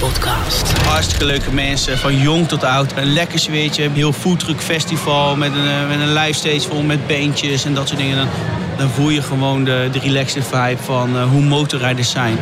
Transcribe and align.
Motorpodcast. 0.00 0.72
Hartstikke 0.72 1.24
leuke 1.24 1.52
mensen, 1.52 1.98
van 1.98 2.20
jong 2.20 2.48
tot 2.48 2.64
oud. 2.64 2.92
Een 2.96 3.12
lekker 3.12 3.38
zweetje, 3.38 3.90
heel 3.92 4.12
foodtruck 4.12 4.60
festival 4.60 5.36
met 5.36 5.52
een, 5.52 5.66
eh, 5.66 5.88
met 5.88 6.00
een 6.00 6.12
live 6.12 6.32
stage 6.32 6.60
vol 6.60 6.82
met 6.82 7.06
bandjes 7.06 7.64
en 7.64 7.74
dat 7.74 7.88
soort 7.88 8.00
dingen. 8.00 8.16
Dan, 8.16 8.28
dan 8.76 8.88
voel 8.88 9.10
je 9.10 9.22
gewoon 9.22 9.64
de, 9.64 9.88
de 9.92 9.98
relaxed 9.98 10.44
vibe 10.44 10.82
van 10.82 11.16
eh, 11.16 11.22
hoe 11.22 11.42
motorrijders 11.42 12.10
zijn. 12.10 12.38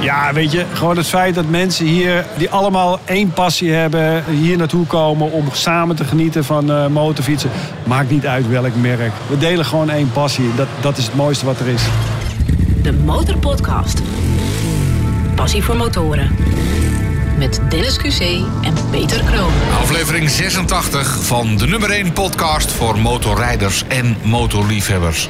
Ja, 0.00 0.32
weet 0.32 0.52
je, 0.52 0.64
gewoon 0.72 0.96
het 0.96 1.06
feit 1.06 1.34
dat 1.34 1.48
mensen 1.48 1.86
hier 1.86 2.26
die 2.36 2.50
allemaal 2.50 3.00
één 3.04 3.32
passie 3.32 3.72
hebben, 3.72 4.24
hier 4.24 4.56
naartoe 4.56 4.86
komen 4.86 5.32
om 5.32 5.44
samen 5.52 5.96
te 5.96 6.04
genieten 6.04 6.44
van 6.44 6.70
eh, 6.70 6.86
motorfietsen. 6.86 7.50
Maakt 7.84 8.10
niet 8.10 8.26
uit 8.26 8.48
welk 8.48 8.74
merk. 8.74 9.12
We 9.26 9.38
delen 9.38 9.64
gewoon 9.64 9.90
één 9.90 10.12
passie. 10.12 10.54
Dat, 10.56 10.68
dat 10.80 10.98
is 10.98 11.04
het 11.04 11.14
mooiste 11.14 11.44
wat 11.44 11.60
er 11.60 11.68
is. 11.68 11.82
De 12.82 12.92
Motorpodcast. 12.92 14.00
Passie 15.38 15.62
voor 15.64 15.76
motoren. 15.76 16.36
Met 17.36 17.60
Dennis 17.68 17.98
QC 17.98 18.20
en 18.62 18.74
Peter 18.90 19.22
Kroon. 19.24 19.52
Aflevering 19.80 20.30
86 20.30 21.24
van 21.24 21.56
de 21.56 21.66
nummer 21.66 21.90
1 21.90 22.12
podcast 22.12 22.72
voor 22.72 22.98
motorrijders 22.98 23.84
en 23.88 24.16
motorliefhebbers. 24.22 25.28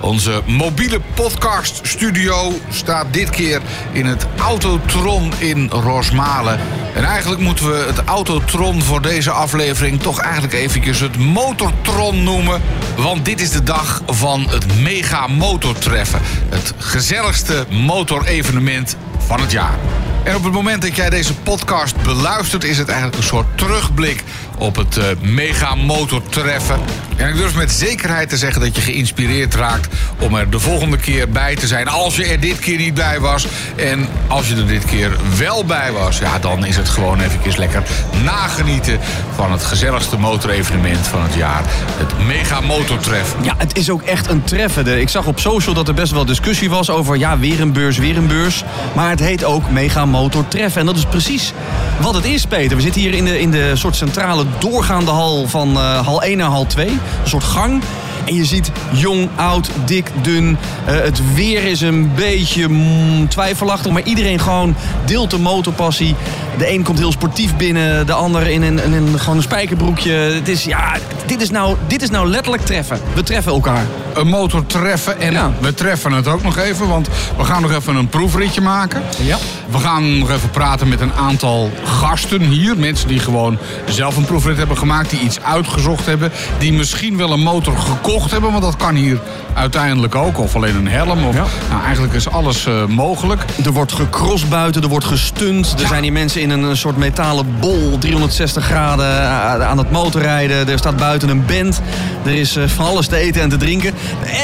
Onze 0.00 0.42
mobiele 0.46 1.00
podcaststudio 1.14 2.52
staat 2.70 3.06
dit 3.10 3.30
keer 3.30 3.60
in 3.92 4.06
het 4.06 4.26
Autotron 4.38 5.32
in 5.38 5.68
Rosmalen. 5.70 6.60
En 6.94 7.04
eigenlijk 7.04 7.40
moeten 7.40 7.70
we 7.70 7.84
het 7.86 8.04
Autotron 8.04 8.82
voor 8.82 9.02
deze 9.02 9.30
aflevering 9.30 10.00
toch 10.00 10.20
eigenlijk 10.20 10.54
eventjes 10.54 11.00
het 11.00 11.16
Motortron 11.16 12.22
noemen. 12.22 12.60
Want 12.96 13.24
dit 13.24 13.40
is 13.40 13.50
de 13.50 13.62
dag 13.62 14.02
van 14.06 14.46
het 14.48 14.80
Mega 14.80 15.26
Motortreffen. 15.26 16.20
Het 16.48 16.74
gezelligste 16.78 17.66
motorevenement 17.70 18.96
van 19.26 19.40
het 19.40 19.52
jaar. 19.52 19.78
En 20.24 20.36
op 20.36 20.44
het 20.44 20.52
moment 20.52 20.82
dat 20.82 20.96
jij 20.96 21.10
deze 21.10 21.34
podcast 21.34 22.02
beluistert, 22.02 22.64
is 22.64 22.78
het 22.78 22.88
eigenlijk 22.88 23.18
een 23.18 23.28
soort 23.28 23.46
terugblik 23.54 24.24
op 24.58 24.76
het 24.76 24.96
uh, 24.96 25.04
mega 25.20 25.74
motortreffen. 25.74 26.80
En 27.16 27.28
ik 27.28 27.36
durf 27.36 27.54
met 27.54 27.72
zekerheid 27.72 28.28
te 28.28 28.36
zeggen 28.36 28.60
dat 28.60 28.76
je 28.76 28.82
geïnspireerd 28.82 29.54
raakt 29.54 29.94
om 30.18 30.34
er 30.34 30.50
de 30.50 30.60
volgende 30.60 30.96
keer 30.96 31.28
bij 31.28 31.54
te 31.56 31.66
zijn. 31.66 31.88
Als 31.88 32.16
je 32.16 32.24
er 32.24 32.40
dit 32.40 32.58
keer 32.58 32.76
niet 32.76 32.94
bij 32.94 33.20
was. 33.20 33.46
En 33.76 34.08
als 34.26 34.48
je 34.48 34.56
er 34.56 34.66
dit 34.66 34.84
keer 34.84 35.10
wel 35.38 35.64
bij 35.64 35.92
was, 35.92 36.18
ja, 36.18 36.38
dan 36.38 36.64
is 36.64 36.76
het 36.76 36.88
gewoon 36.88 37.20
even 37.20 37.58
lekker 37.58 37.82
nagenieten 38.24 38.98
van 39.34 39.52
het 39.52 39.64
gezelligste 39.64 40.18
motorevenement 40.18 41.06
van 41.06 41.22
het 41.22 41.34
jaar. 41.34 41.62
Het 41.96 42.26
mega 42.26 42.60
motortreffen. 42.60 43.44
Ja, 43.44 43.54
het 43.58 43.76
is 43.76 43.90
ook 43.90 44.02
echt 44.02 44.28
een 44.30 44.44
treffen. 44.44 45.00
Ik 45.00 45.08
zag 45.08 45.26
op 45.26 45.40
social 45.40 45.74
dat 45.74 45.88
er 45.88 45.94
best 45.94 46.12
wel 46.12 46.24
discussie 46.24 46.70
was 46.70 46.90
over 46.90 47.16
ja, 47.16 47.38
weer 47.38 47.60
een 47.60 47.72
beurs, 47.72 47.98
weer 47.98 48.16
een 48.16 48.26
beurs. 48.26 48.64
Maar 48.94 49.10
het 49.10 49.20
heet 49.20 49.44
ook 49.44 49.70
mega 49.70 50.04
motortreffen. 50.12 50.80
En 50.80 50.86
dat 50.86 50.96
is 50.96 51.04
precies 51.04 51.52
wat 52.00 52.14
het 52.14 52.24
is, 52.24 52.46
Peter. 52.46 52.76
We 52.76 52.82
zitten 52.82 53.00
hier 53.00 53.14
in 53.14 53.24
de, 53.24 53.40
in 53.40 53.50
de 53.50 53.72
soort 53.74 53.96
centrale 53.96 54.44
doorgaande 54.58 55.10
hal 55.10 55.48
van 55.48 55.70
uh, 55.70 56.06
hal 56.06 56.22
1 56.22 56.36
naar 56.36 56.48
hal 56.48 56.66
2. 56.66 56.88
Een 56.88 56.98
soort 57.24 57.44
gang. 57.44 57.82
En 58.24 58.34
je 58.34 58.44
ziet 58.44 58.70
jong, 58.92 59.28
oud, 59.36 59.70
dik, 59.84 60.10
dun. 60.22 60.48
Uh, 60.88 61.00
het 61.00 61.34
weer 61.34 61.64
is 61.64 61.80
een 61.80 62.10
beetje 62.14 62.68
mm, 62.68 63.28
twijfelachtig. 63.28 63.92
Maar 63.92 64.02
iedereen 64.02 64.40
gewoon 64.40 64.74
deelt 65.04 65.30
de 65.30 65.38
motorpassie. 65.38 66.14
De 66.58 66.70
een 66.72 66.82
komt 66.82 66.98
heel 66.98 67.12
sportief 67.12 67.56
binnen. 67.56 68.06
De 68.06 68.12
ander 68.12 68.46
in 68.46 68.62
een, 68.62 68.92
een, 68.92 69.18
gewoon 69.18 69.36
een 69.36 69.42
spijkerbroekje. 69.42 70.12
Het 70.12 70.48
is, 70.48 70.64
ja, 70.64 70.96
dit, 71.26 71.40
is 71.40 71.50
nou, 71.50 71.76
dit 71.86 72.02
is 72.02 72.10
nou 72.10 72.28
letterlijk 72.28 72.64
treffen. 72.64 73.00
We 73.14 73.22
treffen 73.22 73.52
elkaar. 73.52 73.86
Een 74.14 74.26
motor 74.26 74.66
treffen. 74.66 75.20
En 75.20 75.32
ja. 75.32 75.50
we 75.60 75.74
treffen 75.74 76.12
het 76.12 76.28
ook 76.28 76.42
nog 76.42 76.58
even. 76.58 76.88
Want 76.88 77.08
we 77.36 77.44
gaan 77.44 77.62
nog 77.62 77.72
even 77.72 77.96
een 77.96 78.08
proefritje 78.08 78.60
maken. 78.60 79.02
Ja. 79.22 79.36
We 79.70 79.78
gaan 79.78 80.18
nog 80.18 80.30
even 80.30 80.50
praten 80.50 80.88
met 80.88 81.00
een 81.00 81.12
aantal 81.12 81.70
gasten 81.84 82.40
hier. 82.40 82.76
Mensen 82.76 83.08
die 83.08 83.18
gewoon 83.18 83.58
zelf 83.86 84.16
een 84.16 84.24
proefrit 84.24 84.56
hebben 84.56 84.76
gemaakt. 84.78 85.10
Die 85.10 85.20
iets 85.20 85.40
uitgezocht 85.40 86.06
hebben. 86.06 86.32
Die 86.58 86.72
misschien 86.72 87.16
wel 87.16 87.32
een 87.32 87.40
motor 87.42 87.76
gekocht 87.76 88.30
hebben. 88.30 88.50
Want 88.50 88.62
dat 88.62 88.76
kan 88.76 88.94
hier 88.94 89.20
uiteindelijk 89.54 90.14
ook. 90.14 90.38
Of 90.38 90.54
alleen 90.56 90.76
een 90.76 90.88
helm. 90.88 91.24
Of, 91.24 91.34
Ja. 91.34 91.44
nou, 91.70 91.82
eigenlijk 91.84 92.14
is 92.14 92.28
alles 92.28 92.66
eh, 92.66 92.84
mogelijk. 92.86 93.44
Er 93.64 93.72
wordt 93.72 93.92
gecrossed 93.92 94.48
buiten, 94.48 94.82
er 94.82 94.88
wordt 94.88 95.04
gestunt. 95.04 95.74
Er 95.80 95.86
zijn 95.86 96.02
hier 96.02 96.12
mensen 96.12 96.40
in 96.40 96.50
een 96.50 96.76
soort 96.76 96.96
metalen 96.96 97.46
bol, 97.60 97.98
360 97.98 98.64
graden 98.64 99.20
eh, 99.22 99.68
aan 99.68 99.78
het 99.78 99.90
motorrijden. 99.90 100.68
Er 100.68 100.78
staat 100.78 100.96
buiten 100.96 101.28
een 101.28 101.44
band. 101.46 101.80
Er 102.24 102.34
is 102.34 102.56
eh, 102.56 102.64
van 102.66 102.86
alles 102.86 103.06
te 103.06 103.16
eten 103.16 103.42
en 103.42 103.48
te 103.48 103.56
drinken. 103.56 103.94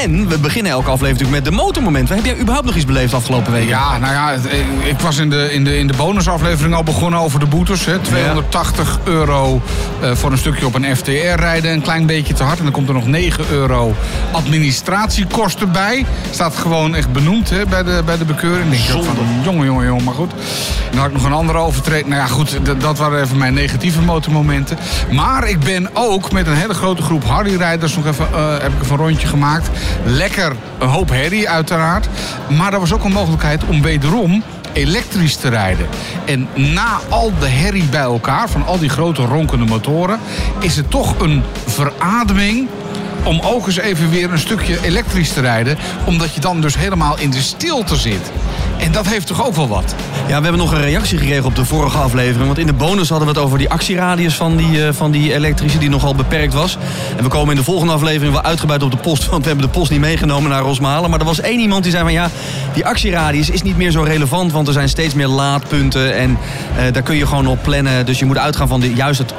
En 0.03 0.27
we 0.27 0.37
beginnen 0.37 0.71
elke 0.71 0.89
aflevering 0.89 1.19
natuurlijk 1.19 1.43
met 1.45 1.53
de 1.57 1.63
motormoment. 1.63 2.09
Heb 2.09 2.25
jij 2.25 2.35
überhaupt 2.37 2.65
nog 2.65 2.75
iets 2.75 2.85
beleefd 2.85 3.13
afgelopen 3.13 3.51
week? 3.51 3.67
Ja, 3.67 3.97
nou 3.97 4.13
ja, 4.13 4.31
ik- 4.83 4.99
was 4.99 5.17
in 5.17 5.29
de, 5.29 5.53
in 5.53 5.63
de, 5.63 5.77
in 5.77 5.87
de 5.87 5.93
bonusaflevering 5.97 6.75
al 6.75 6.83
begonnen 6.83 7.19
over 7.19 7.39
de 7.39 7.45
boetes. 7.45 7.85
Hè. 7.85 7.99
280 7.99 8.99
euro 9.03 9.61
eh, 10.01 10.11
voor 10.15 10.31
een 10.31 10.37
stukje 10.37 10.65
op 10.65 10.75
een 10.75 10.95
FTR 10.95 11.09
rijden. 11.35 11.71
Een 11.71 11.81
klein 11.81 12.05
beetje 12.05 12.33
te 12.33 12.43
hard. 12.43 12.57
En 12.57 12.63
dan 12.63 12.73
komt 12.73 12.87
er 12.87 12.93
nog 12.93 13.07
9 13.07 13.45
euro 13.51 13.95
administratiekosten 14.31 15.71
bij. 15.71 16.05
Staat 16.31 16.55
gewoon 16.55 16.95
echt 16.95 17.11
benoemd 17.11 17.49
hè, 17.49 17.65
bij, 17.65 17.83
de, 17.83 18.01
bij 18.05 18.17
de 18.17 18.25
bekeuring. 18.25 18.73
Ik 18.73 18.85
denk 18.87 18.97
ook 18.99 19.05
van, 19.05 19.15
jongen, 19.43 19.65
jongen, 19.65 19.85
jongen, 19.85 20.03
maar 20.03 20.13
goed. 20.13 20.31
En 20.31 20.37
dan 20.91 20.97
had 20.99 21.07
ik 21.07 21.13
nog 21.13 21.23
een 21.25 21.31
andere 21.33 21.57
overtreding. 21.57 22.07
Nou 22.07 22.21
ja, 22.21 22.27
goed, 22.27 22.57
dat 22.79 22.97
waren 22.97 23.21
even 23.21 23.37
mijn 23.37 23.53
negatieve 23.53 24.01
motormomenten. 24.01 24.77
Maar 25.11 25.47
ik 25.49 25.59
ben 25.59 25.89
ook 25.93 26.31
met 26.31 26.47
een 26.47 26.53
hele 26.55 26.73
grote 26.73 27.01
groep 27.01 27.25
Harley-rijders 27.25 27.95
nog 27.95 28.05
even, 28.05 28.27
eh, 28.33 28.51
heb 28.51 28.71
ik 28.73 28.81
even 28.81 28.91
een 28.91 28.97
rondje 29.05 29.27
gemaakt. 29.27 29.47
Lekker, 30.05 30.55
een 30.79 30.87
hoop 30.87 31.09
herrie 31.09 31.49
uiteraard. 31.49 32.07
Maar 32.57 32.73
er 32.73 32.79
was 32.79 32.93
ook 32.93 33.03
een 33.03 33.11
mogelijkheid 33.11 33.65
om 33.65 33.81
wederom 33.81 34.43
elektrisch 34.73 35.35
te 35.35 35.49
rijden. 35.49 35.87
En 36.25 36.47
na 36.55 36.99
al 37.09 37.31
de 37.39 37.47
herrie 37.47 37.83
bij 37.83 38.01
elkaar, 38.01 38.49
van 38.49 38.65
al 38.65 38.79
die 38.79 38.89
grote 38.89 39.25
ronkende 39.25 39.65
motoren... 39.65 40.19
is 40.59 40.75
het 40.75 40.89
toch 40.89 41.19
een 41.19 41.43
verademing 41.65 42.67
om 43.23 43.39
ook 43.43 43.67
eens 43.67 43.77
even 43.77 44.09
weer 44.09 44.31
een 44.31 44.39
stukje 44.39 44.83
elektrisch 44.83 45.33
te 45.33 45.41
rijden. 45.41 45.77
Omdat 46.05 46.33
je 46.33 46.41
dan 46.41 46.61
dus 46.61 46.77
helemaal 46.77 47.19
in 47.19 47.29
de 47.29 47.41
stilte 47.41 47.95
zit. 47.95 48.31
En 48.79 48.91
dat 48.91 49.07
heeft 49.07 49.27
toch 49.27 49.45
ook 49.45 49.55
wel 49.55 49.67
wat? 49.67 49.95
Ja, 50.27 50.37
we 50.37 50.43
hebben 50.43 50.57
nog 50.57 50.71
een 50.71 50.81
reactie 50.81 51.17
gekregen 51.17 51.45
op 51.45 51.55
de 51.55 51.65
vorige 51.65 51.97
aflevering. 51.97 52.45
Want 52.45 52.57
in 52.57 52.65
de 52.65 52.73
bonus 52.73 53.09
hadden 53.09 53.27
we 53.27 53.33
het 53.33 53.43
over 53.43 53.57
die 53.57 53.69
actieradius 53.69 54.35
van 54.35 54.55
die, 54.57 54.85
eh, 54.85 54.93
van 54.93 55.11
die 55.11 55.33
elektrische, 55.33 55.77
die 55.77 55.89
nogal 55.89 56.15
beperkt 56.15 56.53
was. 56.53 56.77
En 57.17 57.23
we 57.23 57.29
komen 57.29 57.49
in 57.49 57.55
de 57.55 57.63
volgende 57.63 57.93
aflevering 57.93 58.33
wel 58.33 58.43
uitgebreid 58.43 58.83
op 58.83 58.91
de 58.91 58.97
post. 58.97 59.25
Want 59.25 59.41
we 59.41 59.47
hebben 59.47 59.67
de 59.67 59.71
post 59.71 59.91
niet 59.91 59.99
meegenomen 59.99 60.49
naar 60.49 60.61
Rosmalen. 60.61 61.09
Maar 61.09 61.19
er 61.19 61.25
was 61.25 61.41
één 61.41 61.59
iemand 61.59 61.83
die 61.83 61.91
zei 61.91 62.03
van 62.03 62.13
ja, 62.13 62.29
die 62.73 62.85
actieradius 62.85 63.49
is 63.49 63.61
niet 63.61 63.77
meer 63.77 63.91
zo 63.91 64.01
relevant. 64.01 64.51
Want 64.51 64.67
er 64.67 64.73
zijn 64.73 64.89
steeds 64.89 65.13
meer 65.13 65.27
laadpunten. 65.27 66.15
En 66.15 66.37
eh, 66.77 66.93
daar 66.93 67.03
kun 67.03 67.15
je 67.15 67.27
gewoon 67.27 67.47
op 67.47 67.63
plannen. 67.63 68.05
Dus 68.05 68.19
je 68.19 68.25
moet 68.25 68.37
uitgaan 68.37 68.67
van 68.67 68.79
de, 68.79 68.93
juist 68.93 69.19
het, 69.19 69.33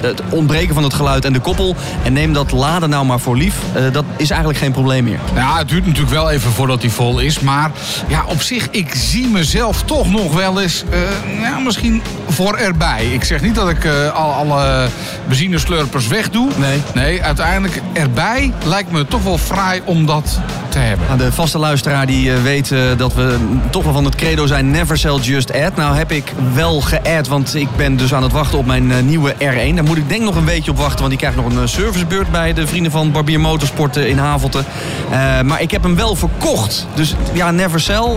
het, 0.00 0.22
ontbreken 0.30 0.74
van 0.74 0.82
het 0.82 0.94
geluid 0.94 1.24
en 1.24 1.32
de 1.32 1.40
koppel. 1.40 1.76
En 2.02 2.12
neem 2.12 2.32
dat 2.32 2.50
laden 2.50 2.90
nou 2.90 3.04
maar 3.04 3.20
voor 3.20 3.36
lief. 3.36 3.54
Eh, 3.72 3.82
dat 3.92 4.04
is 4.16 4.30
eigenlijk 4.30 4.60
geen 4.60 4.72
probleem 4.72 5.04
meer. 5.04 5.20
Ja, 5.34 5.58
het 5.58 5.68
duurt 5.68 5.86
natuurlijk 5.86 6.12
wel 6.12 6.30
even 6.30 6.50
voordat 6.50 6.82
hij 6.82 6.90
vol 6.90 7.18
is. 7.18 7.40
Maar 7.40 7.70
ja, 8.08 8.24
op 8.26 8.42
zich, 8.42 8.68
ik 8.80 8.94
zie 8.94 9.26
mezelf 9.26 9.82
toch 9.82 10.10
nog 10.10 10.34
wel 10.34 10.60
eens 10.60 10.84
eh, 10.90 11.40
ja, 11.40 11.58
misschien 11.58 12.02
voor 12.28 12.56
erbij. 12.56 13.06
Ik 13.06 13.24
zeg 13.24 13.42
niet 13.42 13.54
dat 13.54 13.68
ik 13.68 13.84
eh, 13.84 14.14
al, 14.14 14.32
alle 14.32 14.88
benzineslurpers 15.26 16.06
wegdoe. 16.06 16.50
Nee. 16.56 16.82
Nee, 16.94 17.22
uiteindelijk 17.22 17.82
erbij 17.92 18.52
lijkt 18.64 18.90
me 18.90 19.04
toch 19.04 19.22
wel 19.22 19.38
fraai 19.38 19.80
om 19.84 20.06
dat 20.06 20.40
te 20.68 20.78
hebben. 20.78 21.06
Nou, 21.06 21.18
de 21.18 21.32
vaste 21.32 21.58
luisteraar 21.58 22.06
die 22.06 22.32
eh, 22.32 22.42
weet 22.42 22.74
dat 22.96 23.14
we 23.14 23.36
toch 23.70 23.84
wel 23.84 23.92
van 23.92 24.04
het 24.04 24.14
credo 24.14 24.46
zijn 24.46 24.70
never 24.70 24.98
sell 24.98 25.16
just 25.16 25.54
add. 25.54 25.76
Nou 25.76 25.96
heb 25.96 26.12
ik 26.12 26.32
wel 26.54 26.80
geadd, 26.80 27.28
want 27.28 27.54
ik 27.54 27.68
ben 27.76 27.96
dus 27.96 28.14
aan 28.14 28.22
het 28.22 28.32
wachten 28.32 28.58
op 28.58 28.66
mijn 28.66 29.06
nieuwe 29.06 29.34
R1. 29.34 29.74
Daar 29.74 29.84
moet 29.84 29.96
ik 29.96 30.08
denk 30.08 30.22
nog 30.22 30.36
een 30.36 30.44
beetje 30.44 30.70
op 30.70 30.76
wachten, 30.76 30.98
want 30.98 31.10
die 31.10 31.18
krijgt 31.18 31.36
nog 31.36 31.46
een 31.46 31.68
servicebeurt 31.68 32.30
bij 32.30 32.52
de 32.52 32.66
vrienden 32.66 32.92
van 32.92 33.12
Barbier 33.12 33.40
Motorsport 33.40 33.96
in 33.96 34.18
Havelte. 34.18 34.64
Eh, 35.10 35.40
maar 35.40 35.62
ik 35.62 35.70
heb 35.70 35.82
hem 35.82 35.96
wel 35.96 36.16
verkocht. 36.16 36.86
Dus 36.94 37.14
ja, 37.32 37.50
never 37.50 37.80
sell, 37.80 38.08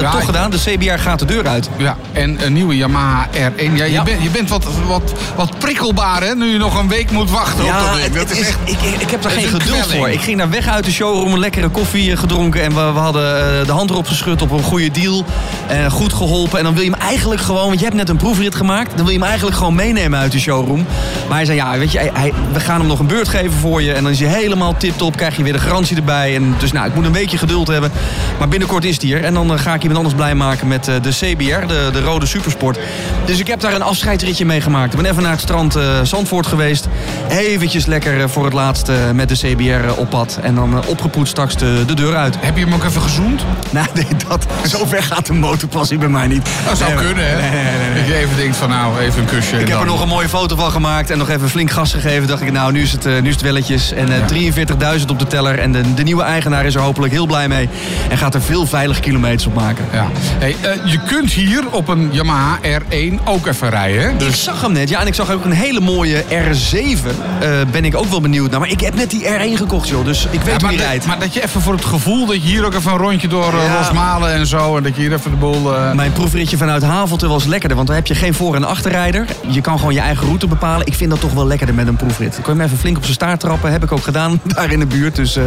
Ja, 0.00 0.10
toch 0.10 0.20
ik- 0.20 0.26
gedaan. 0.26 0.50
De 0.50 0.58
CBR 0.58 0.98
gaat 0.98 1.18
de 1.18 1.24
deur 1.24 1.46
uit. 1.48 1.68
Ja, 1.76 1.96
en 2.12 2.38
een 2.44 2.52
nieuwe 2.52 2.76
Yamaha 2.76 3.26
R1. 3.32 3.74
Ja, 3.74 3.84
je. 3.84 4.02
Bent, 4.02 4.22
je 4.22 4.28
bent 4.30 4.48
wat, 4.48 4.64
wat, 4.86 5.12
wat 5.36 5.58
prikkelbaar, 5.58 6.22
hè? 6.22 6.34
Nu 6.34 6.46
je 6.52 6.58
nog 6.58 6.78
een 6.78 6.88
week 6.88 7.10
moet 7.10 7.30
wachten 7.30 7.64
op 7.64 7.70
dat 7.70 7.92
ding. 7.92 8.04
het- 8.04 8.14
Dat 8.14 8.30
is 8.30 8.38
echt... 8.38 8.58
ik, 8.64 8.80
ik, 9.00 9.10
heb 9.10 9.22
daar 9.22 9.32
geen 9.32 9.44
geduld 9.44 9.62
kwelling. 9.62 9.90
voor. 9.92 10.08
Ik 10.10 10.20
ging 10.20 10.38
daar 10.38 10.50
weg 10.50 10.66
uit 10.68 10.84
de 10.84 10.90
showroom, 10.92 11.32
een 11.32 11.38
lekkere 11.38 11.68
koffie 11.68 12.10
eh, 12.12 12.18
gedronken. 12.18 12.62
En 12.62 12.74
we, 12.74 12.92
we 12.92 12.98
hadden 12.98 13.36
eh, 13.60 13.66
de 13.66 13.72
hand 13.72 13.90
erop 13.90 14.06
geschud 14.06 14.42
op 14.42 14.50
een 14.50 14.62
goede 14.62 14.90
deal. 14.90 15.24
Eh, 15.66 15.90
goed 15.90 16.12
geholpen. 16.12 16.58
En 16.58 16.64
dan 16.64 16.74
wil 16.74 16.82
je 16.84 16.90
hem 16.90 17.00
eigenlijk 17.00 17.40
gewoon, 17.40 17.66
want 17.66 17.78
je 17.78 17.84
hebt 17.84 17.96
net 17.96 18.08
een 18.08 18.16
proefrit 18.16 18.54
gemaakt. 18.54 18.88
Dan 18.88 18.96
wil 19.04 19.12
je 19.12 19.18
hem 19.18 19.26
eigenlijk 19.28 19.56
gewoon 19.56 19.74
meenemen 19.74 20.18
uit 20.18 20.32
de 20.32 20.38
showroom. 20.40 20.86
Maar 21.28 21.36
hij 21.36 21.44
zei, 21.44 21.56
ja, 21.56 21.78
weet 21.78 21.92
je, 21.92 21.98
hij, 21.98 22.10
hij- 22.12 22.32
we 22.52 22.60
gaan 22.60 22.78
hem 22.78 22.88
nog 22.88 22.98
een 22.98 23.06
beurt 23.06 23.28
geven 23.28 23.52
voor 23.52 23.82
je. 23.82 23.92
En 23.92 24.02
dan 24.02 24.12
is 24.12 24.20
hij 24.20 24.28
helemaal 24.28 24.76
tip-top. 24.76 25.16
Krijg 25.16 25.36
je 25.36 25.42
weer 25.42 25.52
de 25.52 25.58
garantie 25.58 25.96
erbij. 25.96 26.34
En 26.34 26.54
dus 26.58 26.72
nou, 26.72 26.86
ik 26.86 26.94
moet 26.94 27.04
een 27.04 27.12
weekje 27.12 27.38
geduld 27.38 27.66
hebben. 27.68 27.92
Maar 28.38 28.48
binnenkort 28.48 28.84
is 28.84 29.02
hij 29.02 29.12
er. 29.12 29.24
En 29.24 29.34
dan 29.34 29.52
eh, 29.52 29.58
ga 29.58 29.74
ik 29.74 29.82
iemand 29.88 29.96
anders 30.06 30.14
blij 30.14 30.34
maken 30.34 30.68
met 30.68 30.88
eh, 30.88 30.94
de 31.02 31.10
CBR, 31.10 31.66
de, 31.66 31.88
de 31.92 32.00
rode 32.00 32.26
supersport. 32.26 32.78
Dus 33.24 33.38
ik 33.38 33.46
heb 33.46 33.60
daar 33.60 33.74
een 33.74 33.82
afscheidsritje 33.82 34.44
mee 34.44 34.60
gemaakt. 34.60 34.92
Ik 34.94 35.00
ben 35.02 35.10
even 35.10 35.22
naar 35.22 35.32
het 35.32 35.40
strand 35.40 35.76
eh, 35.76 35.84
Zandvoort 36.02 36.46
geweest. 36.46 36.88
Eventjes 37.28 37.86
lekker 37.86 38.20
eh, 38.20 38.28
voor 38.28 38.44
het 38.44 38.52
laatst 38.52 38.90
met 39.12 39.28
de 39.28 39.34
CBR 39.34 40.00
op 40.00 40.10
pad. 40.10 40.38
En 40.42 40.54
dan 40.54 40.86
opgepoetst 40.86 41.30
straks 41.30 41.56
de 41.56 41.66
de, 41.78 41.84
de 41.84 41.94
deur 41.94 42.16
uit. 42.16 42.36
Heb 42.40 42.56
je 42.56 42.64
hem 42.64 42.74
ook 42.74 42.84
even 42.84 43.00
gezoend? 43.02 43.42
Nou, 43.70 43.86
nee, 43.94 44.06
dat, 44.28 44.46
zover 44.64 45.02
gaat 45.02 45.26
de 45.26 45.32
motorpassie 45.32 45.98
bij 45.98 46.08
mij 46.08 46.26
niet. 46.26 46.48
Dat 46.66 46.78
zou 46.78 46.94
Nee, 46.94 47.04
kunnen, 47.04 47.28
hè? 47.28 47.40
Nee, 47.40 47.50
nee, 47.50 47.62
nee, 47.78 47.88
nee. 47.88 47.98
Dat 47.98 48.06
je 48.06 48.14
even 48.14 48.36
denkt 48.36 48.56
van 48.56 48.68
nou, 48.68 48.98
even 48.98 49.20
een 49.20 49.26
kusje. 49.26 49.52
Ik 49.54 49.58
heb 49.58 49.68
dan- 49.68 49.80
er 49.80 49.86
nog 49.86 50.02
een 50.02 50.08
mooie 50.08 50.28
foto 50.28 50.56
van 50.56 50.70
gemaakt 50.70 51.10
en 51.10 51.18
nog 51.18 51.28
even 51.28 51.48
flink 51.50 51.70
gas 51.70 51.92
gegeven. 51.92 52.28
Dacht 52.28 52.42
ik, 52.42 52.52
nou, 52.52 52.72
nu 52.72 52.82
is 52.82 52.92
het, 52.92 53.04
nu 53.04 53.28
is 53.28 53.34
het 53.34 53.42
welletjes. 53.42 53.92
En 53.92 54.08
eh, 54.12 54.96
43.000 54.98 55.04
op 55.10 55.18
de 55.18 55.26
teller. 55.26 55.58
En 55.58 55.72
de, 55.72 55.94
de 55.94 56.02
nieuwe 56.02 56.22
eigenaar 56.22 56.64
is 56.66 56.74
er 56.74 56.80
hopelijk 56.80 57.12
heel 57.12 57.26
blij 57.26 57.48
mee. 57.48 57.68
En 58.08 58.18
gaat 58.18 58.34
er 58.34 58.42
veel 58.42 58.66
veilige 58.66 59.00
kilometers 59.00 59.46
op 59.46 59.54
maken. 59.54 59.77
Ja. 59.92 60.06
Hey, 60.38 60.56
eh, 60.60 60.70
je 60.84 60.98
kunt 61.06 61.32
hier 61.32 61.62
op 61.70 61.88
een 61.88 62.08
Yamaha 62.12 62.58
R1 62.62 63.14
ook 63.24 63.46
even 63.46 63.70
rijden, 63.70 64.02
hè? 64.02 64.08
Ik 64.08 64.18
Dus 64.18 64.42
zag 64.44 64.60
hem 64.60 64.72
net, 64.72 64.88
ja, 64.88 65.00
en 65.00 65.06
ik 65.06 65.14
zag 65.14 65.30
ook 65.30 65.44
een 65.44 65.52
hele 65.52 65.80
mooie 65.80 66.22
R7. 66.28 67.06
eh, 67.40 67.50
ben 67.70 67.84
ik 67.84 67.96
ook 67.96 68.10
wel 68.10 68.20
benieuwd 68.20 68.50
naar. 68.50 68.60
Maar 68.60 68.70
ik 68.70 68.80
heb 68.80 68.94
net 68.94 69.10
die 69.10 69.24
R1 69.24 69.56
gekocht, 69.56 69.88
joh. 69.88 70.04
Dus 70.04 70.24
ik 70.30 70.30
weet 70.30 70.44
Ja, 70.44 70.50
hoe 70.52 70.60
maar, 70.60 70.70
die 70.70 70.78
dat- 70.78 70.86
rijdt. 70.88 71.06
maar 71.06 71.18
dat 71.18 71.34
je 71.34 71.42
even 71.42 71.60
voor 71.60 71.72
het 71.72 71.84
gevoel 71.84 72.26
dat 72.26 72.34
je 72.34 72.40
hier 72.48 72.64
ook 72.66 72.74
even 72.74 72.92
een 72.92 72.98
rondje 72.98 73.28
door 73.28 73.52
eh, 73.54 73.64
Ja. 73.64 73.76
Rosmalen 73.78 74.32
en 74.32 74.46
zo. 74.46 74.76
En 74.76 74.82
dat 74.82 74.96
je 74.96 75.00
hier 75.02 75.12
even 75.12 75.30
de 75.30 75.36
boel. 75.36 75.74
eh, 75.76 75.92
Mijn 75.92 76.12
proefritje 76.12 76.56
vanuit 76.56 76.82
Havelte 76.82 77.28
was 77.28 77.44
lekkerder, 77.44 77.76
want 77.76 77.88
dan 77.88 77.96
heb 77.96 78.06
je 78.06 78.14
geen 78.14 78.34
voor- 78.34 78.54
en 78.54 78.64
achterrijder. 78.64 79.24
Je 79.46 79.60
kan 79.60 79.78
gewoon 79.78 79.94
je 79.94 80.00
eigen 80.00 80.26
route 80.26 80.46
bepalen. 80.46 80.86
Ik 80.86 80.94
vind 80.94 81.10
dat 81.10 81.20
toch 81.20 81.32
wel 81.32 81.46
lekkerder 81.46 81.74
met 81.74 81.86
een 81.86 81.96
proefrit. 81.96 82.34
Kan 82.42 82.54
je 82.54 82.60
hem 82.60 82.60
even 82.68 82.78
flink 82.78 82.96
op 82.96 83.02
zijn 83.02 83.14
staart 83.14 83.40
trappen. 83.40 83.72
Heb 83.72 83.82
ik 83.84 83.92
ook 83.92 84.02
gedaan 84.04 84.40
daar 84.54 84.72
in 84.72 84.78
de 84.78 84.86
buurt. 84.86 85.16
Dus 85.16 85.36
eh 85.36 85.44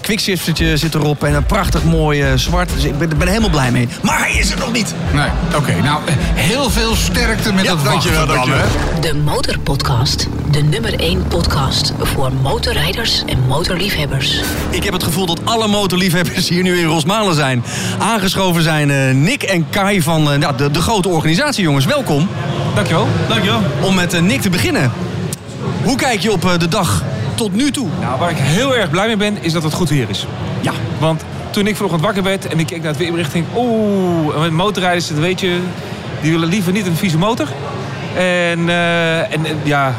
quickshiftertje 0.00 0.76
zit 0.76 0.94
erop 0.94 1.24
en 1.24 1.34
een 1.34 1.44
prachtig 1.44 1.84
mooi 1.84 2.22
eh, 2.22 2.28
zwart. 2.34 2.70
Dus 2.74 2.84
ik 2.84 2.98
ben, 2.98 3.08
ben 3.18 3.28
helemaal 3.28 3.50
blij 3.50 3.70
mee. 3.72 3.88
Maar 4.02 4.18
hij 4.18 4.32
is 4.32 4.50
er 4.50 4.58
nog 4.58 4.72
niet. 4.72 4.94
Nee, 5.14 5.28
oké. 5.56 5.72
Nou, 5.82 6.00
heel 6.34 6.70
veel 6.70 6.94
sterkte 6.94 7.52
met 7.52 7.64
Ja, 7.64 7.70
dat 7.74 7.84
dankjewel, 7.84 8.26
wachten 8.26 8.36
dan, 8.36 8.46
dankjewel. 8.56 8.70
hè? 8.94 9.00
De 9.00 9.14
Motorpodcast. 9.14 10.28
De 10.50 10.62
nummer 10.62 11.00
1 11.00 11.26
podcast 11.28 11.92
voor 12.00 12.30
motorrijders 12.42 13.22
en 13.26 13.38
motorliefhebbers. 13.48 14.40
Ik 14.70 14.84
heb 14.84 14.92
het 14.92 15.02
gevoel 15.02 15.26
dat 15.26 15.40
alle 15.44 15.68
motorliefhebbers 15.68 16.48
hier 16.48 16.62
nu 16.62 16.78
in 16.78 16.84
Rosmalen 16.86 17.34
zijn. 17.34 17.64
Aangeschoven 17.98 18.62
zijn 18.62 18.90
eh, 18.90 19.14
Nick 19.14 19.42
en 19.42 19.66
Kai 19.70 20.02
van 20.02 20.30
eh, 20.32 20.40
ja, 20.40 20.52
de, 20.52 20.70
de 20.70 20.80
grote 20.80 21.08
organisatie, 21.08 21.62
jongens. 21.64 21.84
Welkom. 21.84 22.28
Dankjewel. 22.74 23.08
Dankjewel. 23.28 23.60
Om 23.80 23.94
met 23.94 24.14
eh, 24.14 24.20
Nick 24.20 24.40
te 24.40 24.50
beginnen. 24.50 24.92
Hoe 25.84 25.96
kijk 25.96 26.20
je 26.20 26.32
op 26.32 26.56
de 26.58 26.68
dag 26.68 27.02
tot 27.34 27.54
nu 27.54 27.70
toe? 27.70 27.88
Nou, 28.00 28.18
waar 28.18 28.30
ik 28.30 28.36
heel 28.38 28.76
erg 28.76 28.90
blij 28.90 29.06
mee 29.06 29.16
ben, 29.16 29.36
is 29.40 29.52
dat 29.52 29.62
het 29.62 29.72
goed 29.72 29.88
weer 29.88 30.06
is. 30.08 30.26
Ja. 30.60 30.72
Want 30.98 31.24
toen 31.52 31.66
ik 31.66 31.76
vanochtend 31.76 32.02
wakker 32.02 32.22
werd 32.22 32.46
en 32.46 32.58
ik 32.58 32.66
keek 32.66 32.78
naar 32.78 32.90
het 32.90 32.96
weerbericht, 32.96 33.32
denk 33.32 33.46
oeh, 33.56 34.34
en 34.34 34.40
met 34.40 34.50
motorrijders, 34.50 35.08
dat 35.08 35.18
weet 35.18 35.40
je, 35.40 35.60
die 36.22 36.30
willen 36.30 36.48
liever 36.48 36.72
niet 36.72 36.86
een 36.86 36.96
vieze 36.96 37.18
motor. 37.18 37.48
En, 38.16 38.68
eh, 38.68 39.32
en 39.32 39.46
ja, 39.62 39.94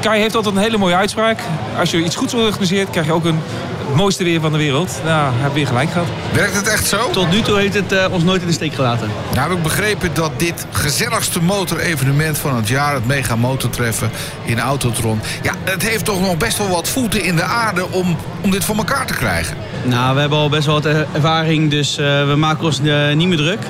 Kai 0.00 0.20
heeft 0.20 0.34
altijd 0.34 0.56
een 0.56 0.62
hele 0.62 0.78
mooie 0.78 0.94
uitspraak. 0.94 1.38
Als 1.78 1.90
je 1.90 2.04
iets 2.04 2.16
goeds 2.16 2.34
organiseert, 2.34 2.90
krijg 2.90 3.06
je 3.06 3.12
ook 3.12 3.24
een, 3.24 3.40
het 3.86 3.96
mooiste 3.96 4.24
weer 4.24 4.40
van 4.40 4.52
de 4.52 4.58
wereld. 4.58 5.00
Nou, 5.04 5.32
heeft 5.34 5.54
weer 5.54 5.66
gelijk 5.66 5.90
gehad. 5.90 6.06
Werkt 6.32 6.56
het 6.56 6.68
echt 6.68 6.86
zo? 6.86 7.10
Tot 7.10 7.30
nu 7.30 7.40
toe 7.40 7.58
heeft 7.58 7.74
het 7.74 7.92
eh, 7.92 8.06
ons 8.10 8.24
nooit 8.24 8.40
in 8.40 8.46
de 8.46 8.52
steek 8.52 8.74
gelaten. 8.74 9.08
Nou 9.34 9.48
heb 9.48 9.56
ik 9.56 9.62
begrepen 9.62 10.10
dat 10.14 10.30
dit 10.36 10.66
gezelligste 10.70 11.42
motorevenement 11.42 12.38
van 12.38 12.56
het 12.56 12.68
jaar, 12.68 12.94
het 12.94 13.06
Mega 13.06 13.36
Motortreffen 13.36 14.10
in 14.44 14.58
Autotron, 14.58 15.20
ja, 15.42 15.52
het 15.64 15.82
heeft 15.82 16.04
toch 16.04 16.20
nog 16.20 16.36
best 16.36 16.58
wel 16.58 16.68
wat 16.68 16.88
voeten 16.88 17.24
in 17.24 17.36
de 17.36 17.42
aarde 17.42 17.90
om, 17.90 18.16
om 18.40 18.50
dit 18.50 18.64
voor 18.64 18.76
elkaar 18.76 19.06
te 19.06 19.14
krijgen. 19.14 19.56
Nou, 19.84 20.14
we 20.14 20.20
hebben 20.20 20.38
al 20.38 20.48
best 20.48 20.66
wel 20.66 20.74
wat 20.74 20.86
ervaring, 21.12 21.70
dus 21.70 21.98
eh, 21.98 22.26
we 22.26 22.34
maken 22.36 22.64
ons 22.64 22.80
niet 23.14 23.28
meer 23.28 23.36
druk. 23.36 23.60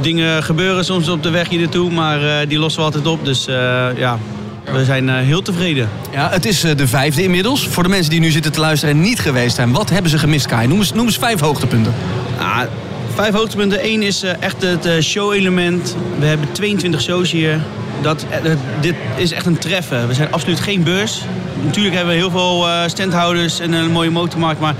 Dingen 0.00 0.42
gebeuren 0.42 0.84
soms 0.84 1.08
op 1.08 1.22
de 1.22 1.30
weg 1.30 1.48
hier 1.48 1.60
naartoe, 1.60 1.90
maar 1.90 2.22
eh, 2.22 2.48
die 2.48 2.58
lossen 2.58 2.80
we 2.80 2.86
altijd 2.86 3.06
op. 3.06 3.24
Dus 3.24 3.46
eh, 3.46 3.54
ja, 3.96 4.18
we 4.72 4.84
zijn 4.84 5.08
eh, 5.08 5.16
heel 5.16 5.42
tevreden. 5.42 5.88
Ja, 6.12 6.30
het 6.30 6.46
is 6.46 6.60
de 6.60 6.88
vijfde 6.88 7.22
inmiddels. 7.22 7.68
Voor 7.68 7.82
de 7.82 7.88
mensen 7.88 8.10
die 8.10 8.20
nu 8.20 8.30
zitten 8.30 8.52
te 8.52 8.60
luisteren 8.60 8.94
en 8.94 9.00
niet 9.00 9.20
geweest 9.20 9.54
zijn. 9.54 9.72
Wat 9.72 9.90
hebben 9.90 10.10
ze 10.10 10.18
gemist, 10.18 10.46
Kai? 10.46 10.66
Noem 10.66 10.78
eens, 10.78 10.92
noem 10.92 11.06
eens 11.06 11.18
vijf 11.18 11.40
hoogtepunten. 11.40 11.94
Nou, 12.38 12.66
vijf 13.14 13.34
hoogtepunten. 13.34 13.86
Eén 13.86 14.02
is 14.02 14.22
echt 14.22 14.62
het 14.62 15.04
show-element. 15.04 15.96
We 16.18 16.26
hebben 16.26 16.52
22 16.52 17.00
shows 17.00 17.30
hier. 17.30 17.60
Dat, 18.02 18.26
dit 18.80 18.94
is 19.16 19.32
echt 19.32 19.46
een 19.46 19.58
treffen. 19.58 20.08
We 20.08 20.14
zijn 20.14 20.32
absoluut 20.32 20.60
geen 20.60 20.82
beurs. 20.82 21.22
Natuurlijk 21.64 21.94
hebben 21.94 22.14
we 22.14 22.20
heel 22.20 22.30
veel 22.30 22.66
standhouders 22.86 23.60
en 23.60 23.72
een 23.72 23.90
mooie 23.90 24.10
motormarkt. 24.10 24.60
Maar 24.60 24.74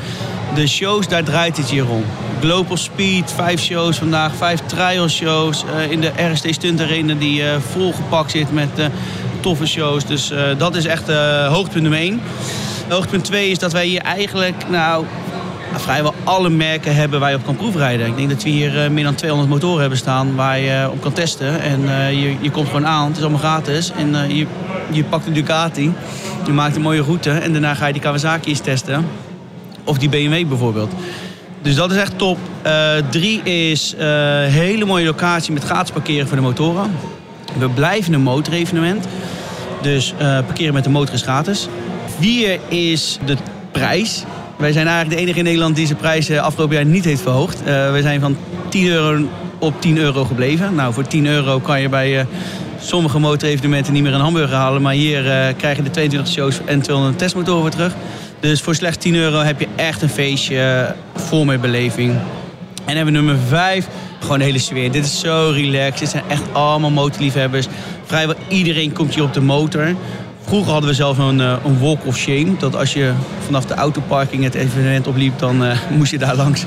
de 0.54 0.66
shows, 0.66 1.08
daar 1.08 1.24
draait 1.24 1.56
het 1.56 1.70
hier 1.70 1.88
om. 1.88 2.04
Global 2.40 2.76
Speed, 2.76 3.32
vijf 3.32 3.60
shows 3.60 3.98
vandaag. 3.98 4.34
Vijf 4.34 4.60
trial 4.66 5.08
shows 5.08 5.64
eh, 5.64 5.90
in 5.90 6.00
de 6.00 6.12
RST 6.32 6.46
Stunt 6.50 6.80
Arena 6.80 7.14
die 7.14 7.42
eh, 7.42 7.56
volgepakt 7.70 8.30
zit 8.30 8.52
met 8.52 8.78
eh, 8.78 8.86
toffe 9.40 9.66
shows. 9.66 10.04
Dus 10.04 10.32
dat 10.58 10.76
is 10.76 10.84
echt 10.84 11.08
hoogtepunt 11.48 11.82
nummer 11.82 12.00
één. 12.00 12.20
Hoogtepunt 12.88 13.24
2 13.24 13.50
is 13.50 13.58
dat 13.58 13.72
wij 13.72 13.86
hier 13.86 14.00
eigenlijk 14.00 14.68
nou, 14.68 15.04
vrijwel 15.74 16.14
alle 16.24 16.48
merken 16.48 16.94
hebben 16.94 17.20
waar 17.20 17.30
je 17.30 17.36
op 17.36 17.44
kan 17.44 17.56
proefrijden. 17.56 18.06
Ik 18.06 18.16
denk 18.16 18.30
dat 18.30 18.42
we 18.42 18.48
hier 18.48 18.92
meer 18.92 19.04
dan 19.04 19.14
200 19.14 19.50
motoren 19.50 19.80
hebben 19.80 19.98
staan 19.98 20.34
waar 20.34 20.58
je 20.58 20.88
op 20.90 21.00
kan 21.00 21.12
testen. 21.12 21.60
En 21.60 21.80
je, 22.16 22.36
je 22.40 22.50
komt 22.50 22.66
gewoon 22.66 22.86
aan, 22.86 23.06
het 23.06 23.16
is 23.16 23.22
allemaal 23.22 23.40
gratis. 23.40 23.92
En 23.96 24.34
je, 24.34 24.46
je 24.90 25.04
pakt 25.04 25.26
een 25.26 25.32
Ducati, 25.32 25.92
je 26.46 26.52
maakt 26.52 26.76
een 26.76 26.82
mooie 26.82 27.02
route 27.02 27.30
en 27.30 27.52
daarna 27.52 27.74
ga 27.74 27.86
je 27.86 27.92
die 27.92 28.02
Kawasaki's 28.02 28.60
testen. 28.60 29.06
Of 29.84 29.98
die 29.98 30.08
BMW 30.08 30.48
bijvoorbeeld. 30.48 30.92
Dus 31.62 31.74
dat 31.74 31.90
is 31.90 31.96
echt 31.96 32.18
top. 32.18 32.38
Eh, 32.62 32.92
drie 33.10 33.42
is 33.42 33.94
eh 33.94 34.06
hele 34.44 34.84
mooie 34.84 35.04
locatie 35.04 35.52
met 35.52 35.64
gratis 35.64 35.92
parkeren 35.92 36.28
voor 36.28 36.36
de 36.36 36.42
motoren. 36.42 36.90
We 37.58 37.68
blijven 37.68 38.12
een 38.12 38.22
motorevenement. 38.22 39.06
Dus 39.82 40.12
eh, 40.18 40.38
parkeren 40.46 40.74
met 40.74 40.84
de 40.84 40.90
motor 40.90 41.14
is 41.14 41.22
gratis. 41.22 41.68
Vier 42.18 42.58
is 42.68 43.18
de 43.24 43.36
prijs. 43.72 44.24
Wij 44.56 44.72
zijn 44.72 44.86
eigenlijk 44.86 45.16
de 45.16 45.22
enige 45.22 45.38
in 45.38 45.44
Nederland 45.44 45.76
die 45.76 45.86
zijn 45.86 45.98
prijs 45.98 46.30
afgelopen 46.30 46.76
jaar 46.76 46.84
niet 46.84 47.04
heeft 47.04 47.22
verhoogd. 47.22 47.62
We 47.64 47.98
zijn 48.02 48.20
van 48.20 48.36
10 48.68 48.86
euro 48.86 49.28
op 49.58 49.80
10 49.80 49.98
euro 49.98 50.24
gebleven. 50.24 50.74
Nou, 50.74 50.92
voor 50.92 51.06
10 51.06 51.26
euro 51.26 51.60
kan 51.60 51.80
je 51.80 51.88
bij 51.88 52.26
sommige 52.80 53.18
motorevenementen 53.18 53.92
niet 53.92 54.02
meer 54.02 54.14
een 54.14 54.20
hamburger 54.20 54.56
halen. 54.56 54.82
Maar 54.82 54.92
hier 54.92 55.22
krijg 55.56 55.76
je 55.76 55.82
de 55.82 55.90
22 55.90 56.32
shows 56.32 56.60
en 56.64 56.82
200 56.82 57.18
testmotoren 57.18 57.60
voor 57.60 57.70
terug. 57.70 57.94
Dus 58.42 58.60
voor 58.60 58.74
slechts 58.74 58.96
10 58.96 59.14
euro 59.14 59.38
heb 59.38 59.60
je 59.60 59.68
echt 59.76 60.02
een 60.02 60.08
feestje 60.08 60.94
vol 61.14 61.44
met 61.44 61.60
beleving. 61.60 62.10
En 62.84 62.96
hebben 62.96 63.14
we 63.14 63.20
nummer 63.20 63.36
5, 63.48 63.86
gewoon 64.20 64.38
de 64.38 64.44
hele 64.44 64.58
sfeer. 64.58 64.92
Dit 64.92 65.04
is 65.04 65.20
zo 65.20 65.50
relaxed. 65.54 65.98
Dit 65.98 66.08
zijn 66.08 66.22
echt 66.28 66.42
allemaal 66.52 66.90
motorliefhebbers. 66.90 67.66
Vrijwel 68.04 68.36
iedereen 68.48 68.92
komt 68.92 69.14
hier 69.14 69.22
op 69.22 69.32
de 69.32 69.40
motor. 69.40 69.94
Vroeger 70.46 70.72
hadden 70.72 70.90
we 70.90 70.96
zelf 70.96 71.18
een, 71.18 71.40
eh, 71.40 71.54
een 71.64 71.78
walk 71.78 72.06
of 72.06 72.16
shame. 72.16 72.56
Dat 72.58 72.76
als 72.76 72.92
je 72.92 73.12
vanaf 73.44 73.64
de 73.64 73.74
autoparking 73.74 74.44
het 74.44 74.54
evenement 74.54 75.06
opliep, 75.06 75.38
dan 75.38 75.64
eh, 75.64 75.76
moest 75.98 76.10
je 76.10 76.18
daar 76.18 76.36
langs. 76.36 76.64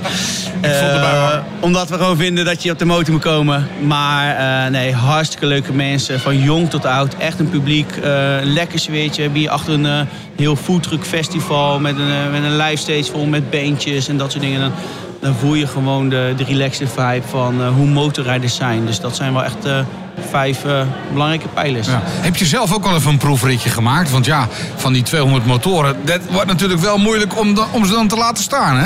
Eh, 0.62 1.38
omdat 1.60 1.90
we 1.90 1.96
gewoon 1.98 2.18
vinden 2.18 2.46
dat 2.46 2.64
je 2.64 2.72
op 2.72 2.80
de 2.80 2.86
motor 2.86 3.14
moet 3.14 3.22
komen. 3.22 3.68
Maar 3.82 4.72
nee, 4.72 4.94
hartstikke 4.94 5.46
leuke 5.46 5.74
mensen. 5.74 6.20
Van 6.20 6.40
jong 6.40 6.70
tot 6.70 6.86
oud. 6.86 7.16
Echt 7.18 7.40
een 7.40 7.50
publiek. 7.50 7.96
een 8.02 8.54
lekker 8.54 8.80
sfeertje. 8.80 9.16
We 9.16 9.22
hebben 9.22 9.40
hier 9.40 9.50
achter 9.50 9.74
een 9.74 10.08
heel 10.36 10.56
foodtruck 10.56 11.06
festival. 11.06 11.80
Met 11.80 11.98
een, 11.98 12.32
met 12.32 12.44
een 12.44 12.58
live 12.58 12.82
stage 12.82 13.12
vol 13.12 13.26
met 13.26 13.50
beentjes 13.50 14.08
en 14.08 14.18
dat 14.18 14.32
soort 14.32 14.44
dingen. 14.44 14.60
Dan, 14.60 14.72
dan 15.22 15.34
voel 15.34 15.54
je 15.54 15.68
gewoon 15.68 16.10
de, 16.10 16.34
de 16.38 16.44
relaxed 16.44 16.90
vibe 16.90 17.28
van 17.28 17.68
hoe 17.68 17.88
motorrijders 17.88 18.56
zijn. 18.56 18.86
Dus 18.86 19.00
dat 19.00 19.16
zijn 19.16 19.34
wel 19.34 19.44
echt 19.44 19.68
vijf 20.30 20.66
eh, 20.66 20.82
belangrijke 21.12 21.48
pijlers. 21.48 21.88
Ja. 21.88 22.02
Heb 22.06 22.36
je 22.36 22.46
zelf 22.46 22.74
ook 22.74 22.86
al 22.86 22.96
even 22.96 23.12
een 23.12 23.18
proefritje 23.18 23.70
gemaakt? 23.70 24.12
Want 24.12 24.26
ja, 24.26 24.48
van 24.76 24.94
die 24.94 25.04
200 25.04 25.46
motoren, 25.46 25.96
dat 26.04 26.20
wordt 26.32 26.48
natuurlijk 26.48 26.82
wel 26.82 26.98
moeilijk 26.98 27.40
om, 27.40 27.58
om 27.72 27.86
ze 27.86 27.94
dan 27.94 28.08
te 28.08 28.16
laten 28.18 28.44
staan, 28.44 28.78
hè? 28.78 28.86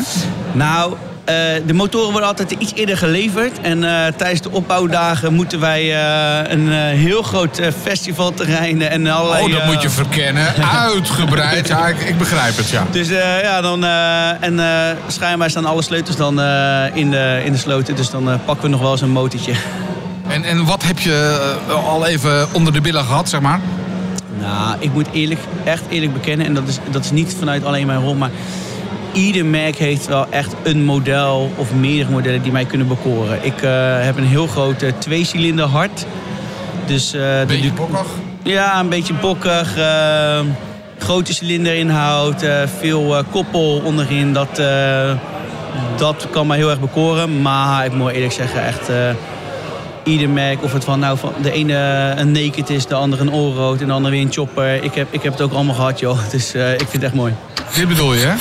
Nou, 0.52 0.94
eh, 1.26 1.36
de 1.66 1.74
motoren 1.74 2.12
worden 2.12 2.28
altijd 2.30 2.52
iets 2.52 2.72
eerder 2.76 2.98
geleverd. 2.98 3.62
En 3.62 3.84
eh, 3.84 4.14
tijdens 4.14 4.42
de 4.42 4.52
opbouwdagen 4.52 5.34
moeten 5.34 5.60
wij 5.60 5.82
eh, 5.82 6.52
een 6.52 6.72
eh, 6.72 6.78
heel 6.78 7.22
groot 7.22 7.62
festivalterrein 7.84 8.82
en 8.82 9.08
allerlei... 9.08 9.44
Oh, 9.44 9.52
dat 9.52 9.66
moet 9.66 9.82
je 9.82 9.90
verkennen. 9.90 10.54
Uitgebreid. 10.94 11.68
Ja, 11.68 11.88
ik, 11.88 12.00
ik 12.00 12.18
begrijp 12.18 12.58
het, 12.58 12.70
ja. 12.70 12.86
Dus 12.92 13.10
eh, 13.10 13.42
ja, 13.42 13.62
dan... 13.62 13.84
eh, 13.84 14.44
en 14.44 14.60
eh, 14.60 14.96
schijnbaar 15.08 15.50
staan 15.50 15.66
alle 15.66 15.82
sleutels 15.82 16.16
dan 16.18 16.42
eh, 16.42 16.84
in, 16.94 17.10
de, 17.12 17.42
in 17.46 17.52
de 17.52 17.58
sloten. 17.58 17.96
Dus 17.96 18.10
dan 18.10 18.40
pakken 18.46 18.64
we 18.64 18.70
nog 18.70 18.82
wel 18.82 18.92
eens 18.92 19.02
een 19.02 19.10
motortje. 19.10 19.54
En, 20.44 20.46
en 20.46 20.66
wat 20.66 20.84
heb 20.84 21.00
je 21.00 21.40
eh, 21.68 21.88
al 21.88 22.06
even 22.06 22.48
onder 22.54 22.74
de 22.74 22.82
billen 22.82 23.04
gehad, 23.04 23.30
zeg 23.30 23.42
maar? 23.42 23.60
Nou, 24.40 24.76
ik 24.80 24.94
moet 24.94 25.08
eerlijk, 25.12 25.40
echt 25.64 25.84
eerlijk 25.90 26.14
bekennen, 26.14 26.46
en 26.46 26.54
dat 26.54 26.68
is, 26.68 26.78
dat 26.92 27.04
is 27.04 27.12
niet 27.12 27.36
vanuit 27.40 27.66
alleen 27.66 27.88
mijn 27.88 28.00
rol, 28.00 28.16
maar 28.16 28.30
ieder 29.14 29.46
merk 29.46 29.76
heeft 29.76 30.08
wel 30.08 30.26
echt 30.30 30.54
een 30.64 30.84
model 30.84 31.52
of 31.56 31.74
meerdere 31.74 32.12
modellen 32.12 32.42
die 32.42 32.52
mij 32.52 32.66
kunnen 32.66 32.88
bekoren. 32.88 33.46
Ik 33.46 33.62
eh, 33.62 33.72
heb 34.02 34.18
een 34.18 34.28
heel 34.28 34.48
groot 34.48 34.82
eh, 34.82 34.92
tweecilinder 34.98 35.66
hart. 35.66 36.06
Dus, 36.86 37.12
de 37.12 37.44
Beetje 37.48 37.72
bokkig. 37.72 38.08
Ja, 38.44 38.80
een 38.80 38.90
beetje 38.90 39.14
bokkig. 39.14 39.78
eh, 39.78 40.40
grote 40.98 41.34
cilinderinhoud, 41.34 42.46
veel 42.80 43.24
koppel 43.32 43.82
onderin. 43.84 44.34
Dat, 44.34 44.62
dat 45.98 46.28
kan 46.30 46.48
mij 46.48 46.58
heel 46.58 46.70
erg 46.70 46.80
bekoren. 46.80 47.42
Maar 47.42 47.86
ik 47.86 47.94
moet 47.94 48.12
eerlijk 48.12 48.34
zeggen, 48.34 48.66
echt... 48.66 48.90
eh, 50.10 50.16
ieder 50.16 50.30
merk, 50.30 50.64
of 50.64 50.74
het 50.74 50.84
van 50.84 51.00
nou 51.00 51.18
van 51.18 51.34
de 51.42 51.52
ene 51.52 52.14
een 52.18 52.32
naked 52.32 52.70
is, 52.70 52.86
de 52.88 52.96
andere 52.96 53.22
een 53.22 53.32
allroad 53.32 53.82
en 53.82 53.88
de 53.88 53.94
andere 53.94 54.14
weer 54.16 54.24
een 54.26 54.32
chopper. 54.34 54.84
Ik 54.84 54.94
heb, 54.94 55.08
ik 55.12 55.24
heb 55.24 55.32
het 55.32 55.42
ook 55.42 55.54
allemaal 55.54 55.76
gehad, 55.76 56.00
joh. 56.00 56.18
Dus 56.32 56.54
eh, 56.54 56.72
ik 56.74 56.78
vind 56.80 56.92
het 56.94 57.04
echt 57.04 57.14
mooi. 57.14 57.34
Dit 57.76 57.88
bedoel 57.88 58.14
je, 58.14 58.26
hè? 58.26 58.34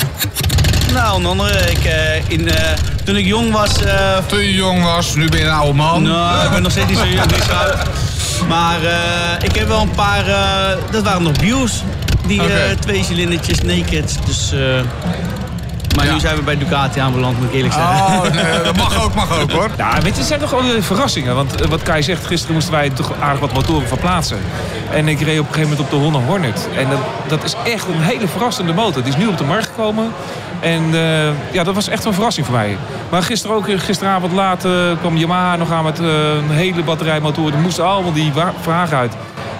Nou, 0.92 1.14
onder 1.16 1.30
andere, 1.30 1.70
ik, 1.70 1.84
eh, 1.84 2.28
in, 2.30 2.48
eh, 2.50 2.72
toen 3.04 3.16
ik 3.16 3.26
jong 3.26 3.52
was... 3.52 3.82
eh, 3.82 4.16
Toen 4.26 4.38
je 4.38 4.54
jong 4.54 4.82
was, 4.82 5.14
nu 5.14 5.28
ben 5.28 5.38
je 5.38 5.44
een 5.44 5.50
oude 5.52 5.72
man. 5.72 6.02
nou, 6.02 6.44
ik 6.44 6.50
ben 6.50 6.62
nog 6.62 6.70
steeds 6.72 6.86
niet 6.88 6.98
zo 6.98 7.06
jong, 7.06 7.30
niet 7.32 7.42
zo 7.42 7.52
oud. 7.52 7.76
Maar 8.48 8.82
eh, 8.84 8.92
ik 9.42 9.54
heb 9.56 9.68
wel 9.68 9.80
een 9.80 9.90
paar... 9.90 10.26
eh, 10.28 10.76
dat 10.90 11.02
waren 11.04 11.22
nog 11.22 11.32
bios. 11.40 11.82
Die 12.26 12.40
eh, 12.42 12.70
twee 12.80 13.04
cilindertjes 13.04 13.60
naked. 13.62 14.18
Dus, 14.26 14.52
eh, 14.52 14.58
maar 15.98 16.06
Ja. 16.06 16.12
nu 16.12 16.20
zijn 16.20 16.36
we 16.36 16.42
bij 16.42 16.58
Ducati 16.58 17.00
aanbeland, 17.00 17.38
moet 17.38 17.48
ik 17.48 17.54
eerlijk 17.54 17.74
zeggen. 17.74 18.16
Oh, 18.16 18.22
nee, 18.22 18.62
dat 18.64 18.76
mag 18.76 19.04
ook, 19.04 19.14
mag 19.14 19.40
ook 19.40 19.50
hoor. 19.52 19.68
Ja, 19.76 19.92
weet 19.94 20.12
je, 20.12 20.18
het 20.18 20.26
zijn 20.26 20.40
toch 20.40 20.48
gewoon 20.48 20.82
verrassingen. 20.82 21.34
Want 21.34 21.60
eh, 21.60 21.68
wat 21.68 21.82
Kai 21.82 22.02
zegt, 22.02 22.26
gisteren 22.26 22.54
moesten 22.54 22.72
wij 22.74 22.90
toch 22.90 23.12
aardig 23.20 23.40
wat 23.40 23.52
motoren 23.52 23.88
verplaatsen. 23.88 24.38
En 24.92 25.08
ik 25.08 25.20
reed 25.20 25.38
op 25.40 25.46
een 25.46 25.52
gegeven 25.54 25.70
moment 25.70 25.80
op 25.80 25.90
de 25.90 25.96
Honda 25.96 26.18
Hornet. 26.18 26.68
En 26.76 26.88
dat, 26.90 26.98
dat 27.28 27.44
is 27.44 27.54
echt 27.64 27.86
een 27.88 28.00
hele 28.02 28.28
verrassende 28.28 28.72
motor. 28.72 29.02
Die 29.02 29.12
is 29.12 29.18
nu 29.18 29.26
op 29.26 29.38
de 29.38 29.44
markt 29.44 29.66
gekomen. 29.66 30.12
En 30.60 30.82
eh, 30.94 31.52
ja, 31.52 31.64
dat 31.64 31.74
was 31.74 31.88
echt 31.88 32.04
een 32.04 32.14
verrassing 32.14 32.46
voor 32.46 32.54
mij. 32.54 32.76
Maar 33.10 33.22
gisteren 33.22 33.56
ook, 33.56 33.68
eh, 33.68 33.78
gisteravond 33.78 34.32
laat 34.32 34.66
kwam 35.00 35.16
Yamaha 35.16 35.56
nog 35.56 35.72
aan 35.72 35.84
met 35.84 35.98
een 35.98 36.50
hele 36.50 36.82
batterij 36.82 37.20
motoren. 37.20 37.52
Die 37.52 37.60
moesten 37.60 37.84
allemaal 37.86 38.12
die 38.12 38.32
wa- 38.32 38.52
vragen 38.60 38.96
uit. 38.96 39.12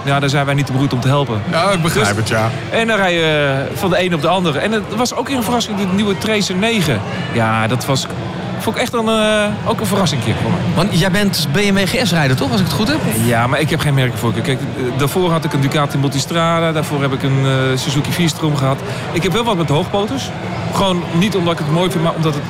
Ja, 0.08 0.20
daar 0.20 0.28
zijn 0.28 0.44
wij 0.44 0.54
niet 0.54 0.66
te 0.66 0.72
beroerd 0.72 0.92
om 0.92 1.00
te 1.00 1.08
helpen. 1.08 1.42
Ja, 1.50 1.70
ik 1.70 1.82
begrijp 1.82 2.16
het, 2.16 2.28
ja. 2.28 2.50
En 2.70 2.86
dan 2.86 2.96
rij 2.96 3.14
je 3.14 3.66
eh, 3.70 3.76
van 3.78 3.90
de 3.90 4.04
een 4.04 4.14
op 4.14 4.22
de 4.22 4.28
andere. 4.28 4.58
En 4.58 4.72
het 4.72 4.94
was 4.96 5.14
ook 5.14 5.28
weer 5.28 5.36
een 5.36 5.42
verrassing, 5.42 5.76
de 5.76 5.86
nieuwe 5.94 6.18
Tracer 6.18 6.54
9. 6.56 7.00
Ja, 7.32 7.66
dat 7.66 7.86
was, 7.86 8.06
vond 8.58 8.76
ik 8.76 8.82
echt 8.82 8.92
een, 8.92 9.08
eh, 9.08 9.44
ook 9.70 9.80
een 9.80 9.86
verrassing 9.86 10.22
voor 10.22 10.50
me. 10.50 10.56
Want 10.74 10.98
jij 10.98 11.10
bent 11.10 11.48
BMW 11.52 11.78
GS-rijder, 11.86 12.36
toch? 12.36 12.50
Als 12.50 12.60
ik 12.60 12.66
het 12.66 12.74
goed 12.74 12.88
heb? 12.88 12.98
Ja, 13.24 13.46
maar 13.46 13.60
ik 13.60 13.70
heb 13.70 13.80
geen 13.80 13.94
merken 13.94 14.18
voor. 14.18 14.32
Kijk, 14.32 14.48
eh, 14.48 14.98
daarvoor 14.98 15.30
had 15.30 15.44
ik 15.44 15.52
een 15.52 15.60
Ducati 15.60 15.98
Multistrada. 15.98 16.72
Daarvoor 16.72 17.00
heb 17.02 17.12
ik 17.12 17.22
een 17.22 17.44
eh, 17.44 17.52
Suzuki 17.78 18.12
Vierstrom 18.12 18.56
gehad. 18.56 18.78
Ik 19.12 19.22
heb 19.22 19.32
wel 19.32 19.44
wat 19.44 19.56
met 19.56 19.68
hoogpoters. 19.68 20.30
Gewoon 20.74 21.02
niet 21.12 21.36
omdat 21.36 21.52
ik 21.52 21.58
het 21.58 21.72
mooi 21.72 21.90
vind, 21.90 22.02
maar 22.02 22.14
omdat 22.14 22.34
het 22.34 22.42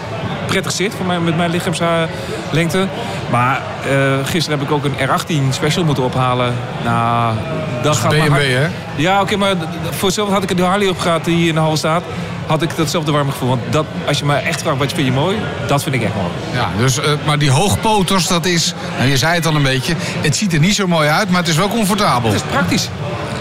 prettig 0.47 0.73
zit 0.73 0.95
voor 0.95 1.07
mij, 1.07 1.21
met 1.21 1.37
mijn 1.37 1.51
lichaamslengte. 1.51 2.87
Maar 3.31 3.63
eh, 3.91 3.97
gisteren 4.25 4.59
heb 4.59 4.69
ik 4.69 4.75
ook 4.75 4.85
een 4.85 5.09
R18 5.09 5.49
Special 5.51 5.85
moeten 5.85 6.05
ophalen. 6.05 6.55
Nou, 6.85 7.35
dat 7.83 7.97
gaat 7.97 8.17
maar 8.17 8.29
BMW, 8.29 8.57
hè? 8.57 8.67
Ja, 8.97 9.21
oké, 9.21 9.37
maar 9.37 9.55
voor 9.91 10.07
hetzelfde 10.07 10.35
had 10.35 10.43
ik 10.43 10.57
de 10.57 10.63
Harley 10.63 10.89
op 10.89 10.99
gehad 10.99 11.25
die 11.25 11.37
hier 11.37 11.49
in 11.49 11.55
de 11.55 11.61
hal 11.61 11.77
staat. 11.77 12.03
Had 12.47 12.63
ik 12.63 12.77
datzelfde 12.77 13.13
warme 13.13 13.31
gevoel. 13.31 13.49
Want 13.49 13.61
dat, 13.71 13.87
als 14.07 14.19
je 14.19 14.25
me 14.25 14.35
echt 14.35 14.63
vraagt 14.63 14.79
wat 14.79 14.91
je 14.91 14.97
vind 14.97 15.09
je 15.09 15.13
mooi, 15.13 15.37
dat 15.67 15.83
vind 15.83 15.95
ik 15.95 16.03
echt 16.03 16.15
mooi. 16.15 16.29
Ja, 16.53 16.69
dus, 16.79 16.99
eh, 16.99 17.13
maar 17.27 17.39
die 17.39 17.51
hoogpoters, 17.51 18.27
dat 18.27 18.47
is, 18.47 18.75
nou, 18.99 19.11
je 19.11 19.17
zei 19.17 19.35
het 19.35 19.47
al 19.47 19.55
een 19.55 19.63
beetje, 19.63 19.95
het 19.99 20.37
ziet 20.37 20.53
er 20.53 20.61
niet 20.61 20.75
zo 20.75 20.87
mooi 20.87 21.09
uit, 21.09 21.31
maar 21.31 21.41
het 21.41 21.49
is 21.49 21.57
wel 21.57 21.69
comfortabel. 21.69 22.31
Het 22.31 22.41
is 22.41 22.47
praktisch. 22.51 22.89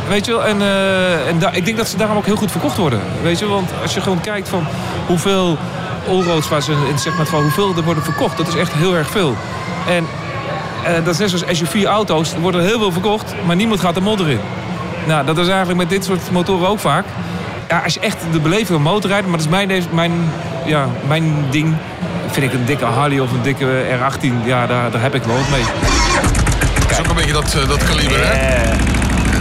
Weet 0.07 0.25
je 0.25 0.31
wel, 0.31 0.45
en, 0.45 0.61
eh, 0.61 1.27
en 1.27 1.41
ik 1.51 1.65
denk 1.65 1.77
dat 1.77 1.87
ze 1.87 1.97
daarom 1.97 2.17
ook 2.17 2.25
heel 2.25 2.35
goed 2.35 2.51
verkocht 2.51 2.77
worden. 2.77 2.99
Weet 3.21 3.39
je 3.39 3.45
wel, 3.45 3.55
want 3.55 3.69
als 3.81 3.93
je 3.93 4.01
gewoon 4.01 4.21
kijkt 4.21 4.49
van 4.49 4.67
hoeveel 5.05 5.57
allroads 6.07 6.47
waar 6.47 6.61
ze 6.61 6.71
in 6.89 6.99
zeg 6.99 7.17
maar 7.17 7.25
van 7.25 7.41
hoeveel 7.41 7.73
er 7.77 7.83
worden 7.83 8.03
verkocht, 8.03 8.37
dat 8.37 8.47
is 8.47 8.55
echt 8.55 8.73
heel 8.73 8.95
erg 8.95 9.09
veel. 9.09 9.35
En 9.87 10.07
eh, 10.83 10.93
dat 11.03 11.13
is 11.13 11.17
net 11.17 11.29
zoals 11.29 11.57
SUV-auto's, 11.57 12.33
er 12.33 12.39
worden 12.39 12.61
heel 12.61 12.79
veel 12.79 12.91
verkocht, 12.91 13.33
maar 13.45 13.55
niemand 13.55 13.79
gaat 13.79 13.93
de 13.93 14.01
modder 14.01 14.29
in. 14.29 14.39
Nou, 15.05 15.25
dat 15.25 15.37
is 15.37 15.47
eigenlijk 15.47 15.77
met 15.77 15.89
dit 15.89 16.05
soort 16.05 16.31
motoren 16.31 16.67
ook 16.67 16.79
vaak. 16.79 17.05
Ja, 17.69 17.79
als 17.79 17.93
je 17.93 17.99
echt 17.99 18.17
de 18.31 18.39
beleving 18.39 18.67
van 18.67 18.81
motorrijden, 18.81 19.29
maar 19.29 19.37
dat 19.39 19.47
is 19.47 19.53
mijn, 19.53 19.83
mijn, 19.91 20.11
ja, 20.65 20.87
mijn 21.07 21.45
ding. 21.49 21.75
Vind 22.27 22.45
ik 22.45 22.59
een 22.59 22.65
dikke 22.65 22.85
Harley 22.85 23.19
of 23.19 23.31
een 23.31 23.41
dikke 23.41 23.83
R18, 23.97 24.45
ja, 24.45 24.67
daar, 24.67 24.91
daar 24.91 25.01
heb 25.01 25.15
ik 25.15 25.23
wel 25.23 25.35
wat 25.35 25.49
mee. 25.49 25.63
Dat 26.79 26.91
is 26.91 26.99
ook 26.99 27.07
een 27.07 27.15
beetje 27.15 27.33
dat, 27.33 27.53
eh, 27.53 27.67
dat 27.67 27.83
kaliber, 27.83 28.17
hè? 28.27 28.63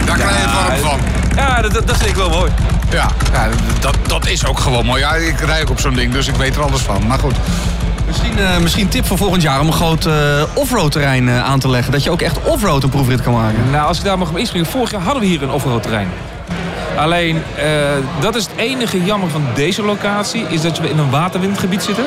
Daar 0.05 0.17
krijg 0.17 0.35
je 0.35 0.41
het 0.41 0.81
warm 0.81 0.99
van. 0.99 0.99
Ja, 1.35 1.61
dat, 1.61 1.73
dat, 1.73 1.87
dat 1.87 1.97
vind 1.97 2.09
ik 2.09 2.15
wel 2.15 2.29
mooi. 2.29 2.51
Ja, 2.89 3.09
ja 3.33 3.49
dat, 3.79 3.97
dat 4.07 4.27
is 4.27 4.45
ook 4.45 4.59
gewoon 4.59 4.85
mooi. 4.85 5.01
Ja, 5.01 5.13
ik 5.15 5.39
rij 5.39 5.61
ook 5.61 5.69
op 5.69 5.79
zo'n 5.79 5.93
ding, 5.93 6.13
dus 6.13 6.27
ik 6.27 6.35
weet 6.35 6.55
er 6.55 6.61
alles 6.61 6.81
van. 6.81 7.07
Maar 7.07 7.19
goed, 7.19 7.35
Misschien, 8.07 8.37
eh, 8.39 8.57
misschien 8.57 8.87
tip 8.87 9.05
voor 9.05 9.17
volgend 9.17 9.41
jaar 9.41 9.59
om 9.59 9.67
een 9.67 9.73
groot 9.73 10.05
eh, 10.05 10.13
offroad 10.53 10.91
terrein 10.91 11.29
eh, 11.29 11.43
aan 11.43 11.59
te 11.59 11.69
leggen. 11.69 11.91
Dat 11.91 12.03
je 12.03 12.09
ook 12.11 12.21
echt 12.21 12.37
offroad 12.43 12.83
een 12.83 12.89
proefrit 12.89 13.21
kan 13.21 13.33
maken. 13.33 13.59
Nou, 13.71 13.87
als 13.87 13.97
ik 13.97 14.03
daar 14.03 14.17
mag 14.17 14.29
op 14.29 14.37
inspringen. 14.37 14.67
Vorig 14.67 14.91
jaar 14.91 15.01
hadden 15.01 15.21
we 15.21 15.27
hier 15.27 15.43
een 15.43 15.49
offroad 15.51 15.81
terrein. 15.83 16.09
Alleen, 16.97 17.41
dat 18.19 18.35
is 18.35 18.43
het 18.43 18.51
enige 18.55 19.03
jammer 19.03 19.29
van 19.29 19.43
deze 19.55 19.83
locatie... 19.83 20.45
is 20.49 20.61
dat 20.61 20.79
we 20.79 20.89
in 20.89 20.97
een 20.97 21.09
waterwindgebied 21.09 21.83
zitten. 21.83 22.05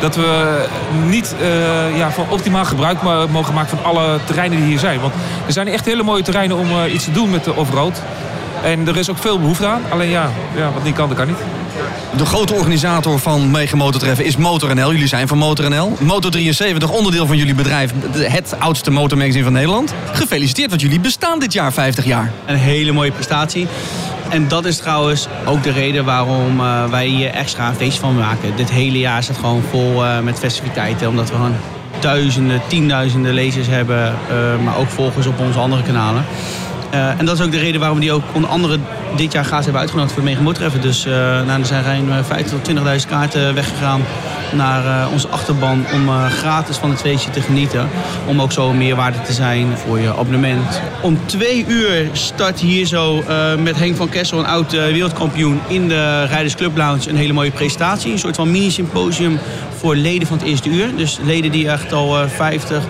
Dat 0.00 0.16
we 0.16 0.58
niet 1.06 1.34
ja, 1.96 2.10
van 2.10 2.24
optimaal 2.28 2.64
gebruik 2.64 3.02
mo- 3.02 3.28
mogen 3.28 3.54
maken 3.54 3.78
van 3.78 3.84
alle 3.84 4.18
terreinen 4.24 4.58
die 4.58 4.66
hier 4.66 4.78
zijn. 4.78 5.00
Want 5.00 5.14
er 5.46 5.52
zijn 5.52 5.68
echt 5.68 5.84
hele 5.84 6.02
mooie 6.02 6.22
terreinen 6.22 6.56
om 6.56 6.68
iets 6.92 7.04
te 7.04 7.10
doen 7.12 7.30
met 7.30 7.44
de 7.44 7.54
offroad. 7.54 8.02
En 8.64 8.88
er 8.88 8.96
is 8.96 9.10
ook 9.10 9.18
veel 9.18 9.38
behoefte 9.38 9.66
aan. 9.66 9.82
Alleen 9.88 10.08
ja, 10.10 10.30
ja 10.56 10.72
wat 10.72 10.84
niet 10.84 10.94
kan, 10.94 11.08
dat 11.08 11.16
kan 11.16 11.26
niet. 11.26 11.36
De 12.16 12.26
grote 12.26 12.54
organisator 12.54 13.18
van 13.18 13.50
Mega 13.50 13.76
Motortreffen 13.76 14.24
is 14.24 14.36
MotorNL. 14.36 14.92
Jullie 14.92 15.06
zijn 15.08 15.28
van 15.28 15.38
MotorNL. 15.38 15.96
Motor73, 16.02 16.90
onderdeel 16.90 17.26
van 17.26 17.36
jullie 17.36 17.54
bedrijf. 17.54 17.92
Het 18.12 18.54
oudste 18.58 18.90
motormagazine 18.90 19.44
van 19.44 19.52
Nederland. 19.52 19.94
Gefeliciteerd, 20.12 20.68
want 20.68 20.80
jullie 20.80 21.00
bestaan 21.00 21.38
dit 21.38 21.52
jaar 21.52 21.72
50 21.72 22.04
jaar. 22.04 22.32
Een 22.46 22.56
hele 22.56 22.92
mooie 22.92 23.12
prestatie. 23.12 23.66
En 24.28 24.48
dat 24.48 24.64
is 24.64 24.76
trouwens 24.76 25.28
ook 25.44 25.62
de 25.62 25.70
reden 25.70 26.04
waarom 26.04 26.60
eh, 26.60 26.84
wij 26.90 27.06
hier 27.06 27.30
extra 27.30 27.68
een 27.68 27.74
feest 27.74 27.98
van 27.98 28.16
maken. 28.16 28.56
Dit 28.56 28.70
hele 28.70 28.98
jaar 28.98 29.22
staat 29.22 29.36
gewoon 29.36 29.62
vol 29.70 30.04
eh, 30.04 30.20
met 30.20 30.38
festiviteiten. 30.38 31.08
Omdat 31.08 31.28
we 31.28 31.34
gewoon 31.34 31.56
duizenden, 32.00 32.60
tienduizenden 32.66 33.34
lezers 33.34 33.66
hebben. 33.66 34.06
eh, 34.06 34.64
maar 34.64 34.76
ook 34.76 34.88
volgers 34.88 35.26
op 35.26 35.38
onze 35.40 35.58
andere 35.58 35.82
kanalen. 35.82 36.24
Eh, 36.94 37.18
en 37.18 37.24
dat 37.24 37.38
is 37.38 37.44
ook 37.44 37.52
de 37.52 37.58
reden 37.58 37.80
waarom 37.80 37.98
we 37.98 38.04
die 38.04 38.12
ook 38.12 38.22
onder 38.32 38.50
andere 38.50 38.78
dit 39.16 39.32
jaar 39.32 39.44
gratis 39.44 39.64
hebben 39.64 39.82
uitgenodigd 39.82 40.14
voor 40.14 40.28
het 40.28 40.40
Motortreffen. 40.40 40.80
Dus 40.80 41.06
eh 41.06 41.48
er 41.58 41.66
zijn 41.66 41.84
ruim 41.84 42.10
eh, 42.10 42.18
15.000 42.24 42.50
tot 42.50 42.64
20.000 43.02 43.08
kaarten 43.08 43.54
weggegaan 43.54 44.02
naar 44.54 44.84
eh, 44.84 45.12
onze 45.12 45.28
achterban 45.28 45.84
om 45.92 46.08
eh, 46.08 46.26
gratis 46.26 46.76
van 46.76 46.90
het 46.90 47.00
feestje 47.00 47.30
te 47.30 47.40
genieten. 47.40 47.88
Om 48.26 48.40
ook 48.40 48.52
zo 48.52 48.72
meerwaarde 48.72 49.22
te 49.22 49.32
zijn 49.32 49.76
voor 49.76 49.98
je 49.98 50.16
abonnement. 50.16 50.80
Om 51.02 51.18
twee 51.26 51.64
uur 51.68 52.08
start 52.12 52.60
hier 52.60 52.86
zo 52.86 53.22
eh, 53.28 53.54
met 53.54 53.76
Henk 53.76 53.96
van 53.96 54.08
Kessel, 54.08 54.38
een 54.38 54.46
oud 54.46 54.72
eh, 54.72 54.84
wereldkampioen, 54.84 55.60
in 55.68 55.88
de 55.88 56.24
Rijders 56.24 56.54
Club 56.54 56.76
Lounge 56.76 57.08
een 57.08 57.16
hele 57.16 57.32
mooie 57.32 57.50
presentatie. 57.50 58.12
Een 58.12 58.18
soort 58.18 58.36
van 58.36 58.50
mini-symposium 58.50 59.38
voor 59.78 59.96
leden 59.96 60.28
van 60.28 60.38
het 60.38 60.46
eerste 60.46 60.68
uur. 60.68 60.96
Dus 60.96 61.18
leden 61.22 61.50
die 61.50 61.68
echt 61.68 61.92
al 61.92 62.20
eh 62.20 62.28
50, 62.28 62.82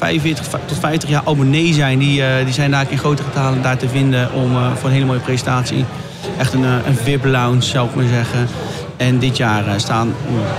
45 0.00 0.46
tot 0.66 0.78
50 0.78 1.08
jaar 1.08 1.22
abonnee 1.24 1.72
zijn, 1.72 1.98
die, 1.98 2.24
eh, 2.24 2.44
die 2.44 2.54
zijn 2.54 2.70
daar 2.70 2.86
in 2.88 2.98
grote 2.98 3.22
getalen 3.22 3.62
daar 3.62 3.76
te 3.76 3.88
vinden 3.88 4.32
om, 4.32 4.56
eh, 4.56 4.72
voor 4.74 4.88
een 4.88 4.94
hele 4.94 5.06
mooie 5.06 5.20
presentatie. 5.20 5.84
Echt 6.38 6.52
een, 6.52 6.64
eh, 6.64 6.86
een 6.86 6.96
VIP-lounge, 6.96 7.62
zou 7.62 7.88
ik 7.88 7.94
maar 7.94 8.08
zeggen. 8.08 8.48
En 8.96 9.18
dit 9.18 9.36
jaar 9.36 9.64
staan 9.76 10.14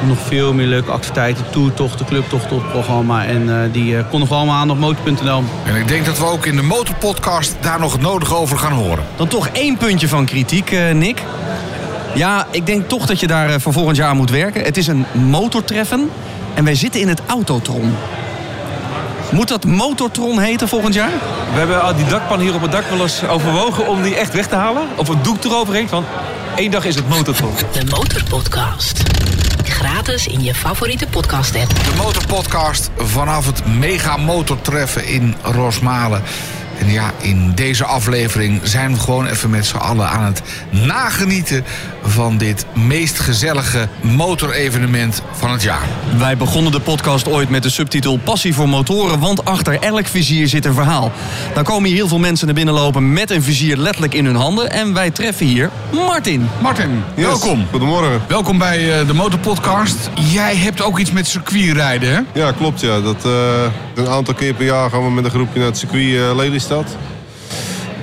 nog 0.07 0.17
veel 0.27 0.53
meer 0.53 0.67
leuke 0.67 0.91
activiteiten, 0.91 1.45
toertochten, 1.49 2.05
clubtochten 2.05 2.55
op 2.55 2.61
het 2.61 2.71
programma. 2.71 3.25
En 3.25 3.49
eh, 3.49 3.73
die 3.73 4.03
konden 4.03 4.29
we 4.29 4.35
allemaal 4.35 4.55
aan 4.55 4.71
op 4.71 4.77
motor.nl. 4.77 5.43
en 5.65 5.75
ik 5.75 5.87
denk 5.87 6.05
dat 6.05 6.17
we 6.17 6.25
ook 6.25 6.45
in 6.45 6.55
de 6.55 6.61
Motorpodcast 6.61 7.55
daar 7.59 7.79
nog 7.79 7.91
het 7.91 8.01
nodige 8.01 8.35
over 8.35 8.57
gaan 8.57 8.71
horen. 8.71 9.03
Dan 9.15 9.27
toch 9.27 9.47
één 9.47 9.77
puntje 9.77 10.07
van 10.07 10.25
kritiek, 10.25 10.71
eh, 10.71 10.91
Nick. 10.91 11.23
Ja, 12.13 12.47
ik 12.51 12.65
denk 12.65 12.87
toch 12.89 13.05
dat 13.05 13.19
je 13.19 13.27
daar 13.27 13.61
voor 13.61 13.73
volgend 13.73 13.97
jaar 13.97 14.15
moet 14.15 14.29
werken. 14.29 14.63
Het 14.63 14.77
is 14.77 14.87
een 14.87 15.05
motortreffen 15.29 16.09
en 16.53 16.63
wij 16.63 16.75
zitten 16.75 17.01
in 17.01 17.07
het 17.07 17.21
Autotron. 17.27 17.93
Moet 19.31 19.47
dat 19.47 19.65
Motortron 19.65 20.39
heten 20.39 20.67
volgend 20.67 20.93
jaar? 20.93 21.11
We 21.53 21.57
hebben 21.57 21.81
al 21.81 21.95
die 21.95 22.05
dakpan 22.05 22.39
hier 22.39 22.53
op 22.53 22.61
het 22.61 22.71
dak 22.71 22.89
wel 22.89 23.01
eens 23.01 23.27
overwogen 23.27 23.87
om 23.87 24.03
die 24.03 24.15
echt 24.15 24.33
weg 24.33 24.47
te 24.47 24.55
halen. 24.55 24.83
Of 24.95 25.07
een 25.07 25.21
doek 25.21 25.43
eroverheen. 25.43 25.87
Van 25.87 26.05
één 26.55 26.71
dag 26.71 26.85
is 26.85 26.95
het 26.95 27.09
motortron. 27.09 27.53
De 27.71 27.85
Motorpodcast. 27.85 29.03
Gratis 29.63 30.27
in 30.27 30.43
je 30.43 30.55
favoriete 30.55 31.07
podcast 31.07 31.55
app. 31.55 31.69
De 31.69 31.93
Motorpodcast 31.97 32.89
vanaf 32.97 33.45
het 33.45 33.65
Mega 33.65 34.17
Motortreffen 34.17 35.05
in 35.05 35.35
Rosmalen. 35.41 36.23
En 36.79 36.91
ja, 36.91 37.11
in 37.17 37.51
deze 37.55 37.85
aflevering 37.85 38.59
zijn 38.63 38.93
we 38.93 38.99
gewoon 38.99 39.27
even 39.27 39.49
met 39.49 39.65
z'n 39.65 39.77
allen 39.77 40.09
aan 40.09 40.23
het 40.23 40.41
nagenieten 40.69 41.65
van 42.03 42.37
dit 42.37 42.65
meest 42.73 43.19
gezellige 43.19 43.87
motorevenement 44.01 45.21
van 45.31 45.51
het 45.51 45.63
jaar. 45.63 45.87
Wij 46.17 46.37
begonnen 46.37 46.71
de 46.71 46.79
podcast 46.79 47.27
ooit 47.27 47.49
met 47.49 47.63
de 47.63 47.69
subtitel 47.69 48.17
Passie 48.17 48.53
voor 48.53 48.69
motoren, 48.69 49.19
want 49.19 49.45
achter 49.45 49.79
elk 49.79 50.07
vizier 50.07 50.47
zit 50.47 50.65
een 50.65 50.73
verhaal. 50.73 51.11
Dan 51.53 51.63
komen 51.63 51.87
hier 51.89 51.97
heel 51.97 52.07
veel 52.07 52.19
mensen 52.19 52.45
naar 52.45 52.55
binnen 52.55 52.73
lopen 52.73 53.13
met 53.13 53.29
een 53.29 53.43
vizier 53.43 53.77
letterlijk 53.77 54.13
in 54.13 54.25
hun 54.25 54.35
handen. 54.35 54.71
En 54.71 54.93
wij 54.93 55.11
treffen 55.11 55.45
hier 55.45 55.69
Martin. 55.91 56.49
Martin, 56.61 57.03
Yes, 57.15 57.25
welkom. 57.25 57.65
Goedemorgen. 57.69 58.21
Welkom 58.27 58.57
bij 58.57 58.99
eh, 58.99 59.07
de 59.07 59.13
Motorpodcast. 59.13 60.09
Jij 60.31 60.55
hebt 60.55 60.81
ook 60.81 60.99
iets 60.99 61.11
met 61.11 61.27
circuitrijden, 61.27 62.13
hè? 62.13 62.41
Ja, 62.41 62.51
klopt 62.51 62.81
ja. 62.81 63.01
Dat, 63.01 63.25
eh, 63.25 63.31
een 63.95 64.07
aantal 64.07 64.33
keer 64.33 64.53
per 64.53 64.65
jaar 64.65 64.89
gaan 64.89 65.03
we 65.03 65.11
met 65.11 65.23
een 65.23 65.31
groepje 65.31 65.59
naar 65.59 65.67
het 65.67 65.77
circuit 65.77 66.15
eh, 66.15 66.35
Lelystad. 66.35 66.95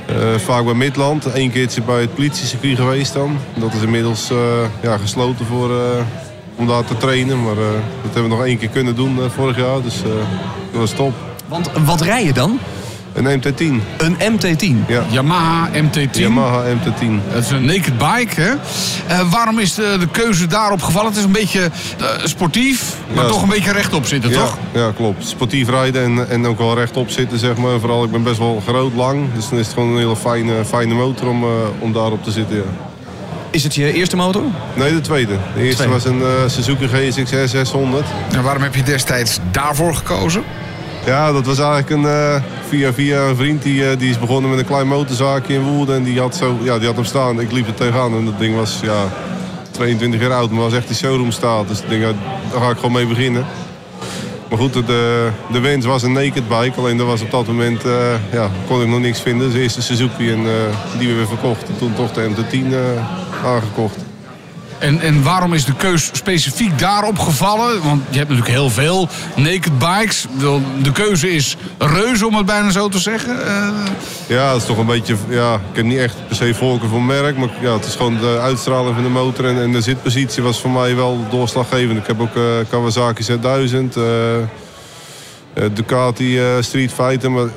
Eh, 0.09 0.35
vaak 0.39 0.65
bij 0.65 0.75
Midland. 0.75 1.25
Eén 1.35 1.51
keertje 1.51 1.83
bij 1.83 2.01
het 2.01 2.15
politiecircuit 2.15 2.77
geweest 2.77 3.13
dan. 3.13 3.39
Dat 3.55 3.75
is 3.75 3.83
inmiddels 3.83 4.31
eh, 4.31 4.39
ja, 4.83 4.97
gesloten 4.99 5.47
voor, 5.47 5.71
eh, 5.71 6.01
om 6.57 6.67
daar 6.67 6.85
te 6.85 6.97
trainen. 6.97 7.43
Maar 7.43 7.55
dat 7.55 8.13
hebben 8.13 8.23
we 8.23 8.29
nog 8.29 8.45
één 8.45 8.59
keer 8.59 8.69
kunnen 8.69 8.95
doen 8.95 9.19
vorig 9.31 9.57
jaar. 9.57 9.83
Dus 9.83 10.03
dat 10.73 10.81
was 10.81 10.93
top. 10.93 11.13
Want 11.49 11.71
wat 11.85 12.01
rij 12.01 12.25
je 12.25 12.33
dan? 12.33 12.59
Een 13.13 13.41
MT-10. 13.41 13.83
Een 13.97 14.17
MT-10. 14.39 14.87
Ja. 14.87 15.03
Yamaha 15.11 15.69
MT-10. 15.73 16.11
Yamaha 16.11 16.63
MT-10. 16.75 17.33
Dat 17.33 17.43
is 17.45 17.51
een 17.51 17.65
naked 17.65 17.99
bike, 17.99 18.41
hè? 18.41 18.51
Eh, 19.07 19.31
waarom 19.31 19.59
is 19.59 19.75
de, 19.75 19.97
de 20.01 20.07
keuze 20.09 20.47
daarop 20.47 20.83
gevallen? 20.83 21.09
Het 21.09 21.17
is 21.19 21.25
een 21.25 21.33
beetje 21.33 21.61
eh, 22.01 22.07
sportief, 22.25 22.95
maar 23.15 23.25
Ja. 23.25 23.31
toch 23.31 23.43
een 23.43 23.49
beetje 23.49 23.73
rechtop 23.73 24.07
zitten, 24.07 24.31
Ja, 24.31 24.37
toch? 24.39 24.59
ja, 24.73 24.93
klopt. 24.97 25.27
Sportief 25.29 25.69
rijden 25.69 26.05
en, 26.05 26.29
en 26.31 26.47
ook 26.47 26.59
wel 26.59 26.75
rechtop 26.75 27.11
zitten, 27.11 27.39
zeg 27.39 27.57
maar. 27.57 27.81
Vooral, 27.81 28.05
ik 28.05 28.11
ben 28.11 28.23
best 28.23 28.39
wel 28.39 28.63
groot, 28.67 28.95
lang. 28.95 29.27
Dus 29.35 29.49
dan 29.49 29.59
is 29.59 29.65
het 29.67 29.75
gewoon 29.75 29.91
een 29.93 29.99
hele 29.99 30.17
fijne, 30.17 30.65
fijne 30.65 30.95
motor 30.95 31.29
om, 31.29 31.43
eh, 31.43 31.49
om 31.79 31.93
daarop 31.93 32.25
te 32.25 32.31
zitten, 32.31 32.57
ja. 32.57 32.63
Is 33.51 33.65
het 33.65 33.75
je 33.75 33.93
eerste 33.93 34.17
motor? 34.17 34.43
Nee, 34.75 34.93
de 34.95 35.01
tweede. 35.01 35.33
De 35.55 35.61
eerste 35.63 35.83
Tweede. 35.87 35.93
was 35.93 36.05
een 36.45 36.51
Suzuki 36.51 36.87
GSX-R 36.89 37.47
600. 37.49 38.05
En 38.33 38.43
waarom 38.43 38.63
heb 38.63 38.75
je 38.75 38.83
destijds 38.83 39.39
daarvoor 39.51 39.95
gekozen? 39.95 40.43
Ja, 41.07 41.33
dat 41.33 41.47
was 41.47 41.59
eigenlijk 41.59 41.91
een, 41.91 42.05
eh, 42.07 42.43
via, 42.69 42.93
via 42.93 43.21
een 43.21 43.37
vriend. 43.37 43.63
Die, 43.63 43.91
eh, 43.91 43.99
die 43.99 44.11
is 44.11 44.19
begonnen 44.19 44.51
met 44.51 44.59
een 44.59 44.65
klein 44.67 44.89
motorzaakje 44.89 45.55
in 45.55 45.63
Woerden. 45.63 45.95
En 45.95 46.03
die 46.03 46.21
had, 46.21 46.37
zo, 46.37 46.59
ja, 46.63 46.79
die 46.79 46.87
had 46.87 46.97
hem 46.97 47.05
staan. 47.05 47.41
Ik 47.41 47.53
liep 47.53 47.67
er 47.67 47.75
tegenaan 47.75 48.15
en 48.15 48.25
dat 48.25 48.39
ding 48.39 48.55
was 48.55 48.79
ja, 48.83 49.13
22 49.71 50.21
jaar 50.21 50.33
oud. 50.33 50.51
Maar 50.51 50.61
was 50.61 50.73
echt 50.73 50.87
die 50.87 50.97
showroom 50.97 51.31
staat. 51.31 51.69
Dus 51.69 51.81
ik 51.89 52.01
daar 52.01 52.61
ga 52.61 52.71
ik 52.71 52.77
gewoon 52.77 52.93
mee 52.93 53.07
beginnen. 53.07 53.47
Maar 54.49 54.59
goed, 54.59 54.73
de, 54.73 55.31
de 55.53 55.61
wens 55.61 55.87
was 55.87 56.03
een 56.03 56.13
naked 56.13 56.49
bike. 56.49 56.73
Alleen 56.77 56.97
dat 56.97 57.07
was 57.07 57.23
op 57.23 57.31
dat 57.31 57.47
moment, 57.47 57.85
eh, 57.85 58.15
ja, 58.33 58.51
kon 58.67 58.83
ik 58.83 58.89
nog 58.89 59.01
niks 59.01 59.21
vinden. 59.21 59.47
Dus 59.47 59.57
de 59.57 59.63
eerste 59.63 59.83
Suzuki 59.83 60.31
en, 60.31 60.39
eh, 60.39 60.99
die 60.99 61.09
we 61.09 61.15
weer 61.15 61.27
verkochten. 61.27 61.79
Toen 61.79 61.95
toch 61.95 62.13
de 62.13 62.29
MT-10 62.29 62.73
eh, 62.73 63.47
aangekocht. 63.47 64.08
En, 64.79 65.01
en 65.01 65.23
waarom 65.23 65.55
is 65.55 65.65
de 65.65 65.75
keus 65.75 66.11
specifiek 66.13 66.79
daarop 66.79 67.19
gevallen? 67.19 67.83
Want 67.83 68.03
je 68.11 68.17
hebt 68.19 68.29
natuurlijk 68.31 68.57
heel 68.57 68.71
veel 68.71 69.09
naked 69.37 69.79
bikes. 69.79 70.27
De 70.83 70.93
keuze 70.93 71.31
is 71.31 71.57
reuze, 71.79 72.27
om 72.27 72.35
het 72.35 72.47
bijna 72.47 72.71
zo 72.71 72.89
te 72.89 72.99
zeggen. 72.99 73.47
Eh, 73.47 73.69
Ja, 74.27 74.53
dat 74.53 74.61
is 74.61 74.67
toch 74.67 74.79
een 74.79 74.87
beetje. 74.87 75.17
Ja, 75.29 75.55
ik 75.55 75.77
heb 75.77 75.85
niet 75.85 75.99
echt 75.99 76.17
per 76.27 76.37
se 76.37 76.55
voorkeur 76.55 76.89
voor 76.89 77.03
merk. 77.03 77.37
Maar 77.37 77.49
ja, 77.61 77.73
het 77.73 77.85
is 77.85 77.95
gewoon 77.95 78.19
de 78.19 78.39
uitstraling 78.41 78.95
van 78.95 79.03
de 79.05 79.09
motor. 79.11 79.45
En, 79.45 79.73
de 79.73 79.81
zitpositie 79.81 80.43
was 80.43 80.61
voor 80.61 80.71
mij 80.71 80.97
wel 80.97 81.27
doorslaggevend. 81.31 81.99
Ik 81.99 82.07
heb 82.07 82.21
ook 82.21 82.37
eh, 82.37 82.43
Kawasaki 82.71 83.23
Z1000. 83.25 83.97
eh, 83.97 85.65
Ducati 85.73 86.39
eh, 86.39 86.47
Street 86.61 86.93
Fighter. 86.93 87.31
Maar 87.31 87.49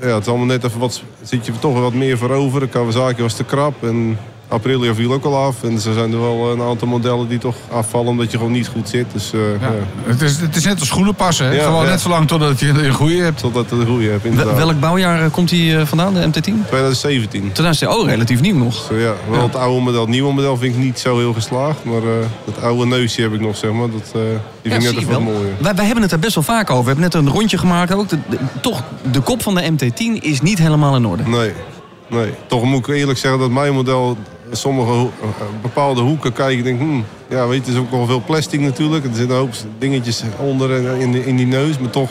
ja, 0.00 0.06
het 0.06 0.22
is 0.22 0.28
allemaal 0.28 0.46
net 0.46 0.64
even 0.64 0.80
wat. 0.80 1.02
Zit 1.22 1.46
je 1.46 1.52
toch 1.58 1.80
wat 1.80 1.92
meer 1.94 2.18
voor 2.18 2.30
over. 2.30 2.60
De 2.60 2.68
Kawasaki 2.68 3.22
was 3.22 3.34
te 3.34 3.44
krap. 3.44 3.82
En 3.84 4.18
Aprilia 4.48 4.94
viel 4.94 5.12
ook 5.12 5.24
al 5.24 5.36
af. 5.36 5.62
En 5.62 5.72
er 5.74 5.80
zijn 5.80 6.12
er 6.12 6.20
wel 6.20 6.50
een 6.52 6.62
aantal 6.62 6.88
modellen 6.88 7.28
die 7.28 7.38
toch 7.38 7.54
afvallen 7.72 8.08
omdat 8.08 8.30
je 8.30 8.36
gewoon 8.36 8.52
niet 8.52 8.68
goed 8.68 8.88
zit. 8.88 9.06
Dus 9.12 9.32
eh, 9.32 9.40
ja. 9.60 9.66
ja. 9.66 9.72
Het, 10.10 10.20
is, 10.22 10.36
het 10.40 10.56
is 10.56 10.64
net 10.64 10.78
als 10.78 10.88
schoenen 10.88 11.14
passen. 11.14 11.54
Ja, 11.54 11.64
Gewoon 11.64 11.84
ja. 11.84 11.90
net 11.90 12.00
zo 12.00 12.08
lang 12.08 12.28
totdat 12.28 12.60
je 12.60 12.68
een 12.68 12.92
goede 12.92 13.16
hebt. 13.16 13.40
Totdat 13.40 13.70
het 13.70 13.80
de 13.80 13.86
goede 13.86 14.08
hebt, 14.08 14.22
Wel- 14.22 14.30
inderdaad. 14.32 14.56
welk 14.56 14.80
bouwjaar 14.80 15.24
eh, 15.24 15.30
komt 15.30 15.48
die 15.48 15.76
eh, 15.76 15.86
vandaan, 15.86 16.14
de 16.14 16.26
MT-10? 16.26 16.52
2017. 16.66 17.40
2000, 17.52 17.90
oh, 17.90 18.06
relatief 18.08 18.40
nieuw 18.40 18.56
nog. 18.56 18.74
Zo, 18.88 18.94
ja, 18.96 19.12
wel 19.30 19.42
het 19.42 19.56
oude 19.56 19.80
model. 19.80 20.00
Het 20.00 20.10
nieuwe 20.10 20.32
model 20.32 20.56
vind 20.56 20.74
ik 20.74 20.80
niet 20.80 20.98
zo 20.98 21.18
heel 21.18 21.32
geslaagd. 21.32 21.84
Maar 21.84 22.02
eh 22.02 22.26
het 22.44 22.62
oude 22.62 22.86
neusje 22.86 23.22
heb 23.22 23.32
ik 23.32 23.40
nog, 23.40 23.56
zeg 23.56 23.72
maar. 23.72 23.90
Dat, 23.90 24.12
eh, 24.14 24.20
die 24.62 24.72
vind 24.72 24.84
ik 24.84 24.90
net 24.92 25.00
even 25.02 25.12
wat 25.12 25.20
mooier. 25.22 25.52
Wij, 25.60 25.74
wij 25.74 25.84
hebben 25.84 26.02
het 26.02 26.12
er 26.12 26.18
best 26.18 26.34
wel 26.34 26.44
vaak 26.44 26.70
over. 26.70 26.82
We 26.84 26.88
hebben 26.90 27.04
net 27.04 27.14
een 27.14 27.28
rondje 27.30 27.58
gemaakt 27.58 27.92
ook. 27.94 28.08
De- 28.08 28.18
de- 28.28 28.38
toch, 28.60 28.82
de 29.10 29.20
kop 29.20 29.42
van 29.42 29.54
de 29.54 29.70
MT-10 29.70 30.22
is 30.22 30.40
niet 30.40 30.58
helemaal 30.58 30.96
in 30.96 31.06
orde. 31.06 31.22
Nee, 31.26 31.52
nee. 32.08 32.30
Toch 32.46 32.64
moet 32.64 32.88
ik 32.88 32.94
eerlijk 32.94 33.18
zeggen 33.18 33.40
dat 33.40 33.50
mijn 33.50 33.72
model... 33.74 34.16
Sommige 34.52 34.90
ho- 34.90 35.12
eh, 35.22 35.28
bepaalde 35.62 36.00
hoeken 36.00 36.32
kijk 36.32 36.58
ik 36.58 36.64
denk, 36.64 36.80
hmm, 36.80 37.04
ja, 37.28 37.46
weet 37.46 37.66
je, 37.66 37.72
is 37.72 37.78
ook 37.78 37.90
nog 37.90 38.06
veel 38.06 38.22
plastic 38.26 38.60
natuurlijk. 38.60 39.04
Er 39.04 39.10
zitten 39.14 39.36
een 39.36 39.40
hoop 39.42 39.52
dingetjes 39.78 40.22
onder 40.38 40.74
en 40.86 41.00
in, 41.00 41.24
in 41.24 41.36
die 41.36 41.46
neus. 41.46 41.78
Maar 41.78 41.90
toch, 41.90 42.10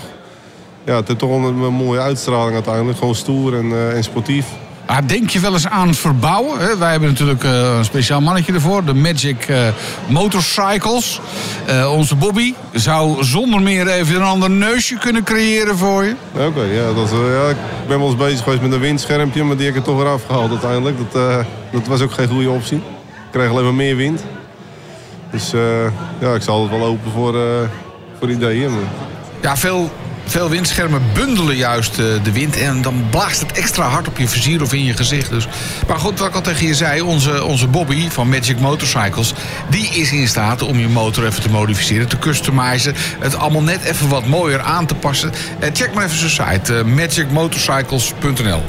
ja, 0.83 0.95
het 0.95 1.07
heeft 1.07 1.19
toch 1.19 1.29
wel 1.29 1.43
een, 1.47 1.59
een 1.61 1.73
mooie 1.73 1.99
uitstraling 1.99 2.53
uiteindelijk. 2.53 2.97
Gewoon 2.97 3.15
stoer 3.15 3.57
en, 3.57 3.71
eh, 3.71 3.95
en 3.95 4.03
sportief. 4.03 4.45
Ah, 4.87 4.97
denk 5.05 5.29
je 5.29 5.39
wel 5.39 5.53
eens 5.53 5.67
aan 5.67 5.93
verbouwen? 5.93 6.59
Hè? 6.59 6.77
Wij 6.77 6.91
hebben 6.91 7.09
natuurlijk 7.09 7.43
eh, 7.43 7.77
een 7.77 7.85
speciaal 7.85 8.21
mannetje 8.21 8.53
ervoor. 8.53 8.85
De 8.85 8.93
Magic 8.93 9.47
eh, 9.47 9.67
Motorcycles. 10.07 11.19
Eh, 11.65 11.93
onze 11.93 12.15
Bobby 12.15 12.53
zou 12.73 13.23
zonder 13.23 13.61
meer 13.61 13.87
even 13.87 14.15
een 14.15 14.21
ander 14.21 14.49
neusje 14.49 14.97
kunnen 14.97 15.23
creëren 15.23 15.77
voor 15.77 16.03
je. 16.03 16.15
Oké, 16.33 16.61
ja, 16.61 16.93
dat, 16.93 17.09
ja, 17.09 17.49
ik 17.49 17.87
ben 17.87 17.99
wel 17.99 18.07
eens 18.07 18.17
bezig 18.17 18.43
geweest 18.43 18.61
met 18.61 18.71
een 18.71 18.79
windschermpje, 18.79 19.43
maar 19.43 19.57
die 19.57 19.65
heb 19.65 19.75
ik 19.75 19.81
er 19.81 19.87
toch 19.87 19.97
weer 19.97 20.11
afgehaald 20.11 20.49
uiteindelijk. 20.49 20.97
Dat, 21.11 21.45
dat 21.71 21.87
was 21.87 22.01
ook 22.01 22.11
geen 22.11 22.27
goede 22.27 22.49
optie. 22.49 22.77
Ik 22.77 23.31
kreeg 23.31 23.49
alleen 23.49 23.63
maar 23.63 23.73
meer 23.73 23.95
wind. 23.95 24.23
Dus 25.31 25.51
ja, 26.19 26.33
ik 26.33 26.41
zal 26.41 26.61
het 26.61 26.71
wel 26.71 26.85
open 26.85 27.11
voor, 27.11 27.35
voor 28.19 28.29
ideeën. 28.29 28.71
Maar... 28.71 28.81
Ja, 29.41 29.57
veel, 29.57 29.91
veel 30.31 30.49
windschermen 30.49 31.01
bundelen 31.13 31.55
juist 31.55 31.99
eh, 31.99 32.05
de 32.23 32.31
wind. 32.31 32.57
En 32.57 32.81
dan 32.81 33.05
blaast 33.09 33.39
het 33.39 33.51
extra 33.51 33.87
hard 33.87 34.07
op 34.07 34.17
je 34.17 34.27
vizier 34.27 34.61
of 34.61 34.73
in 34.73 34.83
je 34.83 34.93
gezicht. 34.93 35.29
Dus. 35.29 35.47
Maar 35.87 35.99
goed, 35.99 36.19
wat 36.19 36.27
ik 36.27 36.35
al 36.35 36.41
tegen 36.41 36.67
je 36.67 36.75
zei. 36.75 37.01
Onze, 37.01 37.43
onze 37.43 37.67
Bobby 37.67 38.09
van 38.09 38.29
Magic 38.29 38.59
Motorcycles. 38.59 39.33
Die 39.69 39.87
is 39.89 40.11
in 40.11 40.27
staat 40.27 40.61
om 40.61 40.79
je 40.79 40.87
motor 40.87 41.25
even 41.25 41.41
te 41.41 41.49
modificeren, 41.49 42.07
te 42.07 42.19
customizen. 42.19 42.93
Het 43.19 43.35
allemaal 43.35 43.61
net 43.61 43.83
even 43.83 44.09
wat 44.09 44.25
mooier 44.25 44.61
aan 44.61 44.85
te 44.85 44.95
passen. 44.95 45.31
Eh, 45.59 45.69
check 45.73 45.93
maar 45.93 46.05
even 46.05 46.29
zijn 46.29 46.51
site. 46.51 46.75
eh, 46.75 46.83
magicmotorcycles.nl 46.83 48.63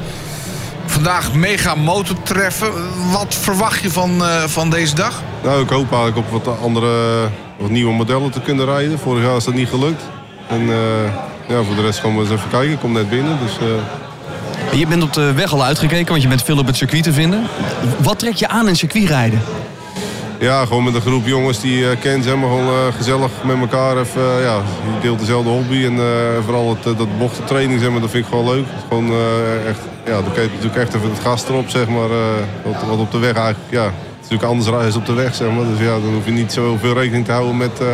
Vandaag 0.86 1.32
mega 1.34 1.74
motortreffen. 1.74 2.72
Wat 3.12 3.34
verwacht 3.34 3.82
je 3.82 3.90
van, 3.90 4.22
van 4.46 4.70
deze 4.70 4.94
dag? 4.94 5.22
Nou, 5.42 5.62
ik 5.62 5.68
hoop 5.68 5.92
eigenlijk 5.92 6.16
op 6.32 6.44
wat 6.44 6.60
andere, 6.60 7.28
wat 7.58 7.70
nieuwe 7.70 7.92
modellen 7.92 8.30
te 8.30 8.40
kunnen 8.40 8.64
rijden. 8.64 8.98
Vorig 8.98 9.24
jaar 9.24 9.36
is 9.36 9.44
dat 9.44 9.54
niet 9.54 9.68
gelukt. 9.68 10.02
En 10.48 10.70
ja, 11.48 11.62
voor 11.62 11.74
de 11.74 11.82
rest 11.82 11.98
gaan 11.98 12.14
we 12.14 12.20
eens 12.20 12.30
even 12.30 12.48
kijken. 12.50 12.70
Ik 12.72 12.78
kom 12.78 12.92
net 12.92 13.10
binnen, 13.10 13.38
dus... 13.44 13.58
eh, 13.58 14.78
Je 14.78 14.86
bent 14.86 15.02
op 15.02 15.12
de 15.12 15.32
weg 15.32 15.52
al 15.52 15.64
uitgekeken, 15.64 16.08
want 16.08 16.22
je 16.22 16.28
bent 16.28 16.42
veel 16.42 16.58
op 16.58 16.66
het 16.66 16.76
circuit 16.76 17.02
te 17.02 17.12
vinden. 17.12 17.42
Wat 17.98 18.18
trek 18.18 18.34
je 18.34 18.48
aan 18.48 18.68
in 18.68 18.76
circuitrijden? 18.76 19.40
Ja, 20.40 20.64
gewoon 20.66 20.84
met 20.84 20.94
een 20.94 21.00
groep 21.00 21.26
jongens 21.26 21.60
die 21.60 21.78
je 21.78 21.96
kent, 22.00 22.24
zeg 22.24 22.34
maar, 22.36 22.48
gewoon 22.48 22.66
eh, 22.66 22.94
gezellig 22.96 23.30
met 23.44 23.58
elkaar. 23.60 23.96
Even, 23.98 24.22
eh, 24.22 24.42
ja, 24.44 24.54
je 24.54 25.00
deelt 25.02 25.18
dezelfde 25.18 25.50
hobby 25.50 25.84
en 25.84 25.98
eh, 25.98 26.04
vooral 26.44 26.68
het, 26.68 26.92
eh, 26.92 26.98
dat 26.98 27.18
bochtentraining, 27.18 27.80
zeg 27.80 27.90
maar, 27.90 28.00
dat 28.00 28.10
vind 28.10 28.24
ik 28.24 28.30
gewoon 28.30 28.54
leuk. 28.54 28.64
Gewoon 28.88 29.10
eh, 29.10 29.68
echt, 29.68 29.78
ja, 30.06 30.12
dan 30.12 30.32
kijk 30.32 30.46
je 30.50 30.54
natuurlijk 30.54 30.76
echt 30.82 30.94
even 30.94 31.10
het 31.10 31.18
gas 31.22 31.44
erop, 31.48 31.68
zeg 31.68 31.88
maar. 31.88 32.10
eh, 32.10 32.42
wat, 32.64 32.74
wat 32.88 32.98
op 32.98 33.10
de 33.12 33.18
weg 33.18 33.32
eigenlijk, 33.34 33.70
ja, 33.70 33.84
het 33.84 33.92
is 33.94 34.28
natuurlijk 34.30 34.50
anders 34.50 34.68
rijden 34.70 34.96
op 34.96 35.06
de 35.06 35.12
weg, 35.12 35.34
zeg 35.34 35.48
maar. 35.50 35.64
Dus 35.66 35.78
ja, 35.86 35.92
dan 36.04 36.12
hoef 36.14 36.24
je 36.24 36.30
niet 36.30 36.52
zoveel 36.52 36.94
rekening 36.94 37.24
te 37.24 37.32
houden 37.32 37.56
met, 37.56 37.80
eh, 37.80 37.86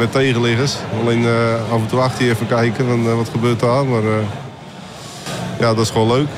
met 0.00 0.12
tegenliggers. 0.12 0.74
Alleen 1.00 1.24
eh, 1.24 1.72
af 1.72 1.80
en 1.80 1.86
toe 1.86 2.00
achter 2.00 2.24
je 2.24 2.30
even 2.30 2.46
kijken, 2.46 2.86
van, 2.86 3.06
eh, 3.06 3.14
wat 3.14 3.28
gebeurt 3.28 3.60
daar. 3.60 3.84
Maar 3.86 4.02
eh, 4.02 4.24
ja, 5.58 5.74
dat 5.74 5.84
is 5.84 5.90
gewoon 5.90 6.08
leuk. 6.08 6.28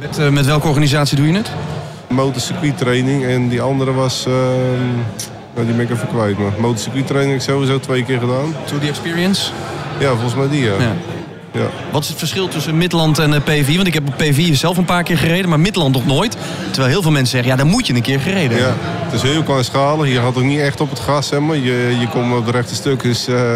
Met, 0.00 0.18
eh, 0.18 0.28
met 0.28 0.46
welke 0.46 0.68
organisatie 0.68 1.16
doe 1.16 1.26
je 1.26 1.32
het? 1.36 1.50
Motorcircuit 2.08 2.78
training 2.78 3.24
en 3.24 3.48
die 3.48 3.60
andere 3.60 3.92
was, 3.92 4.26
eh, 4.26 4.32
nou, 5.54 5.66
die 5.66 5.74
ben 5.74 5.84
ik 5.84 5.90
even 5.90 6.08
kwijt. 6.08 6.38
Maar 6.38 6.52
motorcircuit 6.58 7.06
training 7.06 7.32
heb 7.32 7.42
ik 7.42 7.48
sowieso 7.48 7.80
twee 7.80 8.04
keer 8.04 8.18
gedaan. 8.18 8.54
To 8.64 8.78
the 8.78 8.88
Experience? 8.88 9.50
Ja, 9.98 10.08
volgens 10.10 10.34
mij 10.34 10.48
die, 10.48 10.64
ja. 10.64 10.72
Ja. 10.78 10.92
Ja. 11.52 11.66
Wat 11.90 12.02
is 12.02 12.08
het 12.08 12.18
verschil 12.18 12.48
tussen 12.48 12.76
Midland 12.76 13.18
en 13.18 13.32
eh, 13.34 13.40
P4? 13.40 13.74
Want 13.74 13.86
ik 13.86 13.94
heb 13.94 14.08
op 14.08 14.22
P4 14.22 14.52
zelf 14.52 14.76
een 14.76 14.84
paar 14.84 15.02
keer 15.02 15.18
gereden, 15.18 15.48
maar 15.48 15.60
Midland 15.60 15.94
nog 15.94 16.06
nooit. 16.06 16.36
Terwijl 16.70 16.92
heel 16.92 17.02
veel 17.02 17.10
mensen 17.10 17.30
zeggen, 17.30 17.50
ja, 17.50 17.56
dan 17.56 17.66
moet 17.66 17.86
je 17.86 17.94
een 17.94 18.02
keer 18.02 18.20
gereden 18.20 18.58
Ja, 18.58 18.74
het 18.78 19.12
is 19.12 19.22
heel 19.22 19.42
kleinschalig. 19.42 20.08
Je 20.08 20.18
gaat 20.20 20.36
ook 20.36 20.42
niet 20.42 20.60
echt 20.60 20.80
op 20.80 20.90
het 20.90 21.00
gas, 21.00 21.26
zeg 21.28 21.40
maar. 21.40 21.56
Je, 21.56 21.96
je 22.00 22.08
komt 22.08 22.36
op 22.36 22.44
de 22.44 22.50
rechte 22.50 22.74
stuk, 22.74 23.02
dus 23.02 23.26
eh, 23.28 23.52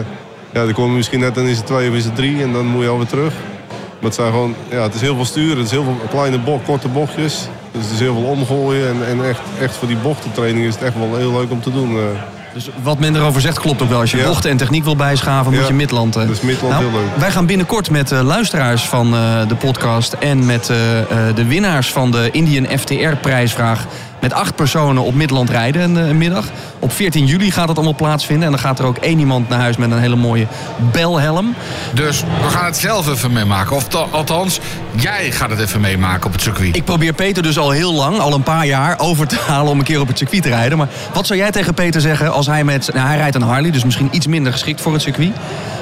ja, 0.52 0.64
dan 0.64 0.72
kom 0.72 0.90
je 0.90 0.96
misschien 0.96 1.20
net, 1.20 1.34
dan 1.34 1.46
is 1.46 1.56
het 1.56 1.66
twee 1.66 1.88
of 1.90 1.94
is 1.96 2.04
het 2.04 2.16
drie 2.16 2.42
en 2.42 2.52
dan 2.52 2.66
moet 2.66 2.82
je 2.82 2.88
alweer 2.88 3.06
terug. 3.06 3.32
Maar 3.68 4.10
het, 4.10 4.14
zijn 4.14 4.30
gewoon, 4.30 4.54
ja, 4.70 4.82
het 4.82 4.94
is 4.94 5.00
heel 5.00 5.14
veel 5.14 5.24
sturen, 5.24 5.56
het 5.56 5.66
is 5.66 5.70
heel 5.70 5.84
veel 5.84 6.00
kleine 6.10 6.38
bocht, 6.38 6.64
korte 6.64 6.88
bochtjes. 6.88 7.48
Dus 7.72 7.84
het 7.84 7.92
is 7.92 8.00
heel 8.00 8.14
veel 8.14 8.24
omgooien 8.30 8.88
en, 8.88 9.06
en 9.06 9.28
echt, 9.28 9.40
echt 9.60 9.76
voor 9.76 9.88
die 9.88 9.96
bochtentraining 9.96 10.66
is 10.66 10.74
het 10.74 10.82
echt 10.82 10.94
wel 10.98 11.16
heel 11.16 11.32
leuk 11.32 11.50
om 11.50 11.60
te 11.62 11.72
doen. 11.72 11.96
eh. 11.96 12.35
Dus 12.56 12.68
wat 12.82 12.98
men 12.98 13.16
erover 13.16 13.40
zegt 13.40 13.58
klopt 13.58 13.82
ook 13.82 13.88
wel. 13.88 14.00
Als 14.00 14.10
je 14.10 14.16
Ja. 14.16 14.24
bochten 14.26 14.50
en 14.50 14.56
techniek 14.56 14.84
wil 14.84 14.96
bijschaven, 14.96 15.52
moet 15.54 15.66
je 15.66 15.72
Midland. 15.74 16.16
eh. 16.16 16.26
Dus 16.26 16.40
Midland 16.40 16.74
Nou, 16.74 16.84
heel 16.90 17.00
leuk. 17.00 17.16
Wij 17.16 17.30
gaan 17.30 17.46
binnenkort 17.46 17.90
met 17.90 18.12
eh, 18.12 18.20
luisteraars 18.22 18.82
van 18.88 19.14
eh, 19.14 19.48
de 19.48 19.54
podcast 19.54 20.12
en 20.12 20.46
met 20.46 20.70
eh, 20.70 20.98
eh, 21.00 21.06
de 21.34 21.44
winnaars 21.44 21.92
van 21.92 22.10
de 22.10 22.28
Indian 22.32 22.66
FTR-prijsvraag 22.78 23.86
met 24.28 24.34
acht 24.38 24.54
personen 24.54 25.02
op 25.02 25.14
Midland 25.14 25.50
rijden 25.50 25.82
een, 25.82 25.96
eh, 25.96 26.08
een 26.08 26.18
middag. 26.18 26.44
Op 26.78 26.92
14 26.92 27.26
juli 27.26 27.50
gaat 27.50 27.66
dat 27.66 27.76
allemaal 27.76 27.94
plaatsvinden. 27.94 28.44
En 28.44 28.50
dan 28.50 28.60
gaat 28.60 28.78
er 28.78 28.84
ook 28.84 28.96
één 28.96 29.18
iemand 29.18 29.48
naar 29.48 29.58
huis 29.58 29.76
met 29.76 29.90
een 29.90 29.98
hele 29.98 30.16
mooie 30.16 30.46
belhelm. 30.92 31.54
Dus 31.94 32.20
we 32.42 32.48
gaan 32.48 32.64
het 32.64 32.76
zelf 32.76 33.08
even 33.08 33.32
meemaken. 33.32 33.76
Of 33.76 33.94
althans, 34.10 34.60
jij 34.94 35.30
gaat 35.32 35.50
het 35.50 35.60
even 35.60 35.80
meemaken 35.80 36.26
op 36.26 36.32
het 36.32 36.42
circuit. 36.42 36.76
Ik 36.76 36.84
probeer 36.84 37.12
Peter 37.12 37.42
dus 37.42 37.58
al 37.58 37.70
heel 37.70 37.92
lang, 37.92 38.18
al 38.18 38.34
een 38.34 38.42
paar 38.42 38.66
jaar, 38.66 38.98
over 38.98 39.26
te 39.26 39.36
halen 39.46 39.72
om 39.72 39.78
een 39.78 39.84
keer 39.84 40.00
op 40.00 40.08
het 40.08 40.18
circuit 40.18 40.42
te 40.42 40.48
rijden. 40.48 40.78
Maar 40.78 40.88
wat 41.12 41.26
zou 41.26 41.38
jij 41.38 41.50
tegen 41.50 41.74
Peter 41.74 42.00
zeggen 42.00 42.32
als 42.32 42.46
hij 42.46 42.64
met... 42.64 42.90
Nou, 42.94 43.06
hij 43.06 43.16
rijdt 43.16 43.34
een 43.34 43.42
Harley, 43.42 43.70
dus 43.70 43.84
misschien 43.84 44.08
iets 44.12 44.26
minder 44.26 44.52
geschikt 44.52 44.80
voor 44.80 44.92
het 44.92 45.02
circuit. 45.02 45.32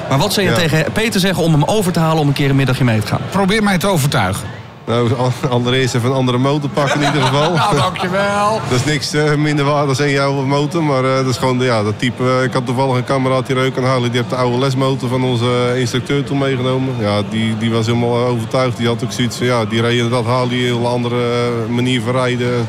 Maar 0.09 0.17
wat 0.17 0.33
zou 0.33 0.45
je 0.45 0.51
Ja. 0.51 0.57
tegen 0.57 0.91
Peter 0.91 1.19
zeggen 1.19 1.43
om 1.43 1.51
hem 1.51 1.63
over 1.63 1.91
te 1.91 1.99
halen 1.99 2.19
om 2.21 2.27
een 2.27 2.33
keer 2.33 2.49
een 2.49 2.55
middagje 2.55 2.83
mee 2.83 2.99
te 2.99 3.07
gaan? 3.07 3.21
Probeer 3.29 3.63
mij 3.63 3.77
te 3.77 3.87
overtuigen. 3.87 4.47
Nou, 4.85 5.13
al- 5.17 5.49
allereerst 5.49 5.95
even 5.95 6.09
een 6.09 6.15
andere 6.15 6.37
motor 6.37 6.69
pakken 6.69 7.01
in 7.01 7.07
ieder 7.07 7.21
geval. 7.21 7.53
Nou, 7.55 7.75
dankjewel. 7.75 8.59
Dat 8.69 8.79
is 8.79 8.85
niks 8.85 9.13
eh, 9.13 9.33
minder 9.35 9.65
waard 9.65 9.97
dan 9.97 10.09
jouw 10.09 10.45
motor, 10.45 10.83
maar 10.83 11.03
eh, 11.05 11.15
dat 11.15 11.25
is 11.25 11.37
gewoon 11.37 11.59
ja, 11.59 11.83
dat 11.83 11.99
type. 11.99 12.23
eh, 12.23 12.43
ik 12.43 12.53
had 12.53 12.65
toevallig 12.65 12.95
een 12.95 13.03
kameraad 13.03 13.45
die 13.45 13.55
reuk 13.55 13.77
aan 13.77 13.83
Harley, 13.83 14.09
die 14.09 14.17
heeft 14.17 14.29
de 14.29 14.35
oude 14.35 14.57
lesmotor 14.57 15.09
van 15.09 15.23
onze 15.23 15.73
instructeur 15.77 16.23
toen 16.23 16.37
meegenomen. 16.37 16.95
Ja, 16.99 17.21
die, 17.29 17.57
die 17.57 17.71
was 17.71 17.85
helemaal 17.85 18.25
overtuigd. 18.25 18.77
Die 18.77 18.87
had 18.87 19.03
ook 19.03 19.11
zoiets 19.11 19.37
van, 19.37 19.45
ja, 19.45 19.65
die 19.65 19.81
reed 19.81 19.93
inderdaad 19.95 20.25
Harley, 20.25 20.57
een 20.57 20.63
heel 20.63 20.87
andere 20.87 21.49
manier 21.69 22.01
van 22.01 22.13
rijden. 22.13 22.67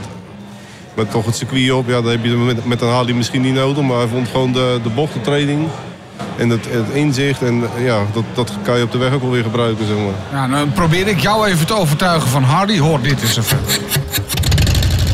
Met 0.94 1.11
toch 1.11 1.26
het 1.26 1.37
circuit 1.37 1.72
op, 1.72 1.88
ja, 1.88 2.00
dat 2.00 2.11
heb 2.11 2.24
je 2.24 2.31
met, 2.31 2.66
met 2.66 2.81
een 2.81 2.88
Harley 2.88 3.14
misschien 3.14 3.40
niet 3.42 3.55
nodig, 3.55 3.83
maar 3.85 3.96
hij 3.96 4.07
vond 4.07 4.29
gewoon 4.29 4.52
de, 4.52 4.81
de 4.83 4.88
bochtentraining 4.88 5.68
en 6.38 6.51
het, 6.51 6.64
het 6.70 6.88
inzicht 6.92 7.42
en 7.42 7.62
ja, 7.79 7.99
dat, 8.12 8.25
dat 8.35 8.53
kan 8.62 8.77
je 8.77 8.83
op 8.83 8.92
de 8.92 8.99
weg 8.99 9.12
ook 9.12 9.22
wel 9.22 9.31
weer 9.31 9.42
gebruiken, 9.42 9.87
zeg 9.87 9.96
maar. 9.96 10.40
Ja, 10.40 10.46
nou 10.46 10.68
probeer 10.68 11.09
ik 11.09 11.20
jou 11.20 11.46
even 11.49 11.66
te 11.66 11.75
overtuigen 11.75 12.29
van 12.29 12.42
Hardy. 12.42 12.79
Hoor, 12.79 13.01
dit 13.01 13.22
is 13.22 13.37
even... 13.37 13.59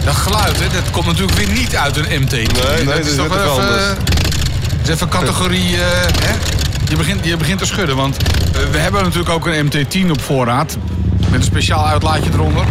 Dat 0.04 0.14
geluid, 0.14 0.60
hè, 0.60 0.68
dat 0.68 0.90
komt 0.90 1.06
natuurlijk 1.06 1.38
weer 1.38 1.52
niet 1.52 1.76
uit 1.76 1.96
een 1.96 2.22
MT. 2.22 2.30
Nee, 2.30 2.46
nee, 2.74 2.84
dat 2.84 3.06
is 3.06 3.16
net 3.16 3.28
wel 3.28 3.38
even 3.38 3.50
anders. 3.50 3.84
Dat 4.78 4.88
is 4.88 4.94
even 4.94 5.08
categorie... 5.08 5.76
eh, 5.76 5.80
hè? 6.22 6.32
Je, 6.88 6.96
begint, 6.96 7.24
je 7.24 7.36
begint 7.36 7.58
te 7.58 7.66
schudden, 7.66 7.96
want 7.96 8.16
eh, 8.16 8.60
we 8.70 8.78
hebben 8.78 9.02
natuurlijk 9.02 9.30
ook 9.30 9.46
een 9.46 9.66
MT-10 9.66 10.10
op 10.10 10.20
voorraad. 10.20 10.76
Met 11.18 11.40
een 11.40 11.42
speciaal 11.42 11.86
uitlaatje 11.86 12.30
eronder. 12.32 12.64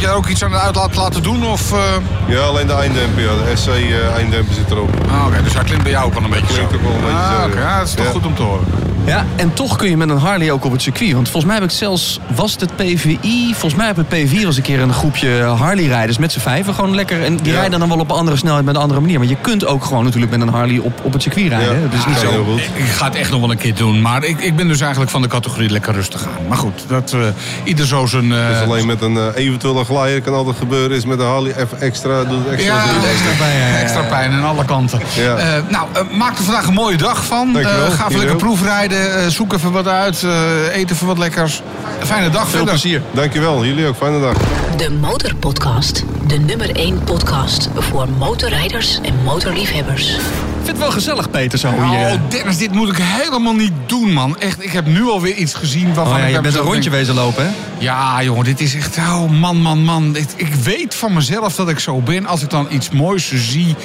Jij 0.00 0.12
ook 0.12 0.26
iets 0.26 0.44
aan 0.44 0.50
de 0.50 0.56
uitlaat 0.58 0.96
laten 0.96 1.22
doen? 1.22 1.46
Of, 1.46 1.72
eh? 1.72 1.78
Ja, 2.26 2.38
alleen 2.40 2.66
de 2.66 2.72
eindemper, 2.72 3.22
ja, 3.22 3.28
de 3.44 3.56
SC 3.56 3.66
eh, 3.68 4.14
eindemper 4.14 4.54
zit 4.54 4.70
erop. 4.70 4.90
Ah, 5.10 5.26
Oké, 5.26 5.42
dus 5.42 5.54
hij 5.54 5.64
klinkt 5.64 5.82
bij 5.82 5.92
jou 5.92 6.06
ook 6.06 6.14
wel 6.14 6.22
een 6.24 6.30
beetje 6.30 6.46
Klinkt 6.46 6.70
zo. 6.72 6.76
ook 6.76 6.82
wel 6.82 6.92
een 6.92 7.00
beetje 7.00 7.16
ah, 7.16 7.42
zo, 7.42 7.48
oké, 7.48 7.60
ja. 7.60 7.78
dat 7.78 7.86
is 7.88 7.94
toch 7.94 8.06
goed 8.10 8.26
om 8.26 8.34
te 8.34 8.42
horen. 8.42 8.64
Ja, 9.04 9.24
en 9.36 9.52
toch 9.52 9.76
kun 9.76 9.90
je 9.90 9.96
met 9.96 10.08
een 10.10 10.18
Harley 10.18 10.50
ook 10.50 10.64
op 10.64 10.72
het 10.72 10.82
circuit. 10.82 11.12
Want 11.12 11.24
volgens 11.28 11.44
mij 11.52 11.54
heb 11.54 11.64
ik 11.70 11.76
zelfs, 11.76 12.20
was 12.34 12.52
het 12.52 12.60
het 12.60 12.76
PVI? 12.76 13.48
Volgens 13.50 13.74
mij 13.74 13.86
heb 13.86 13.96
het 13.96 14.06
P4 14.06 14.32
eens 14.44 14.56
een 14.56 14.62
keer 14.62 14.80
een 14.80 14.92
groepje 14.92 15.42
Harley-rijders 15.42 16.18
met 16.18 16.32
z'n 16.32 16.38
vijven. 16.40 16.74
Gewoon 16.74 16.94
lekker. 16.94 17.24
En 17.24 17.36
die 17.36 17.52
Ja. 17.52 17.58
rijden 17.60 17.78
dan 17.78 17.88
wel 17.88 17.98
op 17.98 18.10
een 18.10 18.16
andere 18.16 18.36
snelheid 18.36 18.64
met 18.64 18.74
een 18.74 18.80
andere 18.80 19.00
manier. 19.00 19.18
Maar 19.18 19.28
je 19.28 19.36
kunt 19.40 19.66
ook 19.66 19.84
gewoon 19.84 20.04
natuurlijk 20.04 20.32
met 20.32 20.40
een 20.40 20.48
Harley 20.48 20.78
op, 20.78 21.00
op 21.02 21.12
het 21.12 21.22
circuit 21.22 21.48
rijden. 21.48 21.74
Ja. 21.76 21.82
Het 21.82 21.92
is 21.92 22.06
niet 22.06 22.14
Ja, 22.14 22.20
zo. 22.20 22.30
heel 22.30 22.44
goed. 22.44 22.58
Ik, 22.60 22.70
ik 22.74 22.84
ga 22.90 23.04
het 23.04 23.14
echt 23.14 23.30
nog 23.30 23.40
wel 23.40 23.50
een 23.50 23.56
keer 23.58 23.74
doen. 23.74 24.00
Maar 24.00 24.24
ik, 24.24 24.40
ik 24.40 24.56
ben 24.56 24.68
dus 24.68 24.80
eigenlijk 24.80 25.10
van 25.10 25.22
de 25.22 25.28
categorie 25.28 25.70
lekker 25.70 25.92
rustig 25.94 26.22
aan. 26.24 26.46
Maar 26.48 26.58
goed, 26.58 26.84
dat 26.88 27.12
eh, 27.12 27.20
ieder 27.64 27.86
zo 27.86 28.06
zijn... 28.06 28.32
eh, 28.32 28.48
Dus 28.48 28.60
alleen 28.60 28.86
met 28.86 29.00
een 29.02 29.16
eh, 29.16 29.24
eventuele 29.34 29.84
glijer 29.84 30.20
kan 30.20 30.34
altijd 30.34 30.56
gebeuren. 30.56 30.96
Is 30.96 31.04
met 31.04 31.18
een 31.20 31.26
Harley 31.26 31.54
even 31.56 31.80
extra, 31.80 32.24
doet 32.24 32.48
extra 32.48 32.74
ja, 32.74 32.82
extra 33.10 33.30
pijn, 33.38 33.74
extra 33.82 34.02
pijn 34.02 34.32
aan 34.32 34.44
alle 34.44 34.64
kanten. 34.64 35.00
Ja. 35.16 35.36
Eh, 35.36 35.62
nou, 35.68 35.86
maak 36.16 36.38
er 36.38 36.44
vandaag 36.44 36.66
een 36.66 36.74
mooie 36.74 36.96
dag 36.96 37.24
van. 37.24 37.56
Ga 37.90 38.06
even 38.08 38.18
lekker 38.18 38.36
proefrijden. 38.36 38.89
Eh, 38.92 39.26
zoek 39.26 39.52
even 39.52 39.72
wat 39.72 39.86
uit. 39.88 40.22
eh, 40.22 40.76
eet 40.76 40.90
even 40.90 41.06
wat 41.06 41.18
lekkers. 41.18 41.62
Fijne 42.04 42.30
dag 42.30 42.40
Veel 42.42 42.50
verder. 42.50 42.68
plezier. 42.68 43.02
Dankjewel, 43.10 43.64
jullie 43.64 43.86
ook. 43.86 43.96
Fijne 43.96 44.20
dag. 44.20 44.36
De 44.76 44.90
Motorpodcast. 44.90 46.04
De 46.26 46.38
nummer 46.38 46.76
1 46.76 47.04
podcast 47.04 47.68
voor 47.74 48.08
motorrijders 48.18 48.98
en 49.02 49.14
motorliefhebbers. 49.24 50.08
Ik 50.08 50.66
vind 50.66 50.66
het 50.66 50.78
wel 50.78 50.90
gezellig, 50.90 51.30
Peter, 51.30 51.58
zo 51.58 51.68
Oh, 51.68 51.90
hier. 51.90 52.20
Dennis, 52.28 52.58
dit 52.58 52.72
moet 52.72 52.88
ik 52.88 52.96
helemaal 53.00 53.52
niet 53.54 53.72
doen, 53.86 54.12
man. 54.12 54.38
Echt, 54.38 54.64
ik 54.64 54.72
heb 54.72 54.86
nu 54.86 55.02
alweer 55.08 55.34
iets 55.34 55.54
gezien 55.54 55.94
waarvan 55.94 56.14
Oh 56.14 56.20
ja, 56.20 56.26
ik 56.26 56.34
je 56.34 56.40
bent 56.40 56.54
een 56.54 56.60
rondje 56.60 56.80
denk- 56.80 56.92
wezen 56.94 57.14
lopen, 57.14 57.44
hè? 57.44 57.50
Ja, 57.78 58.22
jongen, 58.22 58.44
dit 58.44 58.60
is 58.60 58.74
echt... 58.74 58.96
Oh, 58.98 59.30
man, 59.30 59.56
man, 59.56 59.84
man. 59.84 60.16
Ik, 60.16 60.28
ik 60.36 60.54
weet 60.54 60.94
van 60.94 61.12
mezelf 61.12 61.54
dat 61.54 61.68
ik 61.68 61.78
zo 61.78 62.00
ben. 62.00 62.26
Als 62.26 62.42
ik 62.42 62.50
dan 62.50 62.66
iets 62.70 62.90
moois 62.90 63.32
zie... 63.34 63.76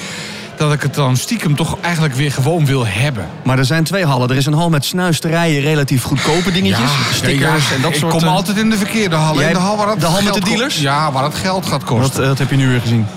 dat 0.58 0.74
ik 0.74 0.82
het 0.82 0.94
dan 0.94 1.18
stiekem 1.18 1.56
toch 1.56 1.78
eigenlijk 1.82 2.14
weer 2.14 2.32
gewoon 2.32 2.66
wil 2.66 2.88
hebben. 2.88 3.28
Maar 3.44 3.58
er 3.58 3.66
zijn 3.66 3.84
twee 3.84 4.06
hallen. 4.06 4.30
Er 4.30 4.36
is 4.36 4.46
een 4.46 4.54
hal 4.54 4.70
met 4.70 4.86
snuisterijen, 4.86 5.62
relatief 5.62 6.04
goedkope 6.04 6.52
dingetjes. 6.52 6.92
stickers 7.12 7.70
ja, 7.70 7.76
en 7.76 7.82
dat 7.82 7.92
ik 7.92 7.98
soort... 7.98 8.12
kom 8.12 8.24
eh, 8.24 8.34
altijd 8.34 8.58
in 8.58 8.70
de 8.70 8.78
verkeerde 8.78 9.16
hal. 9.16 9.40
Jij 9.40 9.48
In 9.48 9.54
de 9.54 9.60
hal 9.60 9.78
waar 9.78 9.88
het 9.88 10.00
de 10.00 10.06
hal 10.06 10.22
met 10.22 10.34
de 10.34 10.40
dealers? 10.40 10.80
Ja, 10.80 11.12
waar 11.12 11.24
het 11.24 11.36
geld 11.36 11.66
gaat 11.66 11.84
kosten. 11.84 12.14
Wat, 12.14 12.20
eh, 12.20 12.28
wat 12.28 12.38
heb 12.38 12.50
je 12.50 12.56
nu 12.56 12.68
weer 12.68 12.82
gezien? 12.82 13.08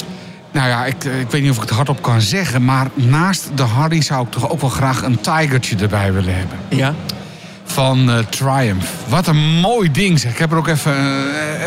Nou 0.50 0.68
ja, 0.68 0.84
ik, 0.84 1.04
eh, 1.04 1.20
ik 1.20 1.30
weet 1.30 1.42
niet 1.42 1.50
of 1.50 1.56
ik 1.56 1.62
het 1.62 1.70
hardop 1.70 2.02
kan 2.02 2.20
zeggen... 2.20 2.64
maar 2.64 2.86
naast 2.94 3.50
de 3.54 3.62
Hardy 3.62 4.00
zou 4.00 4.24
ik 4.24 4.30
toch 4.30 4.50
ook 4.50 4.60
wel 4.60 4.70
graag 4.70 5.02
een 5.02 5.20
Tigertje 5.20 5.76
erbij 5.76 6.12
willen 6.12 6.34
hebben. 6.34 6.58
Ja. 6.68 6.94
Van 7.64 8.10
Triumph. 8.28 8.86
Wat 9.08 9.26
een 9.26 9.60
mooi 9.60 9.90
ding 9.90 10.18
zeg. 10.18 10.32
Ik 10.32 10.38
heb 10.38 10.52
er 10.52 10.58
ook 10.58 10.68
even, 10.68 10.94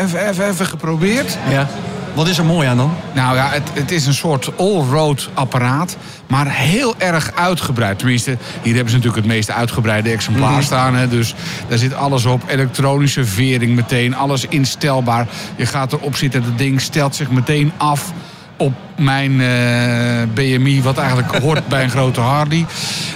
even, 0.02 0.28
even, 0.28 0.48
even 0.48 0.66
geprobeerd. 0.66 1.38
ja. 1.50 1.68
Wat 2.14 2.28
is 2.28 2.38
er 2.38 2.44
mooi 2.44 2.68
aan 2.68 2.76
dan? 2.76 2.94
Nou 3.12 3.36
ja, 3.36 3.48
het, 3.48 3.70
het 3.72 3.90
is 3.90 4.06
een 4.06 4.14
soort 4.14 4.50
all-road 4.56 5.28
apparaat, 5.34 5.96
maar 6.26 6.50
heel 6.50 6.94
erg 6.98 7.32
uitgebreid. 7.34 7.98
Tenminste, 7.98 8.38
hier 8.62 8.74
hebben 8.74 8.90
ze 8.90 8.96
natuurlijk 8.96 9.26
het 9.26 9.34
meest 9.34 9.50
uitgebreide 9.50 10.10
exemplaar 10.10 10.62
staan. 10.62 10.94
Hè, 10.94 11.08
dus 11.08 11.34
daar 11.68 11.78
zit 11.78 11.94
alles 11.94 12.24
op. 12.24 12.42
Elektronische 12.46 13.24
vering 13.24 13.74
meteen, 13.74 14.16
alles 14.16 14.46
instelbaar. 14.46 15.26
Je 15.56 15.66
gaat 15.66 15.92
erop 15.92 16.16
zitten, 16.16 16.42
dat 16.42 16.58
ding 16.58 16.80
stelt 16.80 17.14
zich 17.14 17.30
meteen 17.30 17.72
af 17.76 18.12
op 18.56 18.72
mijn 18.96 19.40
eh, 19.40 20.22
BMI, 20.34 20.82
wat 20.82 20.98
eigenlijk 20.98 21.36
hoort 21.44 21.68
bij 21.68 21.82
een 21.82 21.90
grote 21.90 22.20
Harley. 22.20 22.66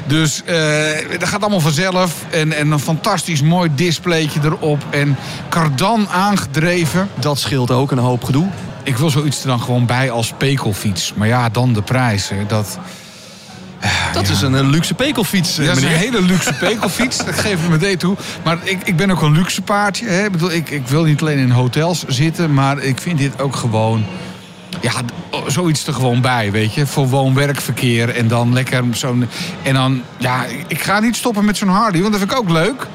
Dus 0.07 0.43
eh, 0.45 1.19
dat 1.19 1.29
gaat 1.29 1.41
allemaal 1.41 1.61
vanzelf. 1.61 2.25
En, 2.31 2.53
en 2.53 2.71
een 2.71 2.79
fantastisch 2.79 3.43
mooi 3.43 3.71
displaytje 3.75 4.41
erop. 4.43 4.85
En 4.91 5.17
kardan 5.49 6.09
aangedreven. 6.09 7.09
Dat 7.15 7.39
scheelt 7.39 7.71
ook 7.71 7.91
een 7.91 7.99
hoop 7.99 8.25
gedoe. 8.25 8.49
Ik 8.87 8.97
wil 8.97 9.11
zoiets 9.11 9.41
er 9.41 9.47
dan 9.49 9.61
gewoon 9.61 9.87
bij 9.87 10.11
als 10.11 10.33
pekelfiets. 10.39 11.13
Maar 11.15 11.29
ja, 11.29 11.49
dan 11.49 11.73
de 11.73 11.83
prijs. 11.83 12.29
hè, 12.29 12.47
Dat, 12.47 12.79
Dat 14.13 14.29
is 14.29 14.41
een 14.43 14.55
eh, 14.55 14.69
luxe 14.69 14.95
pekelfiets, 14.95 15.59
eh, 15.59 15.67
dat 15.67 15.77
is 15.77 15.83
een 15.83 15.89
meneer. 15.89 16.05
hele 16.05 16.23
luxe 16.23 16.53
pekelfiets. 16.55 17.25
dat 17.25 17.39
geef 17.39 17.63
ik 17.65 17.69
meteen 17.69 17.97
toe. 17.99 18.17
Maar 18.45 18.59
ik, 18.63 18.79
ik 18.85 18.97
ben 18.97 19.11
ook 19.11 19.23
een 19.23 19.33
luxe 19.33 19.63
paardje. 19.63 20.07
Hè. 20.09 20.25
Ik, 20.25 20.33
bedoel, 20.33 20.53
ik, 20.53 20.71
ik 20.71 20.89
wil 20.89 21.05
niet 21.05 21.21
alleen 21.21 21.39
in 21.39 21.51
hotels 21.51 22.05
zitten. 22.07 22.55
Maar 22.55 22.79
ik 22.79 22.99
vind 22.99 23.19
dit 23.19 23.41
ook 23.41 23.57
gewoon... 23.57 24.05
Ja, 24.81 24.93
zoiets 25.47 25.87
er 25.87 25.93
gewoon 25.95 26.21
bij, 26.21 26.51
weet 26.51 26.75
je. 26.75 26.87
Voor 26.87 27.09
woon-werkverkeer. 27.09 28.09
En 28.17 28.29
dan 28.29 28.53
lekker 28.53 28.85
zo'n... 28.91 29.29
En 29.63 29.75
dan, 29.75 30.03
ja, 30.17 30.45
ik 30.67 30.83
ga 30.83 31.01
niet 31.01 31.17
stoppen 31.17 31.45
met 31.45 31.57
zo'n 31.57 31.69
Harley. 31.69 32.01
Want 32.01 32.13
dat 32.13 32.21
vind 32.21 32.33
ik 32.33 32.39
ook 32.39 32.51
leuk. 32.51 32.87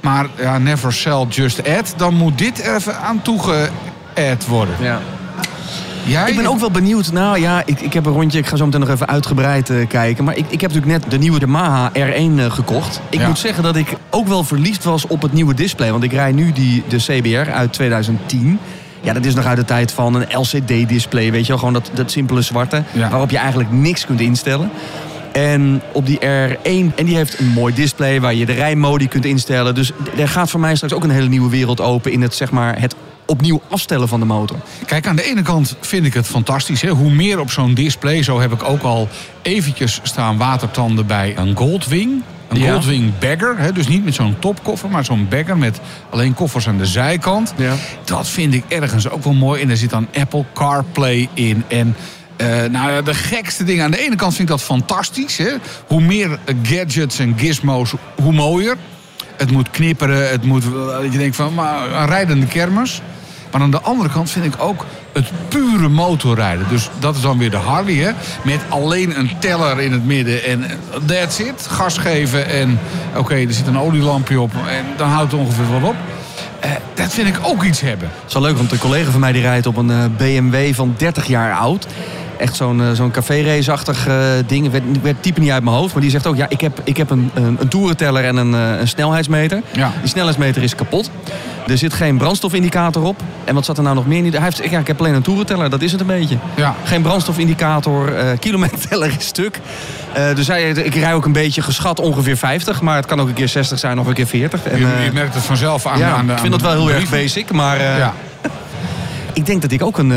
Maar 0.00 0.26
ja, 0.38 0.58
never 0.58 0.92
sell, 0.92 1.26
just 1.28 1.68
add. 1.68 1.94
Dan 1.96 2.14
moet 2.14 2.38
dit 2.38 2.64
er 2.66 2.74
even 2.74 2.98
aan 3.00 3.22
toegeadd 3.22 4.46
worden. 4.46 4.74
Ja. 4.80 5.00
Jij? 6.04 6.30
Ik 6.30 6.36
ben 6.36 6.46
ook 6.46 6.58
wel 6.58 6.70
benieuwd. 6.70 7.12
Nou 7.12 7.40
ja, 7.40 7.62
ik, 7.66 7.80
ik 7.80 7.92
heb 7.92 8.06
een 8.06 8.12
rondje. 8.12 8.38
Ik 8.38 8.46
ga 8.46 8.56
zo 8.56 8.64
meteen 8.64 8.80
nog 8.80 8.88
even 8.88 9.08
uitgebreid 9.08 9.70
eh, 9.70 9.86
kijken. 9.88 10.24
Maar 10.24 10.36
ik, 10.36 10.44
ik 10.48 10.60
heb 10.60 10.72
natuurlijk 10.72 11.00
net 11.02 11.10
de 11.10 11.18
nieuwe 11.18 11.38
Yamaha 11.40 11.90
R1 11.92 12.38
eh, 12.38 12.50
gekocht. 12.50 13.00
Ik 13.10 13.20
Ja. 13.20 13.26
moet 13.28 13.38
zeggen 13.38 13.62
dat 13.62 13.76
ik 13.76 13.94
ook 14.10 14.28
wel 14.28 14.44
verliefd 14.44 14.84
was 14.84 15.06
op 15.06 15.22
het 15.22 15.32
nieuwe 15.32 15.54
display. 15.54 15.90
Want 15.90 16.04
ik 16.04 16.12
rij 16.12 16.32
nu 16.32 16.52
die, 16.52 16.82
de 16.88 16.96
CBR 16.96 17.50
uit 17.50 17.72
2010. 17.72 18.58
Ja, 19.00 19.12
dat 19.12 19.24
is 19.24 19.34
nog 19.34 19.44
uit 19.44 19.56
de 19.56 19.64
tijd 19.64 19.92
van 19.92 20.14
een 20.14 20.26
LCD-display. 20.40 21.30
Weet 21.30 21.42
je 21.42 21.48
wel, 21.48 21.58
gewoon 21.58 21.72
dat, 21.72 21.90
dat 21.94 22.10
simpele 22.10 22.42
zwarte. 22.42 22.82
Ja. 22.92 23.08
Waarop 23.10 23.30
je 23.30 23.38
eigenlijk 23.38 23.70
niks 23.72 24.06
kunt 24.06 24.20
instellen. 24.20 24.70
En 25.32 25.82
op 25.92 26.06
die 26.06 26.18
R1, 26.18 26.94
en 26.94 27.04
die 27.04 27.16
heeft 27.16 27.38
een 27.38 27.46
mooi 27.46 27.74
display 27.74 28.20
waar 28.20 28.34
je 28.34 28.46
de 28.46 28.52
rijmodi 28.52 29.08
kunt 29.08 29.24
instellen. 29.24 29.74
Dus 29.74 29.92
er 30.18 30.28
gaat 30.28 30.50
voor 30.50 30.60
mij 30.60 30.74
straks 30.74 30.92
ook 30.94 31.04
een 31.04 31.10
hele 31.10 31.28
nieuwe 31.28 31.50
wereld 31.50 31.80
open 31.80 32.12
in 32.12 32.22
het, 32.22 32.34
zeg 32.34 32.50
maar, 32.50 32.80
het 32.80 32.94
opnieuw 33.28 33.62
afstellen 33.68 34.08
van 34.08 34.20
de 34.20 34.26
motor. 34.26 34.56
Kijk, 34.86 35.06
aan 35.06 35.16
de 35.16 35.24
ene 35.24 35.42
kant 35.42 35.76
vind 35.80 36.06
ik 36.06 36.14
het 36.14 36.26
fantastisch. 36.26 36.82
Hè? 36.82 36.88
Hoe 36.88 37.10
meer 37.10 37.40
op 37.40 37.50
zo'n 37.50 37.74
display, 37.74 38.22
zo 38.22 38.40
heb 38.40 38.52
ik 38.52 38.62
ook 38.62 38.82
al 38.82 39.08
eventjes 39.42 40.00
staan 40.02 40.36
watertanden 40.36 41.06
bij 41.06 41.34
een 41.36 41.56
Goldwing. 41.56 42.22
Een 42.48 42.58
Ja. 42.58 42.72
Goldwing 42.72 43.18
bagger, 43.18 43.58
hè? 43.58 43.72
dus 43.72 43.88
niet 43.88 44.04
met 44.04 44.14
zo'n 44.14 44.36
topkoffer, 44.38 44.88
maar 44.88 45.04
zo'n 45.04 45.26
bagger 45.30 45.58
met 45.58 45.80
alleen 46.10 46.34
koffers 46.34 46.68
aan 46.68 46.78
de 46.78 46.86
zijkant. 46.86 47.54
Ja. 47.56 47.74
Dat 48.04 48.28
vind 48.28 48.54
ik 48.54 48.64
ergens 48.68 49.08
ook 49.08 49.24
wel 49.24 49.32
mooi. 49.34 49.62
En 49.62 49.70
er 49.70 49.76
zit 49.76 49.90
dan 49.90 50.08
Apple 50.14 50.44
CarPlay 50.54 51.28
in. 51.34 51.64
En 51.68 51.96
eh, 52.36 52.64
nou 52.70 53.02
de 53.02 53.14
gekste 53.14 53.64
dingen. 53.64 53.84
Aan 53.84 53.90
de 53.90 54.04
ene 54.04 54.16
kant 54.16 54.34
vind 54.34 54.48
ik 54.48 54.54
dat 54.56 54.64
fantastisch. 54.64 55.36
Hè? 55.36 55.50
Hoe 55.86 56.00
meer 56.00 56.38
gadgets 56.62 57.18
en 57.18 57.34
gizmos, 57.38 57.92
hoe 58.22 58.32
mooier. 58.32 58.76
Het 59.36 59.50
moet 59.50 59.70
knipperen, 59.70 60.30
het 60.30 60.44
moet, 60.44 60.64
eh, 60.64 61.12
je 61.12 61.18
denkt 61.18 61.36
van, 61.36 61.54
maar 61.54 61.92
een 61.92 62.06
rijdende 62.06 62.46
kermis. 62.46 63.02
Maar 63.50 63.60
aan 63.60 63.70
de 63.70 63.80
andere 63.80 64.10
kant 64.10 64.30
vind 64.30 64.44
ik 64.44 64.54
ook 64.58 64.84
het 65.12 65.26
pure 65.48 65.88
motorrijden. 65.88 66.66
Dus 66.68 66.90
dat 66.98 67.16
is 67.16 67.22
dan 67.22 67.38
weer 67.38 67.50
de 67.50 67.56
Harley, 67.56 67.94
hè? 67.94 68.10
Met 68.42 68.60
alleen 68.68 69.18
een 69.18 69.30
teller 69.38 69.80
in 69.80 69.92
het 69.92 70.06
midden 70.06 70.44
en 70.44 70.64
that's 71.06 71.38
it. 71.38 71.66
Gas 71.70 71.98
geven 71.98 72.48
en 72.48 72.78
oké, 73.16 73.34
er 73.34 73.52
zit 73.52 73.66
een 73.66 73.78
olielampje 73.78 74.40
op 74.40 74.52
en 74.68 74.84
dan 74.96 75.08
houdt 75.08 75.32
het 75.32 75.40
ongeveer 75.40 75.80
wat 75.80 75.90
op. 75.90 75.96
Eh, 76.60 76.70
dat 76.94 77.12
vind 77.12 77.28
ik 77.28 77.38
ook 77.42 77.62
iets 77.62 77.80
hebben. 77.80 78.08
Het 78.08 78.26
is 78.26 78.32
wel 78.32 78.42
leuk, 78.42 78.56
want 78.56 78.72
een 78.72 78.78
collega 78.78 79.10
van 79.10 79.20
mij 79.20 79.32
die 79.32 79.42
rijdt 79.42 79.66
op 79.66 79.76
een 79.76 79.90
eh, 79.90 80.04
BMW 80.16 80.74
van 80.74 80.94
30 80.96 81.26
jaar 81.26 81.54
oud. 81.54 81.86
Echt 82.38 82.56
zo'n 82.56 82.80
eh, 82.80 82.90
zo'n 82.92 83.10
café-race-achtig 83.10 84.06
eh, 84.06 84.14
ding. 84.46 84.70
Weet 84.70 84.82
het 85.02 85.22
type 85.22 85.40
niet 85.40 85.50
uit 85.50 85.64
mijn 85.64 85.76
hoofd. 85.76 85.92
Maar 85.92 86.02
die 86.02 86.10
zegt 86.10 86.26
ook, 86.26 86.36
ja, 86.36 86.46
ik 86.48 86.60
heb, 86.60 86.80
ik 86.84 86.96
heb 86.96 87.10
een, 87.10 87.30
een, 87.34 87.56
een 87.60 87.68
toerenteller 87.68 88.24
en 88.24 88.36
een, 88.36 88.54
eh, 88.54 88.80
een 88.80 88.88
snelheidsmeter. 88.88 89.62
Ja. 89.72 89.92
Die 90.00 90.08
snelheidsmeter 90.08 90.62
is 90.62 90.74
kapot. 90.74 91.10
Er 91.66 91.78
zit 91.78 91.92
geen 91.92 92.16
brandstofindicator 92.16 93.02
op. 93.02 93.22
En 93.44 93.54
wat 93.54 93.64
zat 93.64 93.76
er 93.76 93.82
nou 93.82 93.94
nog 93.94 94.06
meer 94.06 94.24
in? 94.24 94.32
Hij 94.32 94.42
heeft, 94.42 94.70
ja, 94.70 94.78
ik 94.78 94.86
heb 94.86 95.00
alleen 95.00 95.14
een 95.14 95.22
toerenteller, 95.22 95.70
dat 95.70 95.82
is 95.82 95.92
het 95.92 96.00
een 96.00 96.06
beetje. 96.06 96.36
Ja. 96.54 96.74
Geen 96.84 97.02
brandstofindicator, 97.02 98.12
kilometerteller 98.38 99.14
is 99.18 99.26
stuk. 99.26 99.60
Dus 100.34 100.46
hij, 100.46 100.70
ik 100.70 100.94
rij 100.94 101.14
ook 101.14 101.24
een 101.24 101.32
beetje 101.32 101.62
geschat 101.62 102.00
ongeveer 102.00 102.36
50. 102.36 102.80
Maar 102.80 102.96
het 102.96 103.06
kan 103.06 103.20
ook 103.20 103.28
een 103.28 103.34
keer 103.34 103.48
60 103.48 103.78
zijn 103.78 103.98
of 103.98 104.06
een 104.06 104.14
keer 104.14 104.26
40. 104.26 104.64
En, 104.64 104.78
Je, 104.78 104.86
je 105.04 105.12
merkt 105.12 105.34
het 105.34 105.42
vanzelf 105.42 105.86
aan, 105.86 105.98
ja, 105.98 106.10
aan 106.10 106.26
de 106.26 106.32
ik 106.32 106.38
vind 106.38 106.52
dat 106.52 106.60
wel 106.60 106.72
heel 106.72 106.90
erg 106.90 107.10
basic. 107.10 107.52
Maar 107.52 107.80
Ja. 107.80 108.14
ik 109.32 109.46
denk 109.46 109.62
dat 109.62 109.70
ik 109.70 109.82
ook 109.82 109.98
een, 109.98 110.12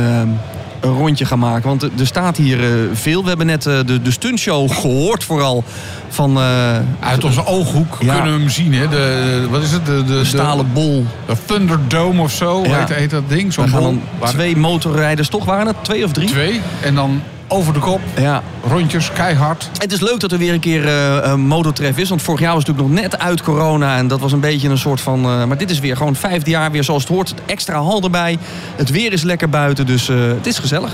een 0.82 0.94
rondje 0.94 1.26
ga 1.26 1.36
maken. 1.36 1.68
Want 1.70 1.84
er 1.84 2.08
staat 2.08 2.38
hier 2.38 2.60
eh, 2.64 2.70
veel. 2.94 3.22
We 3.22 3.28
hebben 3.28 3.46
net 3.46 3.66
eh, 3.66 3.80
de, 3.86 4.02
de 4.02 4.12
stuntshow 4.12 4.72
gehoord 4.72 5.24
vooral 5.24 5.64
van 6.10 6.38
eh, 6.38 6.76
Uit 7.00 7.24
onze 7.24 7.46
ooghoek 7.46 7.98
Ja. 8.00 8.14
kunnen 8.14 8.34
we 8.34 8.40
hem 8.40 8.50
zien. 8.50 8.74
Hè? 8.74 8.88
De, 8.90 9.48
wat 9.50 9.62
is 9.64 9.72
het? 9.72 9.86
De, 9.86 10.04
de, 10.04 10.14
de 10.18 10.26
stalen 10.26 10.74
bol. 10.74 11.06
De 11.26 11.36
Thunderdome 11.46 12.22
of 12.22 12.32
zo, 12.32 12.64
Ja. 12.66 12.78
heet, 12.80 12.96
heet 12.96 13.10
dat 13.10 13.30
ding. 13.30 13.54
Zo'n 13.54 13.70
gaan 13.70 13.82
bol. 14.20 14.28
twee 14.28 14.58
motorrijders, 14.58 15.28
toch 15.30 15.46
waren 15.46 15.68
het? 15.68 15.76
Twee 15.82 16.04
of 16.04 16.12
drie? 16.12 16.28
Twee. 16.28 16.62
En 16.82 16.96
dan 16.96 17.22
over 17.52 17.74
de 17.74 17.80
kop, 17.80 18.02
Ja. 18.18 18.44
rondjes, 18.68 19.12
keihard. 19.12 19.70
Het 19.78 19.92
is 19.92 20.00
leuk 20.00 20.20
dat 20.20 20.32
er 20.32 20.38
weer 20.38 20.54
een 20.54 20.60
keer 20.60 20.88
eh 20.88 21.30
een 21.32 21.40
motortref 21.40 21.98
is. 21.98 22.10
Want 22.10 22.22
vorig 22.22 22.40
jaar 22.40 22.54
was 22.54 22.64
het 22.64 22.72
natuurlijk 22.78 22.96
nog 23.02 23.12
net 23.12 23.20
uit 23.22 23.42
corona. 23.42 23.98
En 23.98 24.08
dat 24.08 24.20
was 24.20 24.32
een 24.32 24.40
beetje 24.40 24.70
een 24.70 24.78
soort 24.78 25.02
van... 25.02 25.26
eh, 25.26 25.44
maar 25.46 25.58
dit 25.58 25.70
is 25.72 25.80
weer 25.80 25.98
gewoon 25.98 26.16
vijfde 26.16 26.50
jaar 26.50 26.72
weer 26.72 26.84
zoals 26.84 27.02
het 27.04 27.12
hoort. 27.12 27.34
Extra 27.46 27.82
hal 27.82 28.02
erbij. 28.04 28.38
Het 28.76 28.90
weer 28.90 29.14
is 29.14 29.22
lekker 29.22 29.50
buiten. 29.50 29.86
Dus 29.86 30.10
eh, 30.10 30.18
het 30.18 30.48
is 30.48 30.58
gezellig. 30.60 30.92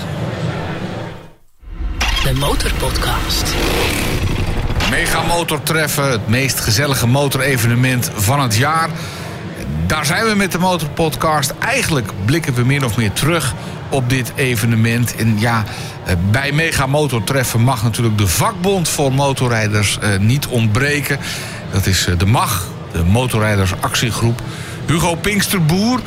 De 2.24 2.32
Motorpodcast. 2.38 3.54
Mega 4.90 5.22
motortreffen, 5.22 6.10
het 6.10 6.28
meest 6.28 6.60
gezellige 6.60 7.06
motorevenement 7.06 8.10
van 8.14 8.40
het 8.40 8.56
jaar. 8.56 8.88
Daar 9.86 10.06
zijn 10.06 10.24
we 10.26 10.34
met 10.34 10.52
de 10.52 10.58
Motorpodcast. 10.58 11.54
Eigenlijk 11.58 12.10
blikken 12.24 12.54
we 12.54 12.64
min 12.64 12.84
of 12.84 12.96
meer 12.96 13.12
terug 13.12 13.54
op 13.88 14.10
dit 14.10 14.32
evenement. 14.34 15.16
En 15.16 15.40
ja, 15.40 15.64
eh, 16.04 16.14
bij 16.30 16.52
Mega 16.52 16.86
Motortreffen 16.86 17.60
mag 17.60 17.82
natuurlijk 17.82 18.18
de 18.18 18.26
vakbond 18.26 18.88
voor 18.88 19.12
motorrijders 19.12 19.98
eh, 19.98 20.18
niet 20.18 20.46
ontbreken. 20.46 21.18
Dat 21.72 21.86
is 21.86 22.06
eh, 22.06 22.18
de 22.18 22.26
MAG, 22.26 22.66
de 22.92 23.04
Motorrijdersactiegroep. 23.04 24.42
Hugo 24.86 25.14
Pinksterboer, 25.14 26.00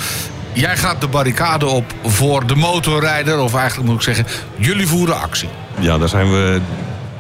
jij 0.54 0.78
gaat 0.78 1.02
de 1.02 1.08
barricade 1.08 1.66
op 1.66 1.94
voor 2.04 2.48
de 2.48 2.56
motorrijder. 2.56 3.40
Of 3.40 3.56
eigenlijk 3.56 3.90
moet 3.90 3.98
ik 3.98 4.16
zeggen, 4.16 4.26
jullie 4.56 4.88
voeren 4.88 5.22
actie. 5.22 5.50
Ja, 5.80 5.98
daar 5.98 6.10
zijn 6.10 6.32
we 6.32 6.62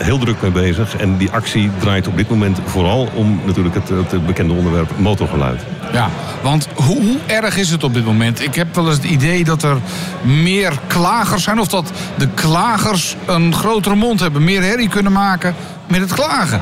heel 0.03 0.17
druk 0.17 0.41
mee 0.41 0.51
bezig. 0.51 0.97
En 0.97 1.17
die 1.17 1.31
actie 1.31 1.69
draait 1.79 2.07
op 2.07 2.17
dit 2.17 2.29
moment 2.29 2.59
vooral 2.65 3.09
om 3.13 3.39
natuurlijk 3.45 3.75
het, 3.75 3.89
het 3.89 4.25
bekende 4.25 4.53
onderwerp 4.53 4.91
motorgeluid. 4.97 5.61
Ja, 5.93 6.09
want 6.41 6.67
hoe, 6.75 7.01
hoe 7.01 7.17
erg 7.25 7.57
is 7.57 7.69
het 7.69 7.83
op 7.83 7.93
dit 7.93 8.05
moment? 8.05 8.41
Ik 8.41 8.55
heb 8.55 8.75
wel 8.75 8.87
eens 8.87 8.95
het 8.95 9.05
idee 9.05 9.43
dat 9.43 9.63
er 9.63 9.77
meer 10.21 10.73
klagers 10.87 11.43
zijn... 11.43 11.59
of 11.59 11.67
dat 11.67 11.91
de 12.17 12.27
klagers 12.33 13.15
een 13.25 13.53
grotere 13.53 13.95
mond 13.95 14.19
hebben, 14.19 14.43
meer 14.43 14.61
herrie 14.61 14.89
kunnen 14.89 15.11
maken 15.11 15.55
met 15.87 15.99
het 15.99 16.13
klagen. 16.13 16.61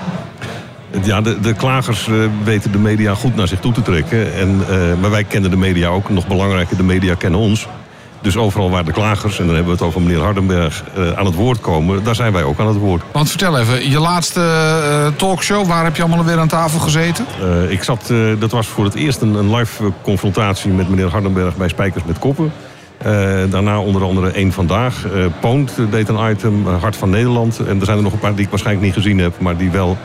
Ja, 1.04 1.22
de, 1.22 1.40
de 1.40 1.54
klagers 1.54 2.08
eh, 2.08 2.16
weten 2.44 2.72
de 2.72 2.78
media 2.78 3.14
goed 3.14 3.36
naar 3.36 3.48
zich 3.48 3.60
toe 3.60 3.74
te 3.74 3.82
trekken. 3.82 4.34
En, 4.34 4.62
eh, 4.70 4.78
maar 5.02 5.10
wij 5.10 5.24
kennen 5.24 5.50
de 5.50 5.58
media 5.58 5.88
ook. 5.88 6.10
Nog 6.10 6.28
belangrijker, 6.28 6.78
de 6.78 6.84
media 6.84 7.16
kennen 7.16 7.40
ons. 7.40 7.68
Dus 8.22 8.38
overal 8.38 8.70
waar 8.70 8.86
de 8.86 8.92
klagers, 8.92 9.40
en 9.40 9.46
dan 9.46 9.56
hebben 9.56 9.74
we 9.74 9.80
het 9.80 9.88
over 9.88 10.02
meneer 10.02 10.22
Hardenberg, 10.22 10.84
eh, 10.96 11.12
aan 11.12 11.26
het 11.26 11.36
woord 11.36 11.62
komen... 11.62 12.04
daar 12.04 12.16
zijn 12.16 12.34
wij 12.34 12.44
ook 12.44 12.60
aan 12.60 12.68
het 12.68 12.78
woord. 12.78 13.04
Want 13.12 13.30
vertel 13.30 13.60
even, 13.60 13.90
je 13.90 14.00
laatste 14.00 14.40
eh, 14.40 15.08
talkshow, 15.16 15.68
waar 15.68 15.84
heb 15.84 15.96
je 15.96 16.04
allemaal 16.04 16.26
weer 16.26 16.40
aan 16.40 16.48
tafel 16.48 16.80
gezeten? 16.80 17.26
Eh, 17.42 17.72
ik 17.72 17.84
zat, 17.84 18.14
dat 18.40 18.52
was 18.52 18.68
voor 18.68 18.84
het 18.84 18.96
eerst 18.96 19.22
een, 19.22 19.34
een 19.34 19.56
live 19.56 19.92
confrontatie 20.02 20.72
met 20.72 20.90
meneer 20.90 21.10
Hardenberg 21.10 21.56
bij 21.56 21.68
Spijkers 21.68 22.04
met 22.04 22.20
Koppen. 22.20 22.52
Daarna 23.50 23.80
onder 23.80 24.04
andere 24.04 24.32
één 24.32 24.52
vandaag. 24.52 25.06
Poont 25.40 25.72
deed 25.92 26.10
een 26.10 26.30
item, 26.32 26.68
Hart 26.68 26.96
van 26.96 27.10
Nederland. 27.10 27.60
En 27.60 27.80
er 27.80 27.86
zijn 27.86 27.98
er 27.98 28.04
nog 28.04 28.14
een 28.14 28.20
paar 28.20 28.36
die 28.36 28.44
ik 28.44 28.50
waarschijnlijk 28.50 28.86
niet 28.86 28.96
gezien 28.96 29.18
heb, 29.18 29.40
maar 29.40 29.58
die 29.58 29.72
wel 29.72 29.98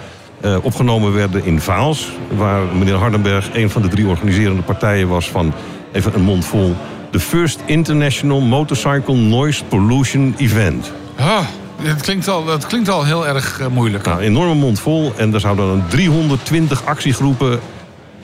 opgenomen 0.63 1.15
werden 1.15 1.45
in 1.45 1.61
Vaals. 1.61 2.13
Waar 2.37 2.63
meneer 2.79 2.95
Hardenberg 2.95 3.49
een 3.55 3.71
van 3.71 3.83
de 3.83 3.89
drie 3.89 4.07
organiserende 4.07 4.63
partijen 4.63 5.09
was 5.09 5.31
van, 5.31 5.53
even 5.93 6.15
een 6.15 6.23
mond 6.23 6.45
vol, 6.45 6.77
de 7.15 7.21
First 7.21 7.63
International 7.67 8.41
Motorcycle 8.41 9.15
Noise 9.15 9.65
Pollution 9.65 10.35
Event. 10.39 10.93
Ah, 11.17 11.39
het, 11.83 12.01
klinkt 12.03 12.29
al, 12.29 12.47
het 12.47 12.67
klinkt 12.67 12.89
al 12.89 13.05
heel 13.05 13.27
erg 13.27 13.61
eh, 13.61 13.67
moeilijk. 13.67 14.05
Nou, 14.05 14.19
een 14.19 14.25
enorme 14.25 14.55
mond 14.55 14.81
vol. 14.81 15.13
En 15.17 15.35
er 15.35 15.41
zouden 15.41 15.67
dan 15.67 15.83
320 15.89 16.85
actiegroepen 16.85 17.61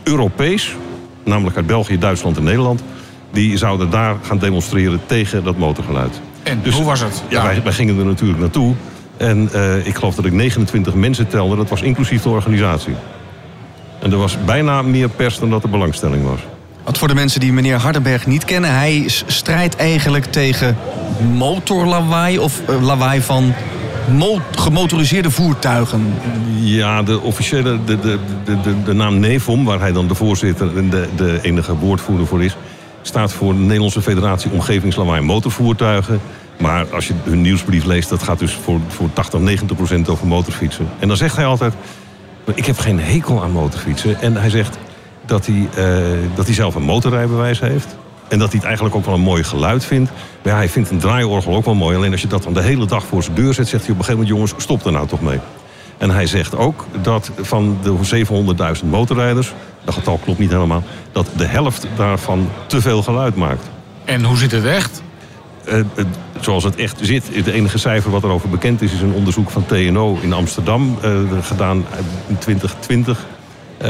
Europees, 0.02 0.74
namelijk 1.24 1.56
uit 1.56 1.66
België, 1.66 1.98
Duitsland 1.98 2.36
en 2.36 2.42
Nederland, 2.42 2.82
die 3.32 3.56
zouden 3.56 3.90
daar 3.90 4.16
gaan 4.22 4.38
demonstreren 4.38 5.00
tegen 5.06 5.44
dat 5.44 5.56
motorgeluid. 5.56 6.20
En 6.42 6.60
Dus- 6.62 6.74
hoe 6.74 6.84
was 6.84 7.00
het? 7.00 7.22
Ja, 7.28 7.42
Wij, 7.42 7.62
wij 7.62 7.72
gingen 7.72 7.98
er 7.98 8.04
natuurlijk 8.04 8.40
naartoe. 8.40 8.74
En 9.16 9.48
eh, 9.52 9.86
ik 9.86 9.94
geloof 9.94 10.14
dat 10.14 10.24
ik 10.24 10.32
29 10.32 10.94
mensen 10.94 11.28
telde. 11.28 11.56
Dat 11.56 11.68
was 11.68 11.82
inclusief 11.82 12.22
de 12.22 12.28
organisatie. 12.28 12.94
En 14.00 14.12
er 14.12 14.18
was 14.18 14.36
bijna 14.44 14.82
meer 14.82 15.08
pers 15.08 15.38
dan 15.38 15.50
dat 15.50 15.62
er 15.62 15.70
belangstelling 15.70 16.24
was. 16.24 16.40
Wat 16.84 16.98
voor 16.98 17.08
de 17.08 17.14
mensen 17.14 17.40
die 17.40 17.52
meneer 17.52 17.76
Hardenberg 17.76 18.26
niet 18.26 18.44
kennen. 18.44 18.74
Hij 18.74 19.04
strijdt 19.26 19.76
eigenlijk 19.76 20.24
tegen 20.24 20.76
motorlawaai 21.32 22.38
of 22.38 22.60
eh, 22.68 22.82
lawaai 22.82 23.20
van 23.20 23.54
mo- 24.16 24.40
gemotoriseerde 24.50 25.30
voertuigen. 25.30 26.14
Ja, 26.54 27.02
de 27.02 27.20
officiële, 27.20 27.84
de, 27.84 28.00
de, 28.00 28.18
de, 28.44 28.60
de, 28.60 28.82
de 28.82 28.92
naam 28.92 29.18
NEVOM, 29.18 29.64
waar 29.64 29.80
hij 29.80 29.92
dan 29.92 30.08
de 30.08 30.14
voorzitter 30.14 30.76
en 30.76 30.90
de, 30.90 31.08
de 31.16 31.38
enige 31.42 31.74
woordvoerder 31.76 32.26
voor 32.26 32.44
is, 32.44 32.56
staat 33.02 33.32
voor 33.32 33.52
de 33.52 33.60
Nederlandse 33.60 34.02
Federatie 34.02 34.50
Omgevingslawaai 34.50 35.20
Motorvoertuigen. 35.20 36.20
Maar 36.58 36.86
als 36.94 37.06
je 37.06 37.14
hun 37.24 37.40
nieuwsbrief 37.40 37.84
leest, 37.84 38.08
dat 38.08 38.22
gaat 38.22 38.38
dus 38.38 38.52
voor, 38.52 38.80
voor 38.88 39.12
80, 39.12 39.40
90 39.40 39.76
procent 39.76 40.08
over 40.08 40.26
motorfietsen. 40.26 40.88
En 40.98 41.08
dan 41.08 41.16
zegt 41.16 41.36
hij 41.36 41.44
altijd, 41.46 41.74
ik 42.54 42.66
heb 42.66 42.78
geen 42.78 43.00
hekel 43.00 43.42
aan 43.42 43.50
motorfietsen. 43.50 44.20
En 44.20 44.36
hij 44.36 44.50
zegt 44.50 44.78
dat 45.26 45.46
hij, 45.46 45.68
eh, 45.74 46.08
dat 46.34 46.46
hij 46.46 46.54
zelf 46.54 46.74
een 46.74 46.82
motorrijbewijs 46.82 47.60
heeft. 47.60 47.96
En 48.28 48.38
dat 48.38 48.48
hij 48.48 48.56
het 48.56 48.66
eigenlijk 48.66 48.96
ook 48.96 49.04
wel 49.04 49.14
een 49.14 49.20
mooi 49.20 49.44
geluid 49.44 49.84
vindt. 49.84 50.10
Maar 50.42 50.52
ja, 50.52 50.58
hij 50.58 50.68
vindt 50.68 50.90
een 50.90 50.98
draaiorgel 50.98 51.54
ook 51.54 51.64
wel 51.64 51.74
mooi. 51.74 51.96
Alleen 51.96 52.12
als 52.12 52.20
je 52.20 52.26
dat 52.26 52.42
dan 52.42 52.54
de 52.54 52.62
hele 52.62 52.86
dag 52.86 53.04
voor 53.04 53.22
zijn 53.22 53.34
deur 53.34 53.54
zet, 53.54 53.68
zegt 53.68 53.82
hij 53.82 53.92
op 53.92 53.98
een 53.98 54.04
gegeven 54.04 54.26
moment... 54.26 54.48
jongens, 54.48 54.62
stop 54.62 54.84
er 54.84 54.92
nou 54.92 55.06
toch 55.06 55.20
mee. 55.20 55.38
En 55.98 56.10
hij 56.10 56.26
zegt 56.26 56.56
ook 56.56 56.86
dat 57.02 57.30
van 57.40 57.78
de 57.82 58.24
700.000 58.82 58.88
motorrijders... 58.88 59.52
dat 59.84 59.94
getal 59.94 60.20
klopt 60.24 60.38
niet 60.38 60.50
helemaal... 60.50 60.82
dat 61.12 61.26
de 61.36 61.46
helft 61.46 61.86
daarvan 61.96 62.48
te 62.66 62.80
veel 62.80 63.02
geluid 63.02 63.36
maakt. 63.36 63.70
En 64.04 64.24
hoe 64.24 64.36
zit 64.36 64.50
het 64.50 64.64
echt? 64.64 65.02
Eh, 65.64 65.78
eh, 65.78 65.84
zoals 66.40 66.64
het 66.64 66.76
echt 66.76 66.98
zit, 67.00 67.30
het 67.32 67.46
enige 67.46 67.78
cijfer 67.78 68.10
wat 68.10 68.22
erover 68.22 68.48
bekend 68.48 68.82
is... 68.82 68.92
is 68.92 69.00
een 69.00 69.12
onderzoek 69.12 69.50
van 69.50 69.66
TNO 69.66 70.18
in 70.22 70.32
Amsterdam, 70.32 70.98
gedaan 71.42 71.84
in 72.26 72.38
2020... 72.38 73.26
Eh, 73.80 73.88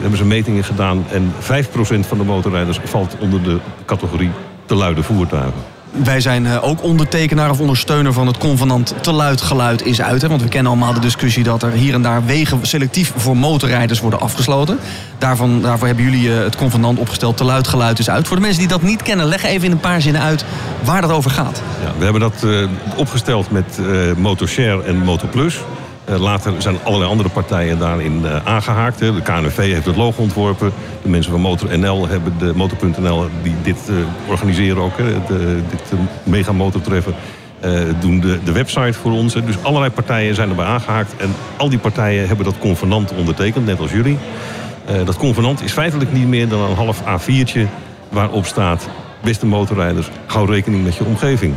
hebben 0.00 0.16
ze 0.16 0.24
metingen 0.24 0.64
gedaan 0.64 1.04
en 1.10 1.32
5% 1.38 2.06
van 2.06 2.18
de 2.18 2.24
motorrijders 2.24 2.80
valt 2.84 3.16
onder 3.18 3.42
de 3.42 3.58
categorie 3.84 4.30
te 4.66 4.74
luide 4.74 5.02
voertuigen. 5.02 5.60
Wij 5.90 6.20
zijn 6.20 6.46
eh, 6.46 6.64
ook 6.64 6.82
ondertekenaar 6.82 7.50
of 7.50 7.60
ondersteuner 7.60 8.12
van 8.12 8.26
het 8.26 8.38
convenant 8.38 8.94
te 9.00 9.12
luid 9.12 9.40
geluid 9.40 9.86
is 9.86 10.02
uit. 10.02 10.22
Hè? 10.22 10.28
Want 10.28 10.42
we 10.42 10.48
kennen 10.48 10.72
allemaal 10.72 10.94
de 10.94 11.00
discussie 11.00 11.44
dat 11.44 11.62
er 11.62 11.70
hier 11.70 11.94
en 11.94 12.02
daar 12.02 12.24
wegen 12.26 12.66
selectief 12.66 13.12
voor 13.16 13.36
motorrijders 13.36 14.00
worden 14.00 14.20
afgesloten. 14.20 14.78
Daarvan, 15.18 15.62
daarvoor 15.62 15.86
hebben 15.86 16.04
jullie 16.04 16.34
eh, 16.34 16.42
het 16.42 16.56
convenant 16.56 16.98
opgesteld 16.98 17.36
te 17.36 17.44
luid 17.44 17.66
geluid 17.66 17.98
is 17.98 18.10
uit. 18.10 18.26
Voor 18.26 18.36
de 18.36 18.42
mensen 18.42 18.60
die 18.60 18.68
dat 18.68 18.82
niet 18.82 19.02
kennen, 19.02 19.26
leg 19.26 19.42
even 19.42 19.64
in 19.64 19.72
een 19.72 19.80
paar 19.80 20.00
zinnen 20.00 20.22
uit 20.22 20.44
waar 20.84 21.00
dat 21.00 21.10
over 21.10 21.30
gaat. 21.30 21.62
Ja, 21.84 21.92
we 21.98 22.04
hebben 22.04 22.20
dat 22.20 22.46
opgesteld 22.96 23.50
met 23.50 23.78
eh 23.78 24.16
Motorshare 24.16 24.82
en 24.82 24.96
Motorplus. 24.96 25.60
Eh, 26.04 26.20
later 26.20 26.62
zijn 26.62 26.76
allerlei 26.82 27.10
andere 27.10 27.28
partijen 27.28 27.78
daarin 27.78 28.26
eh, 28.26 28.36
aangehaakt. 28.44 29.00
Hè. 29.00 29.14
De 29.14 29.22
KNV 29.22 29.56
heeft 29.56 29.86
het 29.86 29.96
logo 29.96 30.22
ontworpen. 30.22 30.72
De 31.02 31.08
mensen 31.08 31.32
van 31.32 31.40
MotorNL 31.40 32.08
hebben 32.08 32.34
de 32.38 32.52
Motor.nl 32.54 33.26
die 33.42 33.54
dit 33.62 33.88
eh, 33.88 33.94
organiseren 34.28 34.82
ook. 34.82 34.98
Hè, 34.98 35.12
dit 35.70 36.00
mega 36.22 36.52
motortreffen. 36.52 37.14
doen 38.00 38.20
de, 38.20 38.38
de 38.44 38.52
website 38.52 38.92
voor 38.92 39.12
ons. 39.12 39.34
Dus 39.34 39.62
allerlei 39.62 39.90
partijen 39.90 40.34
zijn 40.34 40.48
erbij 40.48 40.64
aangehaakt. 40.64 41.16
En 41.16 41.34
al 41.56 41.68
die 41.68 41.78
partijen 41.78 42.26
hebben 42.26 42.44
dat 42.44 42.58
convenant 42.58 43.12
ondertekend, 43.12 43.66
net 43.66 43.80
als 43.80 43.92
jullie. 43.92 44.18
Dat 45.04 45.16
convenant 45.16 45.62
is 45.62 45.72
feitelijk 45.72 46.12
niet 46.12 46.26
meer 46.26 46.48
dan 46.48 46.60
een 46.60 46.76
half 46.76 47.00
A4'tje 47.00 47.60
waarop 48.08 48.46
staat... 48.46 48.88
beste 49.22 49.46
motorrijders, 49.46 50.08
hou 50.26 50.50
rekening 50.50 50.84
met 50.84 50.96
je 50.96 51.04
omgeving. 51.04 51.54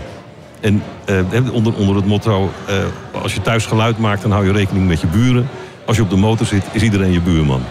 En 0.66 0.84
eh, 1.06 1.54
onder, 1.54 1.74
onder 1.74 1.96
het 1.96 2.06
motto, 2.06 2.52
eh, 2.68 2.76
als 3.22 3.34
je 3.34 3.42
thuis 3.42 3.66
geluid 3.66 3.98
maakt, 3.98 4.22
dan 4.22 4.32
hou 4.32 4.46
je 4.46 4.52
rekening 4.52 4.88
met 4.88 5.02
je 5.02 5.08
buren. 5.08 5.50
Als 5.86 5.98
je 5.98 6.04
op 6.04 6.10
de 6.10 6.16
motor 6.16 6.46
zit, 6.46 6.64
is 6.72 6.82
iedereen 6.82 7.12
je 7.12 7.22
buurman. 7.22 7.62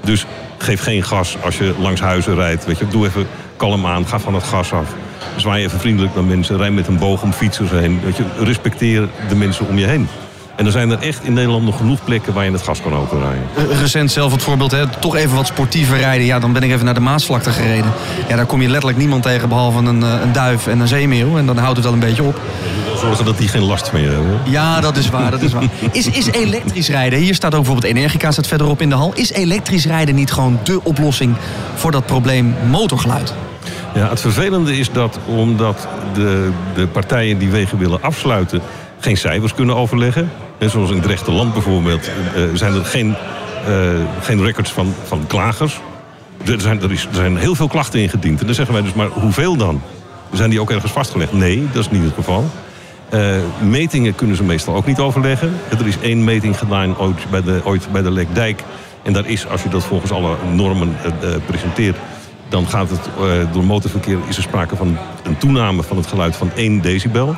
Dus 0.00 0.26
geef 0.58 0.82
geen 0.82 1.02
gas 1.02 1.36
als 1.42 1.58
je 1.58 1.74
langs 1.78 2.00
huizen 2.00 2.34
rijdt. 2.34 2.64
Weet 2.64 2.78
je, 2.78 2.88
doe 2.88 3.06
even 3.06 3.26
kalm 3.56 3.86
aan, 3.86 4.06
ga 4.06 4.18
van 4.18 4.34
het 4.34 4.44
gas 4.44 4.72
af. 4.72 4.94
Zwaai 5.36 5.64
even 5.64 5.80
vriendelijk 5.80 6.14
naar 6.14 6.24
mensen, 6.24 6.56
rij 6.56 6.70
met 6.70 6.86
een 6.86 6.98
boog 6.98 7.22
om 7.22 7.32
fietsers 7.32 7.70
heen. 7.70 8.00
Je, 8.16 8.44
respecteer 8.44 9.08
de 9.28 9.36
mensen 9.36 9.68
om 9.68 9.78
je 9.78 9.86
heen. 9.86 10.08
En 10.56 10.66
er 10.66 10.72
zijn 10.72 10.90
er 10.90 10.98
echt 10.98 11.24
in 11.24 11.32
Nederland 11.32 11.64
nog 11.64 11.76
genoeg 11.76 12.04
plekken 12.04 12.32
waar 12.32 12.44
je 12.44 12.50
het 12.50 12.62
gas 12.62 12.82
kan 12.82 12.94
openrijden. 12.94 13.42
Eh, 13.56 13.80
Recent 13.80 14.10
zelf 14.10 14.32
het 14.32 14.42
voorbeeld, 14.42 14.70
hè, 14.70 14.86
toch 14.86 15.16
even 15.16 15.36
wat 15.36 15.46
sportiever 15.46 15.98
rijden. 15.98 16.26
Ja, 16.26 16.38
dan 16.38 16.52
ben 16.52 16.62
ik 16.62 16.70
even 16.70 16.84
naar 16.84 16.94
de 16.94 17.00
Maasvlakte 17.00 17.50
gereden. 17.50 17.92
Ja, 18.28 18.36
daar 18.36 18.46
kom 18.46 18.62
je 18.62 18.68
letterlijk 18.68 18.98
niemand 18.98 19.22
tegen 19.22 19.48
behalve 19.48 19.78
een, 19.78 20.02
eh, 20.02 20.20
een 20.22 20.32
duif 20.32 20.66
en 20.66 20.80
een 20.80 20.88
zeemeeuw. 20.88 21.38
En 21.38 21.46
dan 21.46 21.56
houdt 21.56 21.76
het 21.76 21.84
wel 21.84 21.94
een 21.94 22.00
beetje 22.00 22.22
op. 22.22 22.40
Zorgen 22.96 23.24
dat 23.24 23.38
die 23.38 23.48
geen 23.48 23.62
last 23.62 23.92
meer 23.92 24.10
hebben. 24.10 24.40
Ja, 24.44 24.80
dat 24.80 24.96
is 24.96 25.10
waar, 25.10 25.30
dat 25.30 25.42
is 25.42 25.52
waar. 25.52 25.62
Is, 25.92 26.08
is 26.08 26.26
elektrisch 26.26 26.88
rijden, 26.88 27.18
hier 27.18 27.34
staat 27.34 27.54
ook 27.54 27.62
bijvoorbeeld 27.62 27.94
Energica 27.94 28.30
staat 28.30 28.46
verderop 28.46 28.80
in 28.80 28.88
de 28.88 28.94
hal. 28.94 29.12
Is 29.14 29.32
elektrisch 29.32 29.86
rijden 29.86 30.14
niet 30.14 30.32
gewoon 30.32 30.58
de 30.62 30.80
oplossing 30.82 31.34
voor 31.74 31.90
dat 31.90 32.06
probleem 32.06 32.54
motorgeluid? 32.70 33.34
Ja, 33.94 34.08
het 34.08 34.20
vervelende 34.20 34.78
is 34.78 34.92
dat 34.92 35.18
omdat 35.26 35.88
de, 36.14 36.50
de 36.74 36.86
partijen 36.86 37.38
die 37.38 37.50
wegen 37.50 37.78
willen 37.78 38.02
afsluiten... 38.02 38.60
geen 38.98 39.16
cijfers 39.16 39.54
kunnen 39.54 39.76
overleggen. 39.76 40.30
Zoals 40.58 40.90
in 40.90 40.96
het 40.96 41.06
rechterland 41.06 41.52
bijvoorbeeld 41.52 42.06
eh, 42.34 42.42
zijn 42.54 42.74
er 42.74 42.84
geen, 42.84 43.14
eh, 43.66 43.74
geen 44.20 44.42
records 44.42 44.72
van, 44.72 44.94
van 45.04 45.26
klagers. 45.26 45.80
Er 46.44 46.60
zijn, 46.60 46.82
er, 46.82 46.92
is, 46.92 47.06
er 47.06 47.14
zijn 47.14 47.36
heel 47.36 47.54
veel 47.54 47.68
klachten 47.68 48.00
ingediend. 48.00 48.40
En 48.40 48.46
dan 48.46 48.54
zeggen 48.54 48.74
wij 48.74 48.82
dus, 48.82 48.92
maar 48.92 49.08
hoeveel 49.08 49.56
dan? 49.56 49.82
Zijn 50.32 50.50
die 50.50 50.60
ook 50.60 50.70
ergens 50.70 50.92
vastgelegd? 50.92 51.32
Nee, 51.32 51.68
dat 51.72 51.84
is 51.84 51.90
niet 51.90 52.04
het 52.04 52.14
geval. 52.14 52.44
Eh, 53.08 53.36
metingen 53.62 54.14
kunnen 54.14 54.36
ze 54.36 54.44
meestal 54.44 54.74
ook 54.74 54.86
niet 54.86 54.98
overleggen. 54.98 55.54
Er 55.78 55.86
is 55.86 55.98
één 55.98 56.24
meting 56.24 56.58
gedaan 56.58 56.98
ooit 56.98 57.30
bij 57.30 57.42
de, 57.42 57.60
ooit 57.64 57.92
bij 57.92 58.02
de 58.02 58.10
Lekdijk. 58.10 58.62
En 59.02 59.12
daar 59.12 59.26
is, 59.26 59.48
als 59.48 59.62
je 59.62 59.68
dat 59.68 59.84
volgens 59.84 60.12
alle 60.12 60.36
normen 60.52 60.96
presenteert... 61.46 61.96
dan 62.48 62.66
gaat 62.66 62.90
het 62.90 63.00
door 63.52 63.64
motorverkeer 63.64 64.18
is 64.28 64.36
er 64.36 64.42
sprake 64.42 64.76
van 64.76 64.98
een 65.22 65.38
toename 65.38 65.82
van 65.82 65.96
het 65.96 66.06
geluid 66.06 66.36
van 66.36 66.50
1 66.54 66.80
decibel. 66.80 67.36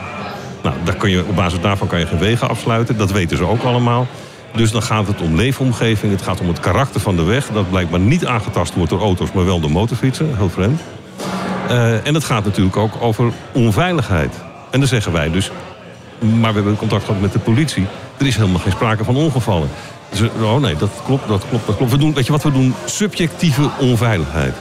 Nou, 0.62 0.77
daar 0.85 0.94
kun 0.94 1.11
je, 1.11 1.25
op 1.29 1.37
basis 1.37 1.61
daarvan 1.61 1.88
kan 1.88 1.99
je 1.99 2.07
geen 2.07 2.18
wegen 2.18 2.49
afsluiten. 2.49 2.97
Dat 2.97 3.11
weten 3.11 3.37
ze 3.37 3.44
ook 3.44 3.62
allemaal. 3.62 4.07
Dus 4.53 4.71
dan 4.71 4.83
gaat 4.83 5.07
het 5.07 5.21
om 5.21 5.37
leefomgeving. 5.37 6.12
Het 6.12 6.23
gaat 6.23 6.40
om 6.40 6.49
het 6.49 6.61
karakter 6.61 7.01
van 7.01 7.16
de 7.16 7.23
weg. 7.23 7.49
Dat 7.53 7.71
blijkbaar 7.71 8.01
niet 8.01 8.27
aangetast 8.27 8.75
wordt 8.75 8.90
door 8.90 9.01
auto's, 9.01 9.33
maar 9.33 9.44
wel 9.44 9.61
door 9.61 9.71
motorfietsen. 9.71 10.37
Heel 10.37 10.51
vreemd. 10.51 10.81
Eh, 11.68 12.07
en 12.07 12.14
het 12.14 12.25
gaat 12.25 12.44
natuurlijk 12.44 12.77
ook 12.77 12.92
over 13.01 13.33
onveiligheid. 13.53 14.35
En 14.71 14.79
dan 14.79 14.88
zeggen 14.88 15.12
wij 15.12 15.31
dus, 15.31 15.51
maar 16.18 16.51
we 16.51 16.55
hebben 16.55 16.77
contact 16.77 17.05
gehad 17.05 17.21
met 17.21 17.33
de 17.33 17.38
politie. 17.38 17.87
Er 18.16 18.27
is 18.27 18.37
helemaal 18.37 18.61
geen 18.61 18.73
sprake 18.73 19.05
van 19.05 19.16
ongevallen. 19.16 19.68
Dus, 20.11 20.21
oh 20.42 20.61
nee, 20.61 20.77
dat 20.77 20.90
klopt, 21.05 21.29
dat 21.29 21.44
klopt, 21.49 21.66
dat 21.66 21.77
klopt. 21.77 21.90
We 21.90 21.99
doen, 21.99 22.14
weet 22.14 22.27
je 22.27 22.33
wat 22.33 22.42
we 22.42 22.53
doen? 22.53 22.75
Subjectieve 22.85 23.71
onveiligheid. 23.79 24.55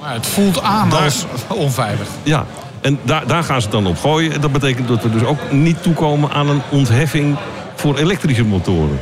Maar 0.00 0.12
het 0.14 0.26
voelt 0.26 0.62
aan 0.62 0.92
als 0.92 1.26
onveilig. 1.48 2.08
Ja, 2.22 2.46
en 2.80 2.98
daar, 3.02 3.26
daar 3.26 3.44
gaan 3.44 3.62
ze 3.62 3.68
dan 3.68 3.86
op 3.86 3.98
gooien. 3.98 4.32
En 4.32 4.40
dat 4.40 4.52
betekent 4.52 4.88
dat 4.88 5.02
we 5.02 5.10
dus 5.10 5.24
ook 5.24 5.52
niet 5.52 5.82
toekomen 5.82 6.30
aan 6.30 6.48
een 6.48 6.62
ontheffing 6.70 7.36
voor 7.74 7.96
elektrische 7.96 8.44
motoren. 8.44 8.98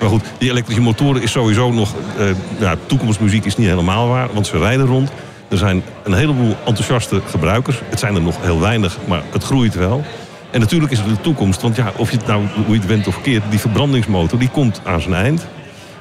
Maar 0.00 0.10
goed, 0.10 0.24
die 0.38 0.50
elektrische 0.50 0.82
motoren 0.82 1.22
is 1.22 1.30
sowieso 1.30 1.72
nog... 1.72 1.94
eh, 2.18 2.26
ja, 2.58 2.74
toekomstmuziek 2.86 3.44
is 3.44 3.56
niet 3.56 3.68
helemaal 3.68 4.08
waar, 4.08 4.28
want 4.32 4.46
ze 4.46 4.58
rijden 4.58 4.86
rond. 4.86 5.10
Er 5.48 5.58
zijn 5.58 5.82
een 6.02 6.12
heleboel 6.12 6.56
enthousiaste 6.64 7.20
gebruikers. 7.26 7.80
Het 7.88 7.98
zijn 7.98 8.14
er 8.14 8.22
nog 8.22 8.36
heel 8.40 8.60
weinig, 8.60 8.98
maar 9.08 9.22
het 9.32 9.44
groeit 9.44 9.74
wel. 9.74 10.04
En 10.50 10.60
natuurlijk 10.60 10.92
is 10.92 10.98
het 10.98 11.08
de 11.08 11.20
toekomst, 11.20 11.62
want 11.62 11.76
ja, 11.76 11.92
of 11.96 12.10
je 12.10 12.16
het 12.16 12.26
nou, 12.26 12.44
hoe 12.66 12.74
je 12.74 12.80
het 12.80 12.88
went 12.88 13.06
of 13.06 13.22
keert... 13.22 13.42
die 13.50 13.58
verbrandingsmotor, 13.58 14.38
die 14.38 14.48
komt 14.48 14.80
aan 14.84 15.00
zijn 15.00 15.14
eind. 15.14 15.46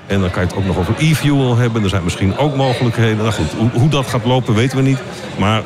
En 0.07 0.21
dan 0.21 0.31
kan 0.31 0.41
je 0.41 0.47
het 0.47 0.57
ook 0.57 0.65
nog 0.65 0.77
over 0.77 0.93
e-fuel 0.97 1.57
hebben. 1.57 1.83
Er 1.83 1.89
zijn 1.89 2.03
misschien 2.03 2.37
ook 2.37 2.55
mogelijkheden. 2.55 3.17
Nou 3.17 3.31
goed, 3.31 3.51
hoe, 3.57 3.69
hoe 3.73 3.89
dat 3.89 4.07
gaat 4.07 4.25
lopen 4.25 4.53
weten 4.53 4.77
we 4.77 4.83
niet. 4.83 4.99
Maar 5.37 5.61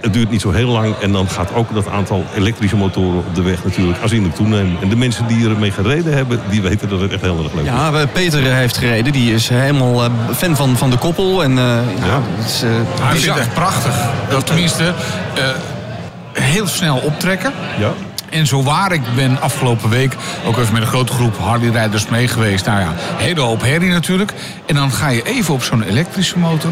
het 0.00 0.12
duurt 0.12 0.30
niet 0.30 0.40
zo 0.40 0.50
heel 0.50 0.68
lang. 0.68 0.94
En 1.02 1.12
dan 1.12 1.28
gaat 1.28 1.54
ook 1.54 1.74
dat 1.74 1.88
aantal 1.88 2.24
elektrische 2.36 2.76
motoren 2.76 3.18
op 3.18 3.34
de 3.34 3.42
weg 3.42 3.64
natuurlijk 3.64 3.98
aanzienlijk 4.02 4.34
toenemen. 4.34 4.76
En 4.82 4.88
de 4.88 4.96
mensen 4.96 5.26
die 5.26 5.48
ermee 5.48 5.70
gereden 5.70 6.12
hebben, 6.14 6.40
die 6.50 6.62
weten 6.62 6.88
dat 6.88 7.00
het 7.00 7.12
echt 7.12 7.20
heel 7.20 7.42
erg 7.44 7.52
leuk 7.54 7.64
is. 7.64 7.70
Ja, 7.70 7.92
eh, 7.92 8.06
Peter 8.12 8.46
eh, 8.46 8.54
heeft 8.54 8.76
gereden. 8.76 9.12
Die 9.12 9.34
is 9.34 9.48
helemaal 9.48 10.04
eh, 10.04 10.10
fan 10.36 10.56
van, 10.56 10.76
van 10.76 10.90
de 10.90 10.96
koppel. 10.96 11.42
En 11.42 11.50
eh, 11.50 11.64
ja, 11.64 12.06
Ja. 12.06 12.20
het 12.36 12.46
is, 12.50 12.62
eh, 12.62 12.70
Maar 12.70 12.78
ik 12.80 12.86
vind 12.98 13.12
bizar. 13.12 13.34
het 13.36 13.44
echt 13.44 13.54
prachtig. 13.54 13.94
Dat 14.30 14.46
tenminste 14.46 14.84
eh, 15.34 15.44
heel 16.32 16.66
snel 16.66 16.96
optrekken. 16.96 17.52
Ja. 17.78 17.92
En 18.30 18.46
zo 18.46 18.62
waar, 18.62 18.92
ik 18.92 19.00
ben 19.14 19.40
afgelopen 19.40 19.88
week 19.90 20.16
ook 20.46 20.58
even 20.58 20.72
met 20.72 20.82
een 20.82 20.88
grote 20.88 21.12
groep 21.12 21.38
Harley-rijders 21.38 22.08
mee 22.08 22.28
geweest. 22.28 22.66
Nou 22.66 22.80
ja, 22.80 22.92
hele 23.16 23.40
hoop 23.40 23.62
herrie 23.62 23.90
natuurlijk. 23.90 24.32
En 24.66 24.74
dan 24.74 24.90
ga 24.90 25.08
je 25.08 25.22
even 25.22 25.54
op 25.54 25.62
zo'n 25.62 25.82
elektrische 25.82 26.38
motor. 26.38 26.70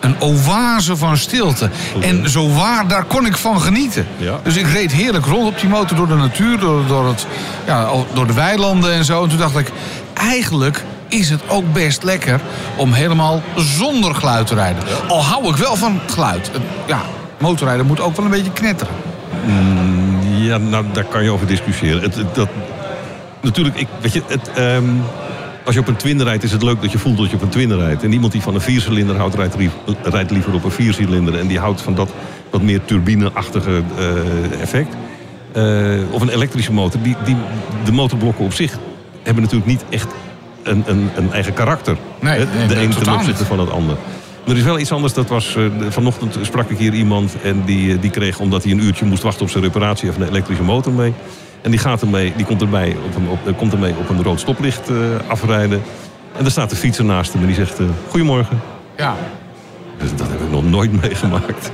Een 0.00 0.14
oase 0.20 0.96
van 0.96 1.16
stilte. 1.16 1.70
En 2.00 2.30
zo 2.30 2.52
waar, 2.52 2.88
daar 2.88 3.04
kon 3.04 3.26
ik 3.26 3.36
van 3.36 3.60
genieten. 3.60 4.06
Ja. 4.16 4.38
Dus 4.42 4.56
ik 4.56 4.66
reed 4.66 4.92
heerlijk 4.92 5.26
rond 5.26 5.46
op 5.48 5.60
die 5.60 5.68
motor 5.68 5.96
door 5.96 6.08
de 6.08 6.14
natuur, 6.14 6.58
door, 6.58 6.86
door, 6.86 7.08
het, 7.08 7.26
ja, 7.66 7.88
door 8.12 8.26
de 8.26 8.32
weilanden 8.32 8.92
en 8.92 9.04
zo. 9.04 9.22
En 9.22 9.28
toen 9.28 9.38
dacht 9.38 9.56
ik, 9.58 9.70
eigenlijk 10.14 10.84
is 11.08 11.30
het 11.30 11.40
ook 11.48 11.72
best 11.72 12.02
lekker 12.02 12.40
om 12.76 12.92
helemaal 12.92 13.42
zonder 13.56 14.14
geluid 14.14 14.46
te 14.46 14.54
rijden. 14.54 14.82
Al 15.08 15.24
hou 15.24 15.48
ik 15.48 15.56
wel 15.56 15.76
van 15.76 16.00
geluid. 16.06 16.50
Ja, 16.86 17.00
motorrijden 17.38 17.86
moet 17.86 18.00
ook 18.00 18.16
wel 18.16 18.24
een 18.24 18.30
beetje 18.30 18.52
knetteren. 18.52 18.94
Ja, 20.38 20.56
nou, 20.58 20.84
daar 20.92 21.04
kan 21.04 21.22
je 21.24 21.30
over 21.30 21.46
discussiëren. 21.46 22.02
Het, 22.02 22.14
het- 22.14 22.34
dat, 22.34 22.48
natuurlijk, 23.40 23.76
ik, 23.76 23.88
weet 24.00 24.12
je, 24.12 24.22
het, 24.26 24.50
ehm, 24.54 24.84
als 25.66 25.74
je 25.74 25.80
op 25.80 25.88
een 25.88 25.96
twin 25.96 26.22
rijdt, 26.22 26.42
is 26.42 26.52
het 26.52 26.62
leuk 26.62 26.82
dat 26.82 26.92
je 26.92 26.98
voelt 26.98 27.16
dat 27.16 27.30
je 27.30 27.36
op 27.36 27.42
een 27.42 27.48
twin 27.48 27.76
rijdt. 27.76 28.02
En 28.02 28.12
iemand 28.12 28.32
die 28.32 28.42
van 28.42 28.54
een 28.54 28.60
viercilinder 28.60 29.16
houdt, 29.16 29.34
rijdt, 29.34 29.56
rijdt 30.02 30.30
liever 30.30 30.54
op 30.54 30.64
een 30.64 30.70
viercilinder. 30.70 31.38
En 31.38 31.46
die 31.46 31.58
houdt 31.58 31.82
van 31.82 31.94
dat 31.94 32.10
wat 32.50 32.62
meer 32.62 32.84
turbineachtige 32.84 33.82
eh, 33.98 34.60
effect. 34.60 34.96
Eh, 35.52 35.62
of 36.10 36.22
een 36.22 36.28
elektrische 36.28 36.72
motor. 36.72 37.02
Die, 37.02 37.16
die, 37.24 37.36
de 37.84 37.92
motorblokken 37.92 38.44
op 38.44 38.52
zich 38.52 38.78
hebben 39.22 39.42
natuurlijk 39.42 39.70
niet 39.70 39.84
echt 39.88 40.14
een, 40.62 40.82
een, 40.86 41.10
een 41.16 41.32
eigen 41.32 41.52
karakter. 41.52 41.96
Nee, 42.20 42.38
de 42.68 42.80
een 42.80 42.90
ten 42.90 43.14
opzichte 43.14 43.44
van 43.44 43.58
het 43.58 43.70
ander. 43.70 43.96
Er 44.46 44.56
is 44.56 44.62
wel 44.62 44.78
iets 44.78 44.92
anders. 44.92 45.12
Dat 45.12 45.28
was, 45.28 45.56
eh, 45.56 45.64
vanochtend 45.88 46.38
sprak 46.42 46.70
ik 46.70 46.78
hier 46.78 46.92
iemand 46.92 47.36
en 47.42 47.62
die, 47.64 47.98
die 47.98 48.10
kreeg, 48.10 48.38
omdat 48.38 48.62
hij 48.62 48.72
een 48.72 48.82
uurtje 48.82 49.04
moest 49.04 49.22
wachten 49.22 49.42
op 49.42 49.50
zijn 49.50 49.64
reparatie, 49.64 50.08
even 50.08 50.22
een 50.22 50.28
elektrische 50.28 50.62
motor 50.62 50.92
mee. 50.92 51.12
En 51.66 51.72
die, 51.72 51.80
gaat 51.80 52.00
ermee, 52.00 52.32
die 52.36 52.46
komt, 52.46 52.60
erbij 52.60 52.96
op 53.04 53.16
een, 53.16 53.28
op, 53.28 53.56
komt 53.56 53.72
ermee 53.72 53.94
op 53.98 54.08
een 54.08 54.22
rood 54.22 54.40
stoplicht 54.40 54.90
eh, 54.90 54.96
afrijden. 55.26 55.82
En 56.38 56.44
er 56.44 56.50
staat 56.50 56.70
de 56.70 56.76
fietser 56.76 57.04
naast 57.04 57.32
hem 57.32 57.40
en 57.40 57.46
die 57.46 57.56
zegt: 57.56 57.78
eh, 57.78 57.86
Goedemorgen. 58.08 58.60
Ja. 58.96 59.14
Dus 59.98 60.10
dat 60.16 60.28
heb 60.28 60.40
ik 60.40 60.50
nog 60.50 60.64
nooit 60.64 60.92
meegemaakt. 61.02 61.70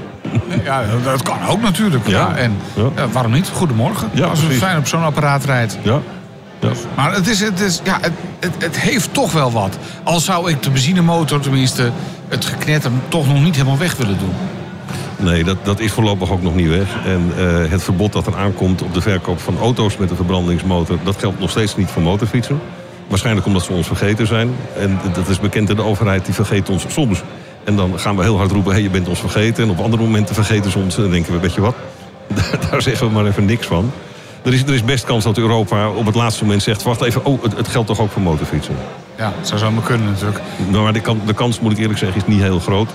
Ja, 0.64 0.84
dat 1.04 1.22
kan 1.22 1.46
ook 1.48 1.62
natuurlijk. 1.62 2.08
Ja. 2.08 2.18
Ja. 2.18 2.36
En 2.36 2.56
Ja. 2.74 2.82
ja, 2.96 3.08
waarom 3.08 3.32
niet? 3.32 3.48
Goedemorgen. 3.48 4.08
Ja, 4.12 4.26
Als 4.26 4.38
je 4.38 4.44
precies. 4.44 4.62
fijn 4.62 4.78
op 4.78 4.86
zo'n 4.86 5.02
apparaat 5.02 5.44
rijdt. 5.44 5.78
Ja. 5.82 5.98
ja. 6.60 6.70
Maar 6.94 7.14
het, 7.14 7.28
is, 7.28 7.40
het, 7.40 7.60
is, 7.60 7.80
ja, 7.84 7.98
het, 8.00 8.12
het, 8.40 8.54
het 8.58 8.80
heeft 8.80 9.14
toch 9.14 9.32
wel 9.32 9.52
wat. 9.52 9.78
Al 10.02 10.20
zou 10.20 10.50
ik 10.50 10.62
de 10.62 10.70
benzinemotor, 10.70 11.40
tenminste 11.40 11.90
het 12.28 12.44
geknetter, 12.44 12.90
toch 13.08 13.26
nog 13.26 13.42
niet 13.42 13.54
helemaal 13.54 13.78
weg 13.78 13.96
willen 13.96 14.18
doen. 14.18 14.32
Nee, 15.22 15.44
dat, 15.44 15.56
dat 15.62 15.80
is 15.80 15.92
voorlopig 15.92 16.30
ook 16.30 16.42
nog 16.42 16.54
niet 16.54 16.68
weg. 16.68 16.96
En 17.04 17.32
eh, 17.36 17.70
het 17.70 17.82
verbod 17.82 18.12
dat 18.12 18.26
er 18.26 18.36
aankomt 18.36 18.82
op 18.82 18.94
de 18.94 19.00
verkoop 19.00 19.40
van 19.40 19.58
auto's 19.58 19.96
met 19.96 20.10
een 20.10 20.16
verbrandingsmotor... 20.16 20.98
dat 21.04 21.16
geldt 21.18 21.40
nog 21.40 21.50
steeds 21.50 21.76
niet 21.76 21.90
voor 21.90 22.02
motorfietsen. 22.02 22.60
Waarschijnlijk 23.08 23.46
omdat 23.46 23.62
ze 23.62 23.72
ons 23.72 23.86
vergeten 23.86 24.26
zijn. 24.26 24.54
En 24.76 25.00
dat 25.12 25.28
is 25.28 25.40
bekend 25.40 25.70
in 25.70 25.76
de 25.76 25.82
overheid, 25.82 26.24
die 26.24 26.34
vergeet 26.34 26.68
ons 26.68 26.84
soms. 26.88 27.22
En 27.64 27.76
dan 27.76 27.98
gaan 27.98 28.16
we 28.16 28.22
heel 28.22 28.36
hard 28.36 28.50
roepen, 28.50 28.70
hé, 28.70 28.76
hey, 28.76 28.82
je 28.82 28.90
bent 28.90 29.08
ons 29.08 29.20
vergeten. 29.20 29.64
En 29.64 29.70
op 29.70 29.78
andere 29.78 30.02
momenten 30.02 30.34
vergeten 30.34 30.70
ze 30.70 30.78
ons. 30.78 30.96
En 30.96 31.02
dan 31.02 31.10
denken 31.10 31.32
we, 31.32 31.38
weet 31.38 31.54
je 31.54 31.60
wat, 31.60 31.74
daar 32.70 32.82
zeggen 32.82 33.06
we 33.06 33.12
maar 33.12 33.26
even 33.26 33.44
niks 33.44 33.66
van. 33.66 33.92
Er 34.42 34.52
is, 34.52 34.62
er 34.62 34.74
is 34.74 34.84
best 34.84 35.04
kans 35.04 35.24
dat 35.24 35.38
Europa 35.38 35.90
op 35.90 36.06
het 36.06 36.14
laatste 36.14 36.44
moment 36.44 36.62
zegt... 36.62 36.82
wacht 36.82 37.02
even, 37.02 37.24
oh, 37.24 37.42
het, 37.42 37.56
het 37.56 37.68
geldt 37.68 37.88
toch 37.88 38.00
ook 38.00 38.10
voor 38.10 38.22
motorfietsen. 38.22 38.76
Ja, 39.16 39.32
dat 39.38 39.48
zou 39.48 39.60
zomaar 39.60 39.82
kunnen 39.82 40.10
natuurlijk. 40.10 40.40
Maar 40.70 40.92
de, 40.92 41.16
de 41.26 41.34
kans, 41.34 41.60
moet 41.60 41.72
ik 41.72 41.78
eerlijk 41.78 41.98
zeggen, 41.98 42.20
is 42.20 42.26
niet 42.26 42.42
heel 42.42 42.58
groot. 42.58 42.90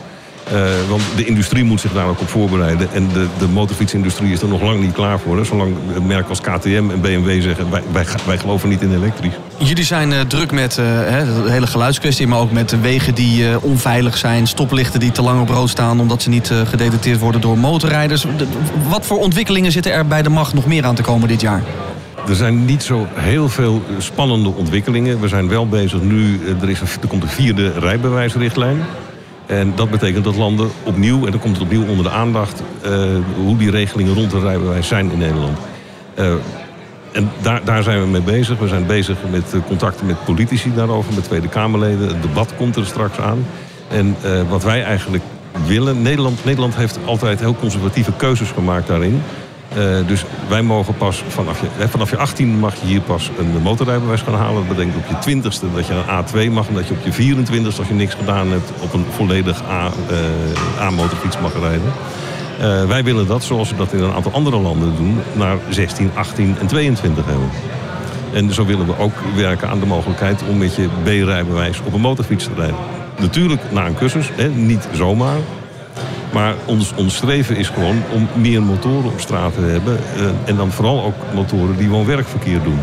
Eh, 0.52 0.90
want 0.90 1.02
de 1.16 1.26
industrie 1.26 1.64
moet 1.64 1.82
zich 1.82 1.94
daar 1.94 2.08
ook 2.08 2.22
op 2.22 2.30
voorbereiden. 2.30 2.88
En 2.94 3.08
de, 3.14 3.28
de 3.40 3.48
motorfietsindustrie 3.48 4.32
is 4.32 4.42
er 4.42 4.48
nog 4.48 4.62
lang 4.62 4.80
niet 4.80 4.92
klaar 4.92 5.20
voor. 5.20 5.38
Hè. 5.38 5.44
Zolang 5.44 5.76
een 5.96 6.06
merk 6.06 6.30
als 6.30 6.42
KTM 6.42 6.90
en 6.90 7.02
BMW 7.02 7.42
zeggen... 7.42 7.70
wij, 7.70 7.82
wij, 7.92 8.06
wij 8.26 8.38
geloven 8.38 8.70
niet 8.70 8.82
in 8.82 8.94
elektrisch. 8.94 9.34
Jullie 9.58 9.84
zijn 9.84 10.14
eh, 10.14 10.20
druk 10.20 10.52
met 10.52 10.78
eh, 10.78 10.86
hè, 10.86 11.44
de 11.44 11.52
hele 11.52 11.68
geluidskwestie, 11.68 12.28
maar 12.28 12.40
ook 12.40 12.52
met 12.52 12.70
de 12.70 12.80
wegen 12.80 13.16
die 13.16 13.62
onveilig 13.62 14.18
zijn, 14.18 14.48
stoplichten 14.48 15.00
die 15.00 15.12
te 15.12 15.22
lang 15.22 15.42
op 15.42 15.50
rood 15.50 15.70
staan 15.70 16.00
omdat 16.00 16.22
ze 16.22 16.30
niet 16.30 16.52
gedetecteerd 16.66 17.20
worden 17.20 17.42
door 17.42 17.58
motorrijders. 17.58 18.22
De- 18.22 18.48
wat 18.90 19.06
voor 19.06 19.20
ontwikkelingen 19.20 19.72
zitten 19.72 19.94
er 19.94 20.08
bij 20.08 20.22
de 20.22 20.30
macht 20.30 20.54
nog 20.54 20.66
meer 20.66 20.86
aan 20.86 20.96
te 20.96 21.02
komen 21.02 21.28
dit 21.28 21.42
jaar? 21.42 21.64
Er 22.28 22.36
zijn 22.36 22.66
niet 22.66 22.84
zo 22.84 23.08
heel 23.14 23.50
veel 23.50 23.82
spannende 23.98 24.50
ontwikkelingen. 24.50 25.20
We 25.20 25.28
zijn 25.28 25.48
wel 25.48 25.68
bezig 25.68 26.02
nu, 26.02 26.40
er, 26.62 26.70
is 26.70 26.82
er 26.82 27.08
komt 27.08 27.24
een 27.24 27.30
vierde 27.30 27.72
rijbewijsrichtlijn. 27.80 28.78
En 29.48 29.74
dat 29.76 29.90
betekent 29.90 30.24
dat 30.24 30.36
landen 30.36 30.70
opnieuw, 30.84 31.26
en 31.26 31.32
dan 31.32 31.40
komt 31.40 31.54
het 31.54 31.64
opnieuw 31.64 31.88
onder 31.88 32.04
de 32.04 32.10
aandacht... 32.10 32.64
eh, 32.82 32.92
hoe 33.36 33.58
die 33.58 33.72
regelingen 33.72 34.14
rond 34.14 34.32
het 34.32 34.44
rijbewijs 34.44 34.88
zijn 34.88 35.12
in 35.12 35.18
Nederland. 35.18 35.58
Eh, 36.14 36.32
en 37.12 37.30
daar, 37.42 37.62
daar 37.64 37.84
zijn 37.84 38.02
we 38.02 38.08
mee 38.08 38.22
bezig. 38.22 38.60
We 38.60 38.68
zijn 38.68 38.86
bezig 38.86 39.18
met 39.32 39.54
eh, 39.54 39.60
contacten 39.68 40.06
met 40.06 40.26
politici 40.26 40.74
daarover, 40.76 41.14
met 41.14 41.24
Tweede 41.24 41.48
Kamerleden. 41.48 42.08
Het 42.08 42.22
debat 42.22 42.54
komt 42.58 42.76
er 42.76 42.86
straks 42.86 43.20
aan. 43.20 43.46
En 43.88 44.16
wat 44.50 44.64
wij 44.64 44.84
eigenlijk 44.84 45.24
willen... 45.66 46.02
Nederland, 46.02 46.46
Nederland 46.46 46.76
heeft 46.76 47.00
altijd 47.06 47.40
heel 47.40 47.56
conservatieve 47.56 48.12
keuzes 48.18 48.52
gemaakt 48.52 48.88
daarin. 48.88 49.22
Eh, 49.76 50.08
dus 50.08 50.26
wij 50.48 50.62
mogen 50.62 50.96
pas 50.96 51.24
vanaf 51.28 51.62
je, 51.62 51.88
vanaf 51.88 52.10
je 52.10 52.18
18 52.18 52.60
mag 52.60 52.76
je 52.76 52.86
hier 52.86 53.02
pas 53.02 53.32
een 53.40 53.62
motorrijbewijs 53.62 54.22
gaan 54.22 54.34
halen. 54.34 54.68
Dat 54.68 54.78
betekent 54.78 54.96
op 54.96 55.06
je 55.10 55.36
20ste 55.36 55.76
dat 55.76 55.88
je 55.88 55.94
een 55.94 56.50
A2 56.50 56.52
mag. 56.52 56.68
En 56.68 56.74
dat 56.74 56.88
je 56.88 56.94
op 56.94 57.06
je 57.06 57.36
24ste, 57.36 57.78
als 57.78 57.88
je 57.88 57.94
niks 57.94 58.13
gedaan 58.13 58.52
hebt, 58.52 58.72
op 58.80 58.94
een 58.94 59.06
volledig 59.10 59.63
A, 59.70 59.92
eh, 60.10 60.82
A-motorfiets 60.82 61.40
mag 61.40 61.54
rijden. 61.60 61.94
Eh, 62.60 62.86
wij 62.86 63.04
willen 63.04 63.28
dat, 63.28 63.44
zoals 63.44 63.70
we 63.70 63.76
dat 63.76 63.94
in 63.94 64.04
een 64.04 64.13
aantal 64.13 64.32
andere 64.32 64.58
landen 64.58 64.96
doen, 64.96 65.20
naar 65.34 65.58
16, 65.70 66.12
18 66.13 66.56
en 66.60 66.68
22 66.68 67.26
hebben. 67.26 67.50
En 68.34 68.54
zo 68.54 68.65
willen 68.65 68.86
we 68.86 68.98
ook 68.98 69.13
werken 69.36 69.70
aan 69.70 69.80
de 69.80 69.86
mogelijkheid 69.86 70.42
om 70.50 70.58
met 70.58 70.76
je 70.76 70.88
B-rijbewijs 71.04 71.82
op 71.86 71.94
een 71.94 72.02
motorfiets 72.02 72.44
te 72.44 72.54
rijden. 72.56 72.76
Natuurlijk 73.20 73.62
na 73.72 73.86
een 73.86 73.96
cursus, 73.96 74.30
hè, 74.36 74.50
niet 74.50 74.88
zomaar. 74.94 75.38
Maar 76.34 76.54
ons, 76.65 76.94
ons 76.96 77.15
streven 77.15 77.56
is 77.56 77.69
gewoon 77.69 78.02
om 78.13 78.28
meer 78.36 78.62
motoren 78.63 79.12
op 79.12 79.19
straat 79.19 79.54
te 79.54 79.62
hebben. 79.62 79.98
eh, 80.15 80.25
en 80.46 80.56
dan 80.56 80.71
vooral 80.71 81.04
ook 81.04 81.15
motoren 81.34 81.78
die 81.78 81.90
woon-werkverkeer 81.90 82.63
doen. 82.63 82.80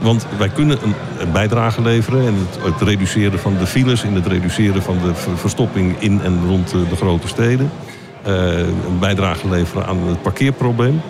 Want 0.00 0.26
wij 0.38 0.48
kunnen 0.48 0.78
een, 0.82 1.32
bijdrage 1.32 1.82
leveren 1.82 2.22
in 2.26 2.46
het, 2.60 2.80
reduceren 2.82 3.38
van 3.38 3.56
de 3.58 3.66
files, 3.66 4.02
in 4.02 4.14
het 4.14 4.26
reduceren 4.26 4.82
van 4.82 4.98
de 5.04 5.14
ver- 5.14 5.38
verstopping 5.38 5.94
in 5.98 6.20
en 6.24 6.40
rond 6.46 6.70
de 6.70 6.96
grote 6.96 7.28
steden. 7.28 7.70
Eh, 8.22 8.58
een 8.58 8.98
bijdrage 9.00 9.48
leveren 9.48 9.86
aan 9.86 9.98
het 10.08 10.22
parkeerprobleem. 10.22 11.00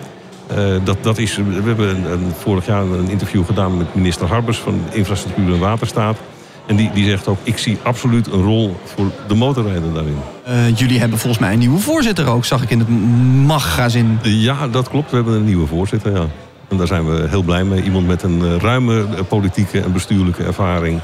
Eh, 0.47 0.57
dat, 0.83 0.97
dat 1.01 1.17
is, 1.17 1.35
we 1.35 1.61
hebben 1.63 2.11
een- 2.11 2.31
vorig 2.39 2.65
jaar 2.65 2.81
een 2.83 3.09
interview 3.09 3.45
gedaan 3.45 3.77
met 3.77 3.95
minister 3.95 4.27
Harbers 4.27 4.57
van 4.57 4.81
Infrastructuur 4.91 5.53
en 5.53 5.59
Waterstaat. 5.59 6.17
En 6.65 6.75
die, 6.75 6.91
die 6.93 7.05
zegt 7.05 7.27
ook, 7.27 7.37
ik 7.43 7.57
zie 7.57 7.77
absoluut 7.83 8.27
een 8.27 8.41
rol 8.41 8.75
voor 8.83 9.05
de 9.27 9.35
motorrijder 9.35 9.93
daarin. 9.93 10.17
Eh, 10.43 10.77
jullie 10.77 10.99
hebben 10.99 11.19
volgens 11.19 11.41
mij 11.41 11.53
een 11.53 11.59
nieuwe 11.59 11.79
voorzitter 11.79 12.27
ook, 12.27 12.45
zag 12.45 12.61
ik 12.61 12.69
in 12.69 12.79
het 12.79 12.89
magazin. 13.45 14.19
Ja, 14.21 14.67
dat 14.67 14.89
klopt. 14.89 15.09
We 15.09 15.15
hebben 15.15 15.33
een 15.33 15.45
nieuwe 15.45 15.67
voorzitter, 15.67 16.11
ja. 16.11 16.25
En 16.67 16.77
daar 16.77 16.87
zijn 16.87 17.05
we 17.05 17.27
heel 17.29 17.41
blij 17.43 17.63
mee. 17.63 17.83
Iemand 17.83 18.07
met 18.07 18.23
een 18.23 18.41
eh, 18.41 18.55
ruime 18.57 18.99
eh, 18.99 19.23
politieke 19.27 19.81
en 19.81 19.93
bestuurlijke 19.93 20.43
ervaring. 20.43 20.99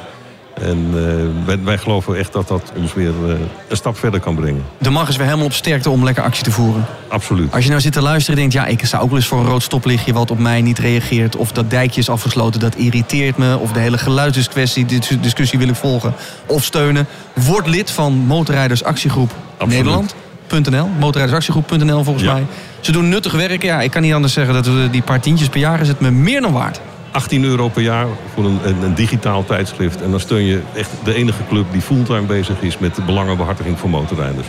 En 0.62 0.88
eh, 0.95 1.45
wij, 1.45 1.60
wij 1.64 1.78
geloven 1.78 2.18
echt 2.18 2.34
dat 2.34 2.47
dat 2.47 2.72
ons 2.76 2.93
weer 2.93 3.14
eh, 3.26 3.30
een 3.68 3.78
stap 3.78 3.97
verder 3.97 4.20
kan 4.20 4.36
brengen. 4.36 4.64
De 4.78 4.89
mag 4.89 5.10
is 5.10 5.16
weer 5.16 5.26
helemaal 5.26 5.45
op 5.45 5.53
sterkte 5.53 5.89
om 5.89 6.03
lekker 6.03 6.24
actie 6.24 6.43
te 6.43 6.51
voeren. 6.51 6.86
Absoluut. 7.08 7.53
Als 7.53 7.64
je 7.64 7.70
nou 7.70 7.82
zit 7.82 7.93
te 7.93 8.01
luisteren 8.01 8.41
en 8.41 8.49
denkt, 8.49 8.68
ja, 8.68 8.74
ik 8.74 8.86
sta 8.86 8.97
ook 8.99 9.08
wel 9.10 9.18
eens 9.18 9.28
voor 9.28 9.39
een 9.39 9.45
rood 9.45 9.64
stoplichtje 9.64 10.14
wat 10.14 10.32
op 10.32 10.39
mij 10.39 10.62
niet 10.62 10.80
reageert. 10.80 11.36
Of 11.36 11.51
dat 11.51 11.70
dijkje 11.70 11.99
is 11.99 12.10
afgesloten, 12.10 12.60
dat 12.60 12.76
irriteert 12.76 13.38
me. 13.38 13.58
Of 13.58 13.72
de 13.72 13.80
hele 13.80 13.97
geluidsdiscussie 13.97 14.86
dis- 14.86 15.18
discussie 15.22 15.60
wil 15.60 15.68
ik 15.68 15.76
volgen. 15.76 16.14
Of 16.45 16.64
steunen. 16.64 17.08
Word 17.34 17.68
lid 17.68 17.91
van 17.91 18.14
Motorrijdersactiegroep. 18.14 19.32
Nederland.nl. 19.66 20.88
Motorrijdersactiegroep.nl 20.99 22.03
volgens 22.03 22.26
Ja. 22.26 22.34
mij. 22.34 22.45
Ze 22.80 22.91
doen 22.91 23.10
nuttig 23.10 23.32
werk. 23.32 23.64
Ja, 23.64 23.82
ik 23.82 23.91
kan 23.91 24.01
niet 24.01 24.14
anders 24.14 24.34
zeggen 24.34 24.53
dat 24.53 24.66
we 24.66 24.88
die 24.91 25.01
paar 25.01 25.20
tientjes 25.20 25.49
per 25.49 25.60
jaar 25.60 25.82
is 25.82 25.88
het 25.88 25.99
me 25.99 26.12
meer 26.12 26.41
dan 26.41 26.51
waard. 26.51 26.80
18 27.12 27.43
euro 27.43 27.70
per 27.70 27.82
jaar 27.82 28.08
voor 28.34 28.45
een, 28.45 28.60
een, 28.84 28.95
digitaal 28.95 29.45
tijdschrift. 29.45 30.01
En 30.01 30.12
dan 30.12 30.20
steun 30.20 30.43
je 30.43 30.62
echt 30.76 30.89
de 31.03 31.14
enige 31.14 31.41
club 31.49 31.66
die 31.72 31.82
fulltime 31.82 32.26
bezig 32.26 32.62
is 32.62 32.78
met 32.78 32.95
de 32.95 33.01
belangenbehartiging 33.01 33.80
voor 33.80 33.89
motorrijders. 33.89 34.47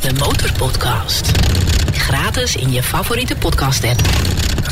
De 0.00 0.12
Motorpodcast. 0.18 1.30
Gratis 1.92 2.56
in 2.56 2.72
je 2.72 2.82
favoriete 2.82 3.36
podcast 3.36 3.84
app. 3.84 4.00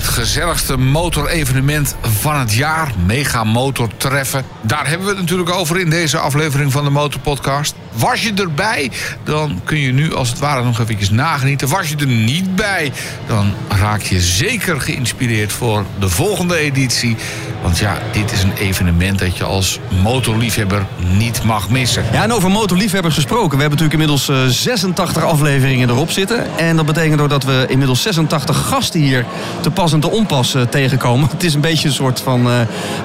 Het 0.04 0.12
gezelligste 0.12 0.76
motorevenement 0.76 1.94
van 2.00 2.38
het 2.38 2.54
jaar, 2.54 2.92
Mega 3.06 3.44
Motor 3.44 3.88
Treffen. 3.96 4.44
Daar 4.60 4.88
hebben 4.88 5.06
we 5.06 5.12
het 5.12 5.20
natuurlijk 5.20 5.50
over 5.50 5.80
in 5.80 5.90
deze 5.90 6.18
aflevering 6.18 6.72
van 6.72 6.84
de 6.84 6.90
Motorpodcast. 6.90 7.74
Was 7.92 8.22
je 8.22 8.32
erbij, 8.34 8.90
dan 9.22 9.60
kun 9.64 9.78
je 9.78 9.92
nu 9.92 10.14
als 10.14 10.28
het 10.28 10.38
ware 10.38 10.64
nog 10.64 10.80
eventjes 10.80 11.10
nagenieten. 11.10 11.68
Was 11.68 11.88
je 11.88 11.96
er 11.96 12.06
niet 12.06 12.56
bij, 12.56 12.92
dan 13.26 13.54
raak 13.68 14.02
je 14.02 14.20
zeker 14.20 14.80
geïnspireerd 14.80 15.52
voor 15.52 15.84
de 15.98 16.08
volgende 16.08 16.56
editie. 16.56 17.16
Want 17.64 17.78
ja, 17.78 17.98
dit 18.12 18.32
is 18.32 18.42
een 18.42 18.52
evenement 18.58 19.18
dat 19.18 19.36
je 19.36 19.44
als 19.44 19.78
motorliefhebber 20.02 20.86
niet 21.16 21.42
mag 21.44 21.70
missen. 21.70 22.04
Ja, 22.12 22.22
en 22.22 22.32
over 22.32 22.50
motorliefhebbers 22.50 23.14
gesproken. 23.14 23.56
We 23.56 23.62
hebben 23.62 23.78
natuurlijk 23.78 23.92
inmiddels 23.92 24.28
eh, 24.28 24.52
86 24.52 25.22
afleveringen 25.24 25.90
erop 25.90 26.10
zitten. 26.10 26.56
En 26.56 26.76
dat 26.76 26.86
betekent 26.86 27.20
ook 27.20 27.28
dat 27.28 27.44
we 27.44 27.64
inmiddels 27.68 28.02
86 28.02 28.66
gasten 28.68 29.00
hier 29.00 29.24
te 29.60 29.70
pas 29.70 29.92
en 29.92 30.00
te 30.00 30.10
onpas 30.10 30.54
eh, 30.54 30.62
tegenkomen. 30.62 31.28
Het 31.34 31.44
is 31.44 31.54
een 31.54 31.60
beetje 31.60 31.88
een 31.88 31.94
soort 31.94 32.20
van 32.20 32.50
eh 32.50 32.52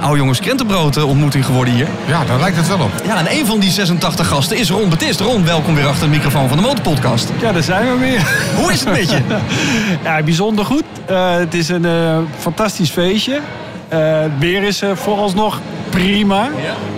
oude 0.01 0.18
jongens 0.18 0.39
krentenbrood 0.39 0.97
eh, 0.97 1.07
ontmoeting 1.07 1.45
geworden 1.45 1.74
hier. 1.74 1.88
Ja, 2.07 2.26
daar 2.26 2.39
lijkt 2.39 2.57
het 2.57 2.68
wel 2.68 2.80
op. 2.80 2.91
Ja, 3.05 3.18
en 3.18 3.38
een 3.38 3.45
van 3.45 3.60
die 3.60 3.72
86 3.72 4.28
gasten 4.28 4.57
is 4.57 4.70
Ron 4.70 4.89
Betist. 4.89 5.20
Ron, 5.20 5.45
welkom 5.45 5.76
weer 5.76 5.88
achter 5.88 6.10
de 6.10 6.16
microfoon 6.16 6.47
van 6.47 6.57
de 6.57 6.64
Motorpodcast. 6.64 7.30
Ja, 7.41 7.51
daar 7.51 7.64
zijn 7.64 7.91
we 7.91 7.97
weer. 7.97 8.51
Hoe 8.55 8.72
is 8.72 8.80
het 8.80 8.89
met 8.89 9.10
je? 9.10 9.22
Ja, 10.03 10.24
bijzonder 10.24 10.66
goed. 10.66 10.84
Eh, 11.05 11.36
het 11.36 11.53
is 11.53 11.70
een 11.70 11.86
eh, 11.86 12.18
fantastisch 12.38 12.89
feestje. 12.89 13.41
Eh, 13.90 14.00
het 14.22 14.32
weer 14.40 14.64
is 14.64 14.82
eh, 14.82 14.90
vooralsnog 14.94 15.60
prima. 15.90 16.48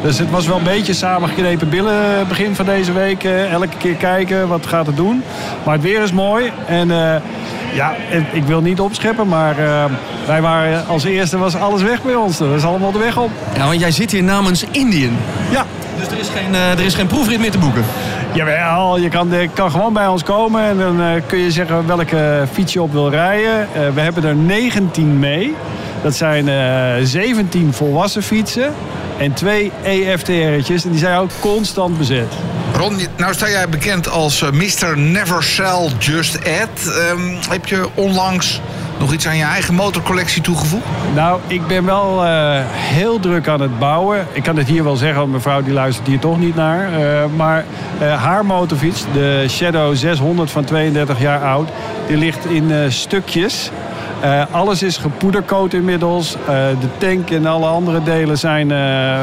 Dus 0.02 0.18
het 0.20 0.30
was 0.30 0.48
wel 0.48 0.58
een 0.58 0.64
beetje 0.64 0.94
samengeknepen 0.94 1.70
billen 1.70 1.94
eh, 2.20 2.28
begin 2.28 2.56
van 2.56 2.66
deze 2.66 2.92
week. 2.92 3.24
eh, 3.24 3.52
elke 3.52 3.78
keer 3.78 3.94
kijken, 3.96 4.48
wat 4.48 4.66
gaat 4.66 4.86
het 4.86 4.96
doen. 4.96 5.24
Maar 5.64 5.74
het 5.74 5.84
weer 5.84 6.02
is 6.04 6.12
mooi. 6.12 6.52
En 6.68 6.92
eh, 6.92 7.16
ja, 7.74 7.94
en 8.12 8.26
ik 8.32 8.44
wil 8.44 8.62
niet 8.62 8.80
opscheppen, 8.80 9.28
maar 9.28 9.58
eh, 9.60 9.84
wij 10.28 10.42
waren 10.42 10.88
als 10.88 11.04
eerste 11.04 11.38
was 11.38 11.56
alles 11.56 11.82
weg 11.82 12.02
bij 12.04 12.16
ons. 12.16 12.38
Dat 12.38 12.48
was 12.50 12.64
allemaal 12.66 12.92
de 12.92 13.00
weg 13.00 13.18
op. 13.18 13.30
Ja, 13.58 13.66
want 13.68 13.80
jij 13.80 13.92
zit 13.92 14.12
hier 14.12 14.24
namens 14.24 14.66
Indian. 14.72 15.18
Ja, 15.52 15.66
Dus 16.00 16.08
er 16.08 16.20
is 16.20 16.30
geen, 16.30 16.56
eh, 16.56 16.72
er 16.72 16.80
is 16.86 16.94
geen 16.94 17.08
proefrit 17.08 17.40
meer 17.40 17.52
te 17.52 17.58
boeken. 17.58 17.84
Jawel, 18.34 18.98
je 18.98 19.10
kan, 19.10 19.30
kan 19.54 19.72
gewoon 19.72 19.94
bij 19.94 20.08
ons 20.08 20.24
komen 20.24 20.62
en 20.64 20.78
dan 20.78 21.02
eh, 21.02 21.08
kun 21.26 21.38
je 21.40 21.52
zeggen 21.52 21.88
welke 21.88 22.44
fiets 22.52 22.74
je 22.74 22.82
op 22.82 22.92
wil 22.92 23.10
rijden. 23.10 23.60
Eh, 23.74 23.82
we 23.94 24.02
hebben 24.02 24.24
er 24.24 24.36
19 24.36 25.20
mee. 25.20 25.56
Dat 26.02 26.16
zijn 26.16 26.48
eh 26.50 27.06
17 27.06 27.74
volwassen 27.74 28.24
fietsen 28.24 28.74
en 29.18 29.34
twee 29.34 29.72
EFTR'tjes. 29.84 30.84
En 30.84 30.90
die 30.92 31.00
zijn 31.00 31.18
ook 31.18 31.30
constant 31.40 31.98
bezet. 31.98 32.34
Ron, 32.76 32.98
nou 33.18 33.34
sta 33.34 33.50
jij 33.50 33.70
bekend 33.70 34.10
als 34.10 34.42
eh, 34.42 34.52
Mr. 34.52 34.98
Never 34.98 35.44
Sell 35.44 35.90
Just 36.00 36.38
Add. 36.38 36.88
Ehm, 36.88 37.36
heb 37.50 37.66
je 37.66 37.88
onlangs 37.94 38.62
nog 39.00 39.14
iets 39.14 39.28
aan 39.28 39.38
je 39.38 39.44
eigen 39.44 39.74
motorcollectie 39.74 40.42
toegevoegd? 40.42 40.86
Nou, 41.16 41.40
ik 41.48 41.68
ben 41.68 41.86
wel 41.86 42.26
eh, 42.26 42.60
heel 42.72 43.20
druk 43.20 43.48
aan 43.48 43.62
het 43.62 43.80
bouwen. 43.80 44.28
Ik 44.32 44.44
kan 44.44 44.58
het 44.58 44.68
hier 44.68 44.84
wel 44.84 44.96
zeggen, 44.96 45.18
want 45.18 45.30
mijn 45.30 45.42
vrouw 45.42 45.62
die 45.62 45.74
luistert 45.74 46.08
hier 46.08 46.20
toch 46.20 46.40
niet 46.40 46.56
naar. 46.56 46.94
Eh, 46.94 47.26
maar 47.36 47.66
eh, 48.00 48.24
haar 48.24 48.46
motorfiets, 48.46 49.06
de 49.14 49.46
Shadow 49.50 49.96
600 49.96 50.52
van 50.52 50.64
32 50.64 51.20
jaar 51.20 51.44
oud, 51.44 51.70
die 52.08 52.18
ligt 52.18 52.46
in 52.46 52.72
eh, 52.72 52.90
stukjes. 52.90 53.72
Eh, 54.22 54.42
alles 54.52 54.84
is 54.84 54.98
gepoedercoat 54.98 55.74
inmiddels. 55.74 56.36
Eh, 56.36 56.56
de 56.80 56.88
tank 56.98 57.30
en 57.30 57.46
alle 57.46 57.66
andere 57.66 58.04
delen 58.04 58.38
zijn 58.38 58.72
eh, 58.72 58.78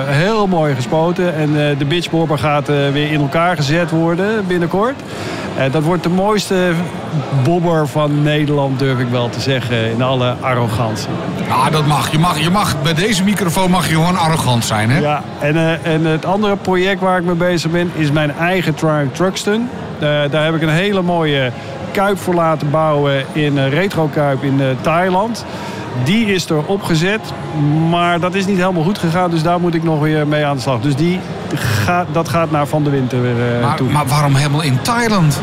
heel 0.06 0.46
mooi 0.46 0.74
gespoten. 0.74 1.34
En 1.34 1.76
de 1.78 1.84
bitchbobber 1.84 2.38
gaat 2.38 2.66
weer 2.66 3.12
in 3.12 3.20
elkaar 3.20 3.56
gezet 3.56 3.90
worden 3.90 4.46
binnenkort. 4.46 4.94
Dat 5.70 5.82
wordt 5.82 6.02
de 6.02 6.08
mooiste 6.08 6.72
bobber 7.44 7.88
van 7.88 8.22
Nederland, 8.22 8.78
durf 8.78 8.98
ik 8.98 9.08
wel 9.08 9.28
te 9.28 9.40
zeggen, 9.40 9.90
in 9.90 10.02
alle 10.02 10.34
arrogantie. 10.40 11.08
Ah, 11.48 11.72
dat 11.72 11.86
mag. 11.86 12.12
Je 12.12 12.18
mag, 12.18 12.38
je 12.38 12.50
mag. 12.50 12.82
Bij 12.82 12.94
deze 12.94 13.24
microfoon 13.24 13.70
mag 13.70 13.88
je 13.88 13.94
gewoon 13.94 14.18
arrogant 14.18 14.64
zijn, 14.64 14.90
hè? 14.90 15.00
Ja, 15.00 15.22
en, 15.38 15.84
en 15.84 16.04
het 16.04 16.24
andere 16.24 16.56
project 16.56 17.00
waar 17.00 17.18
ik 17.18 17.24
mee 17.24 17.34
bezig 17.34 17.70
ben 17.70 17.90
is 17.94 18.10
mijn 18.10 18.30
eigen 18.30 18.74
Triumph 18.74 19.14
Truxton. 19.14 19.68
Daar 20.30 20.44
heb 20.44 20.54
ik 20.54 20.62
een 20.62 20.68
hele 20.68 21.02
mooie 21.02 21.52
kuip 21.98 22.18
voor 22.18 22.34
laten 22.34 22.70
bouwen 22.70 23.24
in 23.32 23.58
eh, 23.58 23.68
Retro 23.72 24.06
Kuip 24.12 24.42
in 24.42 24.60
eh, 24.60 24.66
Thailand. 24.80 25.44
Die 26.04 26.26
is 26.26 26.50
er 26.50 26.64
opgezet, 26.66 27.20
maar 27.90 28.20
dat 28.20 28.34
is 28.34 28.46
niet 28.46 28.58
helemaal 28.58 28.82
goed 28.82 28.98
gegaan. 28.98 29.30
Dus 29.30 29.42
daar 29.42 29.60
moet 29.60 29.74
ik 29.74 29.82
nog 29.82 30.00
weer 30.00 30.26
mee 30.26 30.44
aan 30.44 30.56
de 30.56 30.62
slag. 30.62 30.80
Dus 30.80 30.96
die 30.96 31.20
gaat, 31.54 32.06
dat 32.12 32.28
gaat 32.28 32.50
naar 32.50 32.66
Van 32.66 32.82
de 32.84 32.90
Winter 32.90 33.22
weer 33.22 33.54
eh, 33.56 33.62
Maar, 33.62 33.76
toe. 33.76 33.90
maar 33.90 34.06
waarom 34.06 34.34
helemaal 34.34 34.62
in 34.62 34.82
Thailand? 34.82 35.40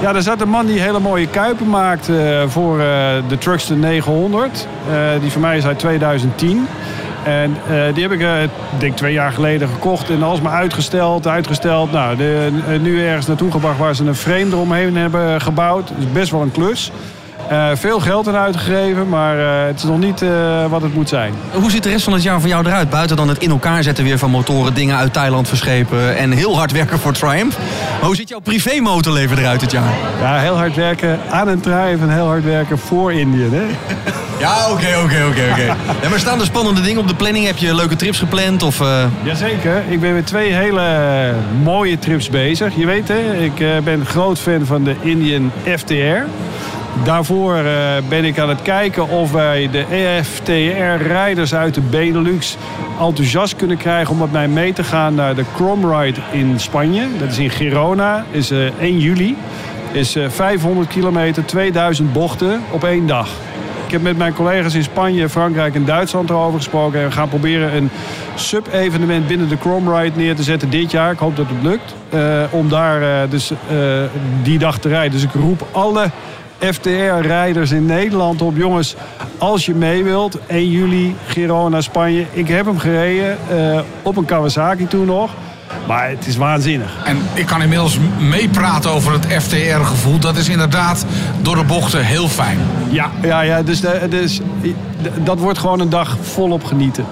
Ja, 0.00 0.14
er 0.14 0.22
zat 0.22 0.40
een 0.40 0.48
man 0.48 0.66
die 0.66 0.80
hele 0.80 1.00
mooie 1.00 1.26
kuipen 1.26 1.68
maakt 1.68 2.08
eh, 2.08 2.42
voor 2.46 2.78
eh, 2.78 2.86
de 3.28 3.38
Truxton 3.38 3.78
900. 3.80 4.66
Eh, 4.90 4.94
die 5.20 5.30
van 5.32 5.40
mij 5.40 5.56
is 5.56 5.64
uit 5.66 5.78
2010. 5.78 6.66
En 7.28 7.56
eh, 7.68 7.94
die 7.94 8.02
heb 8.02 8.12
ik, 8.12 8.20
ik 8.20 8.80
denk 8.80 8.96
twee 8.96 9.12
jaar 9.12 9.32
geleden 9.32 9.68
gekocht 9.68 10.10
en 10.10 10.22
alsmaar 10.22 10.52
uitgesteld, 10.52 11.26
uitgesteld. 11.26 11.92
Nou, 11.92 12.16
de, 12.16 12.50
eh, 12.68 12.80
nu 12.80 13.06
ergens 13.06 13.26
naartoe 13.26 13.50
gebracht 13.50 13.78
waar 13.78 13.94
ze 13.94 14.04
een 14.04 14.14
frame 14.14 14.46
eromheen 14.46 14.96
hebben 14.96 15.40
gebouwd. 15.40 15.88
Dus 15.96 16.12
best 16.12 16.30
wel 16.30 16.42
een 16.42 16.52
klus. 16.52 16.92
Veel 17.74 18.00
geld 18.00 18.26
in 18.26 18.34
uitgegeven, 18.34 19.08
maar 19.08 19.36
het 19.66 19.76
is 19.76 19.84
nog 19.84 19.98
niet 19.98 20.24
wat 20.68 20.82
het 20.82 20.94
moet 20.94 21.08
zijn. 21.08 21.34
Hoe 21.52 21.70
ziet 21.70 21.82
de 21.82 21.88
rest 21.88 22.04
van 22.04 22.12
het 22.12 22.22
jaar 22.22 22.40
voor 22.40 22.48
jou 22.48 22.66
eruit? 22.66 22.90
Buiten 22.90 23.16
dan 23.16 23.28
het 23.28 23.38
in 23.38 23.50
elkaar 23.50 23.82
zetten 23.82 24.04
weer 24.04 24.18
van 24.18 24.30
motoren, 24.30 24.74
dingen 24.74 24.96
uit 24.96 25.12
Thailand 25.12 25.48
verschepen 25.48 26.16
en 26.16 26.30
heel 26.30 26.56
hard 26.56 26.72
werken 26.72 26.98
voor 26.98 27.12
Triumph. 27.12 27.58
Maar 27.58 28.06
hoe 28.06 28.16
ziet 28.16 28.28
jouw 28.28 28.38
privé-motorleven 28.38 29.38
eruit 29.38 29.60
dit 29.60 29.70
jaar? 29.70 29.92
Ja, 30.20 30.38
heel 30.38 30.56
hard 30.56 30.74
werken 30.74 31.18
aan 31.30 31.48
een 31.48 31.60
Triumph 31.60 32.02
en 32.02 32.10
heel 32.10 32.26
hard 32.26 32.44
werken 32.44 32.78
voor 32.78 33.12
Indië. 33.12 33.48
Hè? 33.50 33.66
Ja, 34.38 34.70
oké, 34.70 34.96
oké, 35.04 35.24
oké, 35.28 35.48
oké. 35.50 35.76
En 36.02 36.10
maar 36.10 36.18
staan 36.18 36.40
er 36.40 36.46
spannende 36.46 36.80
dingen 36.80 37.00
op 37.00 37.08
de 37.08 37.14
planning? 37.14 37.46
Heb 37.46 37.56
je 37.56 37.74
leuke 37.74 37.96
trips 37.96 38.18
gepland? 38.18 38.62
Of, 38.62 38.80
eh, 38.80 39.04
Jazeker, 39.22 39.82
ik 39.88 40.00
ben 40.00 40.14
met 40.14 40.26
twee 40.26 40.52
hele 40.52 41.34
mooie 41.62 41.98
trips 41.98 42.30
bezig. 42.30 42.76
Je 42.76 42.86
weet 42.86 43.08
hè, 43.08 43.34
ik 43.44 43.60
eh, 43.60 43.78
ben 43.84 44.06
groot 44.06 44.38
fan 44.38 44.66
van 44.66 44.84
de 44.84 44.94
Indian 45.02 45.52
FTR. 45.76 46.26
Daarvoor 47.04 47.54
eh, 47.54 47.64
ben 48.08 48.24
ik 48.24 48.38
aan 48.38 48.48
het 48.48 48.62
kijken 48.62 49.08
of 49.08 49.32
wij 49.32 49.68
de 49.70 49.84
EFTR-rijders 49.90 51.54
uit 51.54 51.74
de 51.74 51.80
Benelux 51.80 52.56
enthousiast 53.00 53.56
kunnen 53.56 53.76
krijgen 53.76 54.12
om 54.12 54.18
met 54.18 54.32
mij 54.32 54.48
mee 54.48 54.72
te 54.72 54.84
gaan 54.84 55.14
naar 55.14 55.34
de 55.34 55.44
Chrome 55.54 55.98
Ride 55.98 56.20
in 56.30 56.60
Spanje. 56.60 57.06
Dat 57.18 57.30
is 57.30 57.38
in 57.38 57.50
Girona, 57.50 58.24
is 58.30 58.50
eh, 58.50 58.58
1 58.80 58.98
juli. 58.98 59.36
Is 59.92 60.16
eh, 60.16 60.28
500 60.28 60.88
kilometer, 60.88 61.44
2000 61.44 62.12
bochten 62.12 62.62
op 62.70 62.84
één 62.84 63.06
dag. 63.06 63.28
Ik 63.88 63.94
heb 63.94 64.02
met 64.02 64.18
mijn 64.18 64.34
collega's 64.34 64.74
in 64.74 64.82
Spanje, 64.82 65.28
Frankrijk 65.28 65.74
en 65.74 65.84
Duitsland 65.84 66.30
erover 66.30 66.58
gesproken. 66.58 67.00
En 67.00 67.06
we 67.06 67.12
gaan 67.12 67.28
proberen 67.28 67.76
een 67.76 67.90
sub-evenement 68.34 69.26
binnen 69.26 69.48
de 69.48 69.56
Chrome 69.60 70.00
Ride 70.00 70.16
neer 70.16 70.36
te 70.36 70.42
zetten 70.42 70.70
dit 70.70 70.90
jaar. 70.90 71.12
Ik 71.12 71.18
hoop 71.18 71.36
dat 71.36 71.46
het 71.48 71.62
lukt. 71.62 71.94
eh, 72.08 72.42
om 72.50 72.68
daar 72.68 73.02
eh, 73.02 73.30
dus 73.30 73.50
eh, 73.50 73.56
die 74.42 74.58
dag 74.58 74.78
te 74.78 74.88
rijden. 74.88 75.12
Dus 75.12 75.22
ik 75.22 75.32
roep 75.32 75.66
alle 75.70 76.10
FTR-rijders 76.58 77.70
in 77.70 77.86
Nederland 77.86 78.42
op. 78.42 78.56
Jongens, 78.56 78.96
als 79.38 79.66
je 79.66 79.74
mee 79.74 80.04
wilt, 80.04 80.38
1 80.46 80.70
juli, 80.70 81.14
Girona, 81.26 81.80
Spanje. 81.80 82.26
Ik 82.32 82.48
heb 82.48 82.66
hem 82.66 82.78
gereden 82.78 83.36
op 84.02 84.16
een 84.16 84.24
Kawasaki 84.24 84.86
toen 84.86 85.06
nog. 85.06 85.30
Maar 85.86 86.08
het 86.08 86.26
is 86.26 86.36
waanzinnig. 86.36 86.96
En 87.04 87.18
ik 87.34 87.46
kan 87.46 87.62
inmiddels 87.62 87.98
meepraten 88.18 88.90
over 88.90 89.12
het 89.12 89.26
FTR-gevoel. 89.42 90.18
Dat 90.18 90.36
is 90.36 90.48
inderdaad 90.48 91.06
door 91.42 91.54
de 91.56 91.64
bochten 91.64 92.04
heel 92.04 92.28
fijn. 92.28 92.58
Ja, 92.90 93.10
ja, 93.22 93.40
ja 93.40 93.62
dus, 93.62 93.80
de, 93.80 94.06
dus 94.10 94.40
dat 95.24 95.38
wordt 95.38 95.58
gewoon 95.58 95.80
een 95.80 95.90
dag 95.90 96.16
volop 96.20 96.64
genieten. 96.64 97.04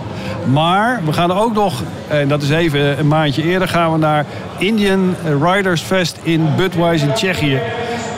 Maar 0.45 1.01
we 1.05 1.13
gaan 1.13 1.33
ook 1.33 1.55
nog, 1.55 1.83
en 2.09 2.29
dat 2.29 2.43
is 2.43 2.51
even 2.51 2.99
een 2.99 3.09
maandje 3.09 3.43
eerder, 3.43 3.69
gaan 3.69 3.93
we 3.93 3.99
naar 3.99 4.25
Indian 4.59 5.15
Riders 5.43 5.81
Fest 5.81 6.19
in 6.23 6.49
Budweis 6.57 7.03
in 7.03 7.13
Tsjechië. 7.13 7.61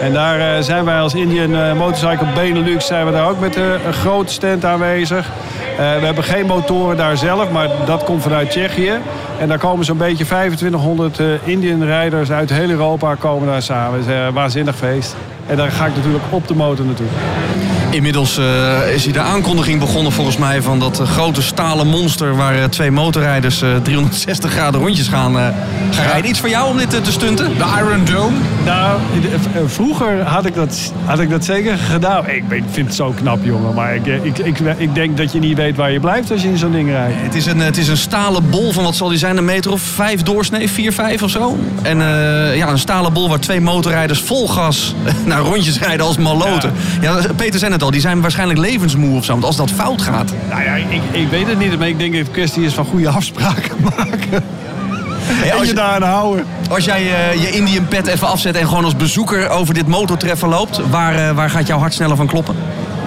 En 0.01 0.13
daar 0.13 0.41
eh, 0.41 0.63
zijn 0.63 0.85
wij 0.85 1.01
als 1.01 1.15
Indian 1.15 1.55
eh, 1.55 1.73
Motorcycle 1.73 2.27
Benelux 2.35 2.87
zijn 2.87 3.07
we 3.07 3.13
daar 3.13 3.29
ook 3.29 3.41
met 3.41 3.57
eh, 3.57 3.65
een 3.87 3.93
grote 3.93 4.33
stand 4.33 4.65
aanwezig. 4.65 5.31
We 5.77 6.05
hebben 6.05 6.25
geen 6.25 6.47
motoren 6.47 6.97
daar 6.97 7.17
zelf, 7.17 7.51
maar 7.51 7.69
dat 7.87 8.05
komt 8.05 8.23
vanuit 8.23 8.51
Tsjechië. 8.51 8.93
En 9.39 9.49
daar 9.49 9.59
komen 9.59 9.85
zo'n 9.85 9.97
beetje 9.97 10.25
2500 10.25 11.19
eh, 11.19 11.27
Indian 11.45 11.85
rijders 11.85 12.31
uit 12.31 12.51
heel 12.51 12.71
Europa 12.71 13.15
komen 13.15 13.49
daar 13.49 13.63
samen. 13.63 13.99
Het 13.99 14.09
is 14.09 14.15
een 14.15 14.33
waanzinnig 14.33 14.77
feest. 14.77 15.17
En 15.47 15.57
daar 15.57 15.71
ga 15.71 15.87
ik 15.87 15.97
natuurlijk 15.97 16.25
op 16.31 16.49
de 16.49 16.55
motor 16.55 16.85
naartoe. 16.85 17.07
Inmiddels 17.91 18.39
eh, 18.39 18.95
is 18.95 19.05
hier 19.05 19.13
de 19.13 19.21
aankondiging 19.21 19.81
begonnen 19.81 20.13
volgens 20.13 20.37
mij 20.37 20.63
van 20.63 20.79
dat 20.79 21.01
eh, 21.01 21.07
grote 21.09 21.43
stalen 21.43 21.87
monster 21.87 22.37
waar 22.37 22.55
eh, 22.55 22.65
twee 22.65 22.91
motorrijders 22.91 23.63
eh, 23.63 23.69
360 23.83 24.51
graden 24.51 24.81
rondjes 24.81 25.09
gaan, 25.09 25.39
eh, 25.39 25.47
gaan 25.91 26.05
rijden. 26.07 26.31
Iets 26.31 26.41
voor 26.41 26.49
jou 26.49 26.71
om 26.71 26.77
dit 26.77 26.91
te 27.05 27.13
stunten? 27.13 27.59
De 27.59 27.65
Iron 27.79 28.05
Dome. 28.05 28.37
Nou, 28.65 29.01
vroeger 29.67 30.23
had 30.23 30.47
ik 30.47 30.55
dat, 30.55 30.93
had 31.05 31.21
ik 31.21 31.31
dat 31.31 31.45
zeker 31.45 31.79
gedaan. 31.79 32.29
Ik 32.29 32.49
ben- 32.49 32.65
vind 32.71 32.87
het 32.87 32.97
zo 32.97 33.15
knap, 33.17 33.39
jongen. 33.43 33.75
Maar 33.75 33.95
ik, 33.95 34.07
ik, 34.07 34.39
ik, 34.39 34.59
ik 34.77 34.95
denk 34.95 35.17
dat 35.17 35.33
je 35.33 35.39
niet 35.39 35.57
weet 35.57 35.77
waar 35.77 35.91
je 35.93 36.01
blijft 36.01 36.31
als 36.31 36.43
je 36.43 36.49
in 36.49 36.59
zo'n 36.59 36.73
ding 36.73 36.89
rijdt. 36.91 37.15
Het 37.21 37.35
is, 37.35 37.47
een, 37.47 37.61
het 37.61 37.77
is 37.77 37.89
een 37.89 37.97
stalen 37.97 38.51
bol 38.51 38.73
van 38.73 38.85
wat 38.85 38.97
zal 38.97 39.09
die 39.09 39.19
zijn, 39.19 39.37
een 39.37 39.45
meter 39.45 39.73
of 39.73 39.81
vijf 39.81 40.23
doorsnee, 40.23 40.71
vier, 40.71 40.93
vijf 40.93 41.23
of 41.23 41.31
zo. 41.31 41.59
En 41.83 42.01
eh, 42.01 42.57
ja, 42.57 42.69
een 42.69 42.79
stalen 42.79 43.13
bol 43.13 43.29
waar 43.29 43.41
twee 43.41 43.61
motorrijders 43.61 44.21
vol 44.21 44.49
gas 44.49 44.95
naar 45.25 45.41
rondjes 45.41 45.79
rijden 45.79 46.07
als 46.07 46.17
maloten. 46.17 46.73
Ja. 47.01 47.19
Peter 47.37 47.59
zei 47.59 47.71
het 47.79 47.87
al, 47.87 47.91
die 47.93 48.01
zijn 48.01 48.21
waarschijnlijk 48.21 48.59
levensmoe 48.61 49.17
of 49.17 49.25
zo. 49.25 49.33
Want 49.33 49.45
als 49.45 49.57
dat 49.57 49.71
fout 49.71 50.03
gaat, 50.03 50.33
Nou 50.51 50.63
ja, 50.63 50.75
ik, 50.75 51.01
ik 51.11 51.29
weet 51.29 51.47
het 51.47 51.59
niet. 51.59 51.79
Maar 51.79 51.89
ik 51.89 51.99
denk 51.99 52.13
dat 52.13 52.21
het 52.23 52.31
kwestie 52.31 52.65
is 52.65 52.75
van 52.75 52.85
goede 52.85 53.09
afspraken 53.09 53.77
maken. 53.97 54.45
en 55.45 55.51
als 55.53 55.61
je 55.61 55.67
je- 55.67 55.73
daaraan 55.75 56.03
houden. 56.11 56.45
als 56.71 56.85
jij 56.85 57.01
eh, 57.31 57.43
je 57.43 57.51
Indian 57.51 57.89
pet 57.89 58.07
even 58.07 58.29
afzet 58.29 58.57
en 58.57 58.69
gewoon 58.69 58.85
als 58.85 58.97
bezoeker 58.97 59.49
over 59.49 59.75
dit 59.75 59.87
motortreffen 59.87 60.49
loopt, 60.49 60.81
waar, 60.91 61.15
eh, 61.29 61.35
waar 61.35 61.51
gaat 61.51 61.67
jouw 61.67 61.79
hart 61.79 61.95
sneller 61.95 62.17
van 62.17 62.27
kloppen? 62.27 62.55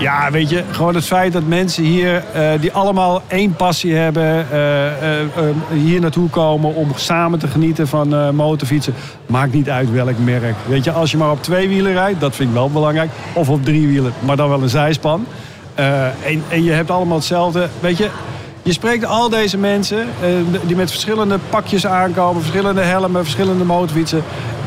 Ja, 0.01 0.31
weet 0.31 0.49
je, 0.49 0.63
gewoon 0.71 0.95
het 0.95 1.05
feit 1.05 1.33
dat 1.33 1.43
mensen 1.47 1.83
hier, 1.83 2.23
eh, 2.33 2.49
die 2.59 2.71
allemaal 2.71 3.21
één 3.27 3.55
passie 3.55 3.95
hebben, 3.95 4.51
eh, 4.51 5.21
eh, 5.21 5.27
hier 5.73 5.99
naartoe 5.99 6.29
komen 6.29 6.75
om 6.75 6.91
samen 6.95 7.39
te 7.39 7.47
genieten 7.47 7.87
van 7.87 8.35
motorfietsen. 8.35 8.93
Maakt 9.25 9.53
niet 9.53 9.69
uit 9.69 9.91
welk 9.91 10.17
merk. 10.17 10.55
Weet 10.67 10.83
je, 10.83 10.91
als 10.91 11.11
je 11.11 11.17
maar 11.17 11.31
op 11.31 11.43
twee 11.43 11.67
wielen 11.67 11.93
rijdt, 11.93 12.19
dat 12.19 12.35
vind 12.35 12.49
ik 12.49 12.55
wel 12.55 12.69
belangrijk. 12.69 13.09
Of 13.33 13.49
op 13.49 13.65
drie 13.65 13.87
wielen, 13.87 14.13
maar 14.19 14.35
dan 14.35 14.49
wel 14.49 14.61
een 14.61 14.69
zijspan. 14.69 15.25
En, 15.75 16.43
en 16.49 16.63
je 16.63 16.71
hebt 16.71 16.91
allemaal 16.91 17.17
hetzelfde. 17.17 17.67
Weet 17.79 17.97
je, 17.97 18.09
je 18.61 18.71
spreekt 18.71 19.05
al 19.05 19.29
deze 19.29 19.57
mensen 19.57 20.07
die 20.65 20.75
met 20.75 20.91
verschillende 20.91 21.39
pakjes 21.49 21.85
aankomen, 21.85 22.41
verschillende 22.41 22.81
helmen, 22.81 23.23
verschillende 23.23 23.63
motorfietsen. 23.63 24.23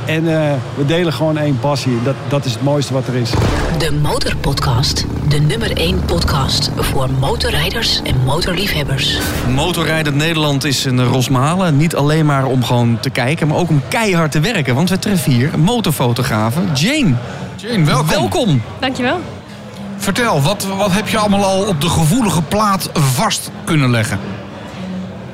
En 0.07 0.29
eh, 0.29 0.53
we 0.75 0.87
delen 0.87 1.13
gewoon 1.13 1.39
één 1.39 1.59
passie. 1.59 2.03
Dat, 2.03 2.15
dat 2.29 2.45
is 2.45 2.53
het 2.53 2.63
mooiste 2.63 2.93
wat 2.93 3.07
er 3.07 3.15
is. 3.15 3.31
De 3.79 3.93
Motorpodcast. 3.93 5.05
De 5.29 5.39
nummer 5.39 5.77
1 5.77 6.05
podcast 6.05 6.71
voor 6.77 7.11
motorrijders 7.21 8.01
en 8.03 8.25
motorliefhebbers. 8.25 9.19
Motorrijdend 9.55 10.17
Nederland 10.17 10.65
is 10.65 10.85
een 10.85 11.05
Rosmalen. 11.05 11.77
Niet 11.77 11.97
alleen 11.97 12.27
maar 12.27 12.45
om 12.45 12.65
gewoon 12.65 12.99
te 13.01 13.11
kijken, 13.11 13.49
maar 13.49 13.57
ook 13.57 13.69
om 13.69 13.83
keihard 13.89 14.33
te 14.33 14.41
werken. 14.41 14.75
Want 14.75 14.91
we 14.91 14.99
treffen 14.99 15.33
hier 15.33 15.55
een 15.55 15.61
motorfotografe, 15.61 16.61
Jane. 16.75 17.15
Jane, 17.57 17.85
welkom. 17.85 18.09
Welkom. 18.09 18.63
Dankjewel. 18.81 19.21
Vertel, 19.97 20.43
wat, 20.43 20.67
wat 20.77 20.93
heb 20.93 21.09
je 21.09 21.19
allemaal 21.19 21.45
al 21.45 21.67
op 21.67 21.81
de 21.81 21.89
gevoelige 21.89 22.43
plaat 22.43 22.91
vast 22.93 23.51
kunnen 23.65 23.91
leggen? 23.91 24.19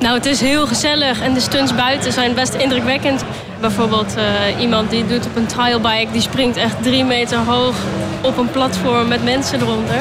Nou, 0.01 0.15
het 0.15 0.27
is 0.27 0.41
heel 0.41 0.67
gezellig 0.67 1.21
en 1.21 1.35
de 1.35 1.41
stunts 1.41 1.75
buiten 1.75 2.13
zijn 2.13 2.35
best 2.35 2.55
indrukwekkend. 2.55 3.25
Bijvoorbeeld 3.61 4.15
eh, 4.17 4.61
iemand 4.61 4.91
die 4.91 5.07
doet 5.07 5.27
op 5.27 5.37
een 5.37 5.47
trialbike, 5.47 6.07
die 6.13 6.21
springt 6.21 6.57
echt 6.57 6.75
drie 6.83 7.05
meter 7.05 7.39
hoog 7.39 7.75
op 8.23 8.39
een 8.39 8.51
platform 8.51 9.09
met 9.09 9.25
mensen 9.25 9.61
eronder. 9.61 9.97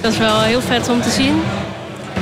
Dat 0.00 0.12
is 0.12 0.18
wel 0.18 0.40
heel 0.40 0.60
vet 0.60 0.88
om 0.88 1.00
te 1.02 1.10
zien. 1.10 1.42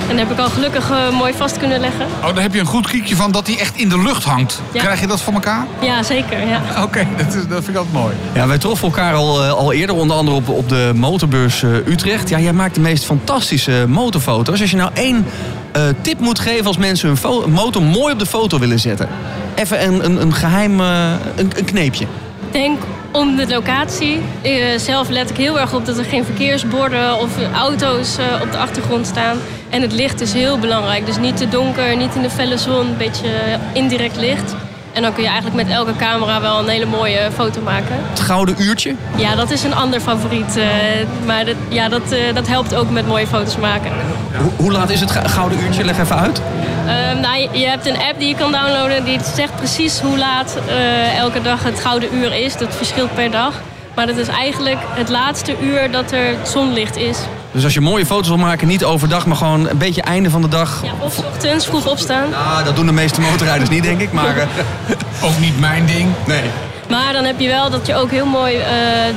En 0.09 0.16
dat 0.16 0.26
heb 0.28 0.39
ik 0.39 0.45
al 0.45 0.51
gelukkig 0.51 0.91
eh, 0.91 1.11
mooi 1.18 1.32
vast 1.36 1.57
kunnen 1.59 1.80
leggen. 1.80 2.07
Oh, 2.24 2.34
daar 2.34 2.43
heb 2.43 2.55
je 2.55 2.61
een 2.61 2.66
goed 2.66 2.86
kiekje 2.86 3.16
van 3.16 3.32
dat 3.32 3.47
hij 3.47 3.59
echt 3.59 3.76
in 3.76 3.89
de 3.89 4.03
lucht 4.03 4.24
hangt. 4.24 4.61
Ja. 4.72 4.80
Krijg 4.82 5.01
je 5.01 5.07
dat 5.07 5.20
van 5.20 5.34
elkaar? 5.34 5.66
Ja, 5.80 6.03
zeker. 6.03 6.47
Ja. 6.49 6.61
Oké, 6.84 7.07
dat, 7.16 7.26
is- 7.26 7.49
dat 7.49 7.64
vind 7.64 7.68
ik 7.68 7.76
altijd 7.76 7.95
mooi. 7.95 8.14
Ja, 8.32 8.47
wij 8.47 8.59
troffen 8.59 8.89
elkaar 8.89 9.14
al, 9.14 9.45
eh, 9.45 9.53
al 9.53 9.72
eerder, 9.72 9.97
onder 9.97 10.16
andere 10.16 10.36
op, 10.36 10.49
op 10.49 10.68
de 10.68 10.93
motorbeurs 10.95 11.62
eh, 11.62 11.70
Utrecht. 11.86 12.28
Ja, 12.28 12.39
jij 12.39 12.53
maakt 12.53 12.74
de 12.74 12.80
meest 12.80 13.05
fantastische 13.05 13.84
motorfoto's. 13.89 14.61
Als 14.61 14.70
je 14.70 14.76
nou 14.76 14.91
één 14.95 15.26
eh, 15.72 15.82
tip 16.01 16.20
moet 16.20 16.39
geven 16.39 16.66
als 16.66 16.76
mensen 16.76 17.09
hun 17.22 17.51
motor 17.53 17.82
mooi 17.82 18.12
op 18.12 18.18
de 18.18 18.26
foto 18.26 18.59
willen 18.59 18.78
zetten. 18.80 19.09
Even 19.59 19.86
een, 19.86 20.04
een, 20.04 20.20
een 20.20 20.32
geheim 20.32 20.80
eh, 20.80 21.12
een, 21.36 21.50
een 21.56 21.64
kneepje. 21.64 22.06
Denk 22.50 22.82
om 23.12 23.36
de 23.36 23.48
locatie. 23.48 24.20
Eh, 24.42 24.78
zelf 24.78 25.09
let 25.09 25.30
ik 25.30 25.36
heel 25.36 25.61
erg 25.61 25.74
op 25.74 25.86
dat 25.86 25.98
er 25.98 26.04
geen 26.04 26.24
verkeersborden 26.24 27.18
of 27.18 27.30
auto's 27.54 28.18
eh, 28.18 28.24
op 28.42 28.52
de 28.52 28.59
achtergrond 28.59 29.06
staan. 29.06 29.38
En 29.68 29.82
het 29.82 29.92
licht 29.92 30.20
is 30.20 30.32
heel 30.32 30.59
belangrijk. 30.59 31.06
Dus 31.06 31.18
niet 31.18 31.36
te 31.36 31.48
donker, 31.48 31.96
niet 31.96 32.14
in 32.14 32.22
de 32.22 32.30
felle 32.30 32.59
zon, 32.59 32.86
een 32.86 32.96
beetje 32.96 33.28
indirect 33.72 34.16
licht. 34.16 34.54
En 34.93 35.03
dan 35.03 35.12
kun 35.12 35.22
je 35.22 35.28
eigenlijk 35.28 35.57
met 35.66 35.68
elke 35.76 35.97
camera 35.97 36.41
wel 36.41 36.59
een 36.59 36.68
hele 36.68 36.86
mooie 36.86 37.30
foto 37.34 37.61
maken. 37.61 37.97
Het 38.11 38.20
gouden 38.20 38.55
uurtje. 38.62 38.95
Ja, 39.16 39.34
dat 39.34 39.51
is 39.51 39.62
een 39.62 39.74
ander 39.74 40.01
favoriet. 40.01 40.57
eh, 40.57 40.64
maar 41.26 41.45
dat, 41.45 41.55
ja, 41.68 41.89
dat, 41.89 42.12
eh, 42.12 42.34
dat 42.34 42.47
helpt 42.47 42.74
ook 42.74 42.91
met 42.91 43.07
mooie 43.07 43.26
foto's 43.26 43.57
maken. 43.57 43.91
Hoe, 44.41 44.51
hoe 44.57 44.72
laat 44.72 44.91
is 44.91 45.01
het 45.01 45.11
gouden 45.11 45.61
uurtje? 45.61 45.84
Leg 45.84 45.99
even 45.99 46.16
uit. 46.18 46.41
Ehm, 46.86 47.20
nou, 47.20 47.36
je, 47.36 47.49
je 47.59 47.66
hebt 47.66 47.86
een 47.86 47.97
app 47.99 48.18
die 48.18 48.28
je 48.28 48.34
kan 48.34 48.53
downloaden 48.53 49.05
die 49.05 49.18
zegt 49.34 49.57
precies 49.57 50.01
hoe 50.01 50.18
laat 50.18 50.59
eh, 50.68 51.18
elke 51.18 51.43
dag 51.43 51.62
het 51.64 51.80
gouden 51.80 52.14
uur 52.14 52.34
is. 52.45 52.57
Dat 52.57 52.74
verschilt 52.76 53.14
per 53.14 53.30
dag. 53.30 53.53
Maar 53.95 54.07
dat 54.07 54.16
is 54.16 54.28
eigenlijk 54.28 54.78
het 54.89 55.09
laatste 55.09 55.55
uur 55.62 55.91
dat 55.91 56.12
er 56.12 56.34
zonlicht 56.43 56.97
is. 56.97 57.18
Dus 57.53 57.64
als 57.64 57.74
je 57.74 57.80
mooie 57.80 58.07
foto's 58.07 58.28
wil 58.28 58.36
maken, 58.36 58.68
niet 58.68 58.84
overdag, 58.84 59.26
maar 59.26 59.36
gewoon 59.36 59.68
een 59.68 59.78
beetje 59.78 60.03
einde 60.03 60.30
van 60.30 60.42
de 60.42 60.49
dag. 60.49 60.80
Ja, 60.82 60.92
of 60.99 61.12
's 61.12 61.18
ochtends 61.18 61.66
vroeg 61.66 61.86
opstaan. 61.86 62.34
Ah, 62.34 62.64
dat 62.64 62.76
doen 62.76 62.86
de 62.86 62.92
meeste 62.92 63.20
motorrijders 63.20 63.70
niet, 63.70 63.82
denk 63.82 64.01
ik. 64.01 64.12
Maar 64.12 64.36
eh, 64.36 64.46
Ook 65.28 65.38
niet 65.38 65.59
mijn 65.61 65.86
ding. 65.86 66.09
nee. 66.26 66.42
Maar 66.88 67.12
dan 67.12 67.24
heb 67.24 67.40
je 67.40 67.49
wel 67.49 67.70
dat 67.70 67.86
je 67.86 67.94
ook 67.94 68.11
heel 68.11 68.26
mooi 68.26 68.57
eh 68.57 68.68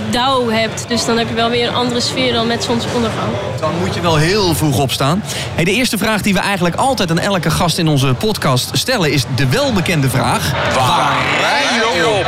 dauw 0.09 0.49
hebt. 0.49 0.85
Dus 0.87 1.05
dan 1.05 1.17
heb 1.17 1.27
je 1.29 1.33
wel 1.35 1.49
weer 1.49 1.67
een 1.67 1.73
andere 1.75 1.99
sfeer 2.01 2.33
dan 2.33 2.47
met 2.47 2.63
zonsondergang. 2.63 3.27
Dan 3.59 3.71
moet 3.79 3.93
je 3.95 4.01
wel 4.01 4.15
heel 4.15 4.55
vroeg 4.55 4.79
opstaan. 4.79 5.23
Hey, 5.55 5.63
de 5.63 5.71
eerste 5.71 5.97
vraag 5.97 6.21
die 6.21 6.33
we 6.33 6.39
eigenlijk 6.39 6.75
altijd 6.75 7.11
aan 7.11 7.19
elke 7.19 7.49
gast 7.51 7.77
in 7.77 7.87
onze 7.87 8.13
podcast 8.13 8.69
stellen 8.73 9.11
is 9.11 9.23
de 9.35 9.47
welbekende 9.47 10.09
vraag. 10.09 10.51
Waar 10.75 11.13
rij 11.39 11.63
je 11.77 12.07
op? 12.19 12.27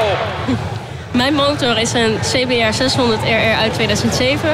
Mijn 1.11 1.33
motor 1.33 1.77
is 1.77 1.93
een 1.93 2.17
CBR 2.21 2.73
600 2.73 3.21
RR 3.23 3.57
uit 3.59 3.73
2007. 3.73 4.49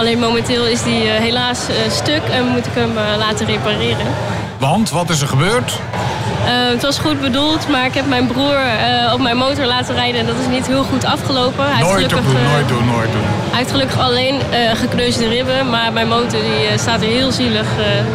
Alleen 0.00 0.18
momenteel 0.18 0.66
is 0.66 0.82
die 0.82 1.02
eh, 1.02 1.20
helaas 1.20 1.68
eh, 1.68 1.90
stuk 1.90 2.22
en 2.22 2.46
moet 2.46 2.66
ik 2.66 2.72
hem 2.74 2.98
eh, 2.98 3.04
laten 3.18 3.46
repareren. 3.46 4.06
Want, 4.58 4.90
wat 4.90 5.10
is 5.10 5.20
er 5.20 5.28
gebeurd? 5.28 5.78
Het 6.72 6.82
was 6.82 6.98
goed 6.98 7.20
bedoeld, 7.20 7.68
maar 7.68 7.84
ik 7.84 7.94
heb 7.94 8.06
mijn 8.06 8.26
broer 8.26 8.58
op 9.12 9.20
mijn 9.20 9.36
motor 9.36 9.64
laten 9.64 9.94
rijden 9.94 10.20
en 10.20 10.26
dat 10.26 10.34
is 10.38 10.46
niet 10.46 10.66
heel 10.66 10.82
goed 10.82 11.04
afgelopen. 11.04 11.64
Hij 11.74 11.82
Nooit 11.82 12.08
doen, 12.08 12.18
gelukkig, 12.18 12.42
eh, 12.42 12.52
nooit 12.52 12.68
doen, 12.68 12.86
nooit 12.86 13.12
doen. 13.12 13.22
Hij 13.50 13.58
heeft 13.58 13.70
gelukkig 13.70 13.98
alleen 13.98 14.40
gekneusde 14.74 15.28
ribben, 15.28 15.70
maar 15.70 15.92
mijn 15.92 16.08
motor 16.08 16.40
die, 16.40 16.78
staat 16.78 17.00
er 17.00 17.06
heel 17.06 17.32
zielig, 17.32 17.66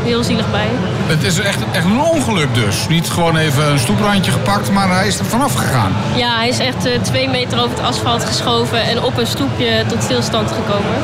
heel 0.04 0.24
zielig 0.24 0.52
bij. 0.52 0.68
Het 1.08 1.24
is 1.24 1.40
echt, 1.40 1.60
echt 1.72 1.86
een 1.86 2.02
ongeluk 2.02 2.54
dus. 2.54 2.88
Niet 2.88 3.10
gewoon 3.10 3.38
even 3.38 3.72
een 3.72 3.80
stoeprandje 3.80 4.32
gepakt, 4.32 4.72
maar 4.72 4.90
hij 4.90 5.08
is 5.08 5.20
er 5.20 5.26
vanaf 5.26 5.54
gegaan. 5.54 5.92
Ja, 6.16 6.36
hij 6.38 6.48
is 6.48 6.60
echt 6.60 6.88
twee 7.02 7.30
meter 7.30 7.58
over 7.58 7.78
het 7.78 7.86
asfalt 7.86 8.26
geschoven 8.26 8.84
en 8.84 9.04
op 9.04 9.18
een 9.18 9.28
stoepje 9.28 9.84
tot 9.88 10.04
stilstand 10.04 10.52
gekomen. 10.52 10.98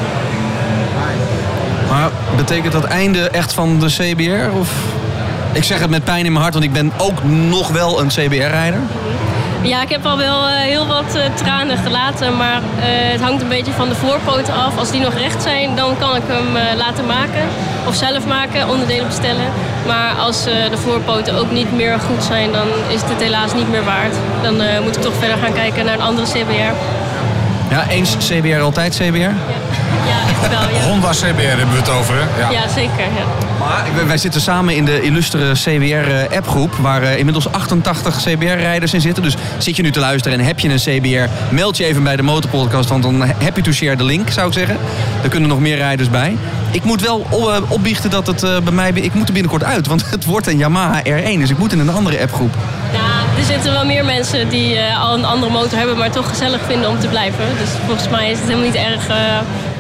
Betekent 2.48 2.74
dat 2.74 2.84
einde 2.84 3.30
echt 3.30 3.54
van 3.54 3.80
de 3.80 3.86
CBR? 3.86 4.58
Of... 4.60 4.70
Ik 5.52 5.64
zeg 5.64 5.80
het 5.80 5.90
met 5.90 6.04
pijn 6.04 6.26
in 6.26 6.32
mijn 6.32 6.44
hart, 6.44 6.54
want 6.54 6.66
ik 6.66 6.74
ben 6.74 6.92
ook 6.98 7.24
nog 7.24 7.68
wel 7.68 8.02
een 8.02 8.08
CBR-rijder. 8.08 8.80
Ja, 9.62 9.82
ik 9.82 9.90
heb 9.90 10.06
al 10.06 10.18
wel 10.18 10.48
eh, 10.48 10.56
heel 10.56 10.88
wat 10.88 11.16
eh, 11.16 11.24
tranen 11.34 11.78
gelaten, 11.78 12.38
maar 12.38 12.56
eh, 12.56 13.12
het 13.12 13.22
hangt 13.22 13.42
een 13.42 13.48
beetje 13.48 13.72
van 13.72 13.90
de 13.90 13.96
voorpoten 13.96 14.54
af. 14.54 14.78
Als 14.78 14.92
die 14.92 15.02
nog 15.02 15.14
recht 15.14 15.42
zijn, 15.42 15.76
dan 15.76 15.98
kan 15.98 16.16
ik 16.16 16.22
hem 16.28 16.78
laten 16.78 17.06
maken 17.06 17.44
of 17.88 17.96
zelf 17.96 18.26
maken, 18.26 18.70
onderdelen 18.70 19.08
bestellen. 19.08 19.52
Maar 19.88 20.14
als 20.16 20.44
de 20.44 20.78
voorpoten 20.78 21.36
ook 21.36 21.52
niet 21.52 21.76
meer 21.76 22.00
goed 22.00 22.24
zijn, 22.24 22.52
dan 22.52 22.68
is 22.88 23.02
het 23.02 23.22
helaas 23.22 23.54
niet 23.54 23.70
meer 23.70 23.84
waard. 23.84 24.16
Dan 24.42 24.56
moet 24.84 24.96
ik 24.96 25.02
toch 25.02 25.14
verder 25.20 25.38
gaan 25.38 25.54
kijken 25.54 25.86
naar 25.86 25.94
een 25.94 26.02
andere 26.02 26.28
CBR. 26.28 26.74
Ja, 27.70 27.88
eens 27.90 28.18
CBR, 28.18 28.62
altijd 28.62 28.96
CBR. 28.96 29.18
Ja, 29.18 29.34
wel, 30.50 30.60
ja. 30.82 30.88
Honda 30.88 31.10
CBR 31.10 31.42
hebben 31.42 31.70
we 31.72 31.78
het 31.80 31.90
over, 31.90 32.14
hè? 32.16 32.40
Ja. 32.42 32.50
Ja, 32.52 32.68
zeker. 32.68 33.00
Ja. 33.00 33.26
Maar 33.60 33.84
wij- 33.96 34.06
wij 34.08 34.18
zitten 34.18 34.42
samen 34.42 34.76
in 34.76 34.86
de 34.86 35.02
illustere 35.02 35.52
CBR-appgroep... 35.54 36.74
waar 36.80 37.04
eh, 37.04 37.18
inmiddels 37.18 37.52
88 37.52 38.18
CBR-rijders 38.24 38.94
in 38.94 39.02
zitten. 39.02 39.24
Dus 39.24 39.36
zit 39.58 39.76
je 39.76 39.82
nu 39.82 39.92
te 39.92 40.00
luisteren 40.00 40.40
en 40.40 40.46
heb 40.46 40.60
je 40.60 40.70
een 40.70 41.00
CBR... 41.00 41.30
meld 41.56 41.78
je 41.78 41.86
even 41.86 42.04
bij 42.04 42.16
de 42.16 42.24
Motorpodcast, 42.24 42.90
want 42.90 43.04
dan 43.04 43.22
heb 43.38 43.56
je 43.56 43.62
to 43.62 43.72
share 43.72 43.96
de 43.96 44.04
link, 44.04 44.30
zou 44.30 44.48
ik 44.48 44.54
zeggen. 44.54 44.78
Er 45.24 45.30
kunnen 45.30 45.50
nog 45.50 45.60
meer 45.60 45.76
rijders 45.78 46.10
bij. 46.10 46.38
Ik 46.72 46.84
moet 46.84 47.02
wel 47.02 47.28
eh, 47.32 47.72
opbiechten 47.72 48.10
dat 48.10 48.28
het 48.28 48.44
eh, 48.44 48.60
bij 48.60 48.74
mij... 48.74 48.92
Ik 48.94 49.14
moet 49.14 49.28
er 49.28 49.34
binnenkort 49.34 49.64
uit, 49.64 49.88
want 49.88 50.04
het 50.12 50.26
wordt 50.26 50.48
een 50.48 50.58
Yamaha 50.58 51.02
R1. 51.04 51.40
Dus 51.40 51.50
ik 51.50 51.58
moet 51.58 51.72
in 51.74 51.80
een 51.80 51.90
andere 51.90 52.22
appgroep. 52.22 52.54
Ja, 52.94 53.40
er 53.40 53.46
zitten 53.46 53.72
wel 53.72 53.86
meer 53.86 54.06
mensen 54.06 54.50
die 54.50 54.78
eh, 54.78 55.02
al 55.04 55.14
een 55.14 55.26
andere 55.26 55.52
motor 55.52 55.78
hebben, 55.78 55.98
maar 55.98 56.12
toch 56.12 56.30
gezellig 56.30 56.60
vinden 56.68 56.90
om 56.90 57.00
te 57.00 57.08
blijven. 57.08 57.46
Dus 57.60 57.70
volgens 57.86 58.10
mij 58.10 58.32
is 58.32 58.38
het 58.40 58.48
helemaal 58.48 58.66
niet 58.72 58.76
erg 58.76 59.08
eh, 59.08 59.16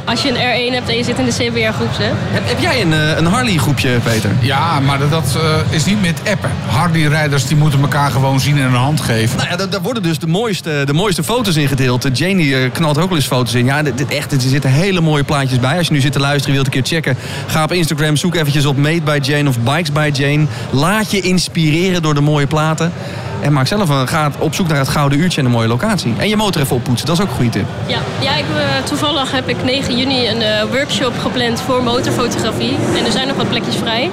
als 0.05 0.21
je 0.21 0.29
een 0.29 0.35
R1 0.35 0.73
hebt 0.73 0.89
en 0.89 0.97
je 0.97 1.03
zit 1.03 1.19
in 1.19 1.25
de 1.25 1.31
CBR-groep. 1.31 1.89
Heb, 1.97 2.47
heb 2.47 2.59
jij 2.59 2.81
een, 2.81 2.93
eh, 2.93 3.17
een 3.17 3.25
Harley-groepje, 3.25 3.99
Peter? 4.03 4.31
Ja, 4.39 4.79
maar 4.79 4.99
dat, 4.99 5.09
dat 5.09 5.35
eh, 5.35 5.75
is 5.75 5.85
niet 5.85 6.01
met 6.01 6.19
appen. 6.29 6.51
Harley-rijders 6.67 7.45
die 7.45 7.57
moeten 7.57 7.81
elkaar 7.81 8.11
gewoon 8.11 8.39
zien 8.39 8.57
en 8.57 8.65
een 8.65 8.73
hand 8.73 9.01
geven. 9.01 9.37
Nou 9.37 9.49
ja, 9.49 9.55
daar, 9.55 9.69
daar 9.69 9.81
worden 9.81 10.03
dus 10.03 10.19
de 10.19 10.27
mooiste, 10.27 10.83
de 10.85 10.93
mooiste 10.93 11.23
foto's 11.23 11.55
in 11.55 11.67
gedeeld. 11.67 12.05
Eh, 12.05 12.11
Janie 12.13 12.55
eh, 12.55 12.71
knalt 12.71 12.97
ook 12.97 13.07
wel 13.07 13.17
eens 13.17 13.27
foto's 13.27 13.53
in. 13.53 13.65
Ja, 13.65 13.83
dit, 13.83 13.97
dit 13.97 14.09
echt, 14.09 14.31
er 14.31 14.41
zitten 14.41 14.69
hele 14.69 15.01
mooie 15.01 15.23
plaatjes 15.23 15.59
bij. 15.59 15.77
Als 15.77 15.87
je 15.87 15.93
nu 15.93 15.99
zit 15.99 16.11
te 16.11 16.19
luisteren 16.19 16.47
en 16.47 16.61
wilt 16.61 16.65
een 16.65 16.81
keer 16.81 16.91
checken... 16.93 17.17
ga 17.47 17.63
op 17.63 17.71
Instagram, 17.71 18.15
zoek 18.15 18.35
eventjes 18.35 18.65
op 18.65 18.77
Made 18.77 19.01
by 19.01 19.19
Jane 19.21 19.49
of 19.49 19.59
Bikes 19.59 19.91
by 19.91 20.09
Jane. 20.13 20.45
Laat 20.69 21.11
je 21.11 21.21
inspireren 21.21 22.01
door 22.01 22.13
de 22.13 22.21
mooie 22.21 22.47
platen. 22.47 22.93
En 23.41 23.53
maak 23.53 23.67
zelf 23.67 23.89
een, 23.89 24.07
ga 24.07 24.31
op 24.37 24.53
zoek 24.55 24.67
naar 24.67 24.77
het 24.77 24.89
gouden 24.89 25.19
uurtje 25.19 25.39
en 25.39 25.45
een 25.45 25.51
mooie 25.51 25.67
locatie. 25.67 26.13
En 26.17 26.29
je 26.29 26.35
motor 26.35 26.61
even 26.61 26.75
oppoetsen, 26.75 27.07
dat 27.07 27.15
is 27.17 27.21
ook 27.23 27.29
een 27.29 27.35
goede 27.35 27.51
tip. 27.51 27.65
Ja, 27.85 27.97
ja 28.19 28.35
ik, 28.35 28.45
eh, 28.57 28.83
toevallig 28.83 29.31
heb 29.31 29.47
ik 29.49 29.63
9 29.63 29.97
juni 29.97 30.27
een 30.27 30.41
eh, 30.41 30.63
workshop 30.71 31.13
gepland 31.21 31.61
voor 31.61 31.83
motorfotografie. 31.83 32.75
En 32.97 33.05
er 33.05 33.11
zijn 33.11 33.27
nog 33.27 33.37
wat 33.37 33.49
plekjes 33.49 33.75
vrij. 33.75 34.09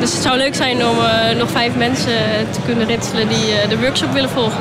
Dus 0.00 0.12
het 0.12 0.22
zou 0.22 0.36
leuk 0.36 0.54
zijn 0.54 0.86
om 0.86 0.96
eh, 0.98 1.36
nog 1.36 1.50
vijf 1.50 1.74
mensen 1.76 2.12
te 2.50 2.58
kunnen 2.64 2.86
ritselen 2.86 3.28
die 3.28 3.44
de 3.68 3.78
workshop 3.78 4.12
willen 4.12 4.30
volgen. 4.30 4.60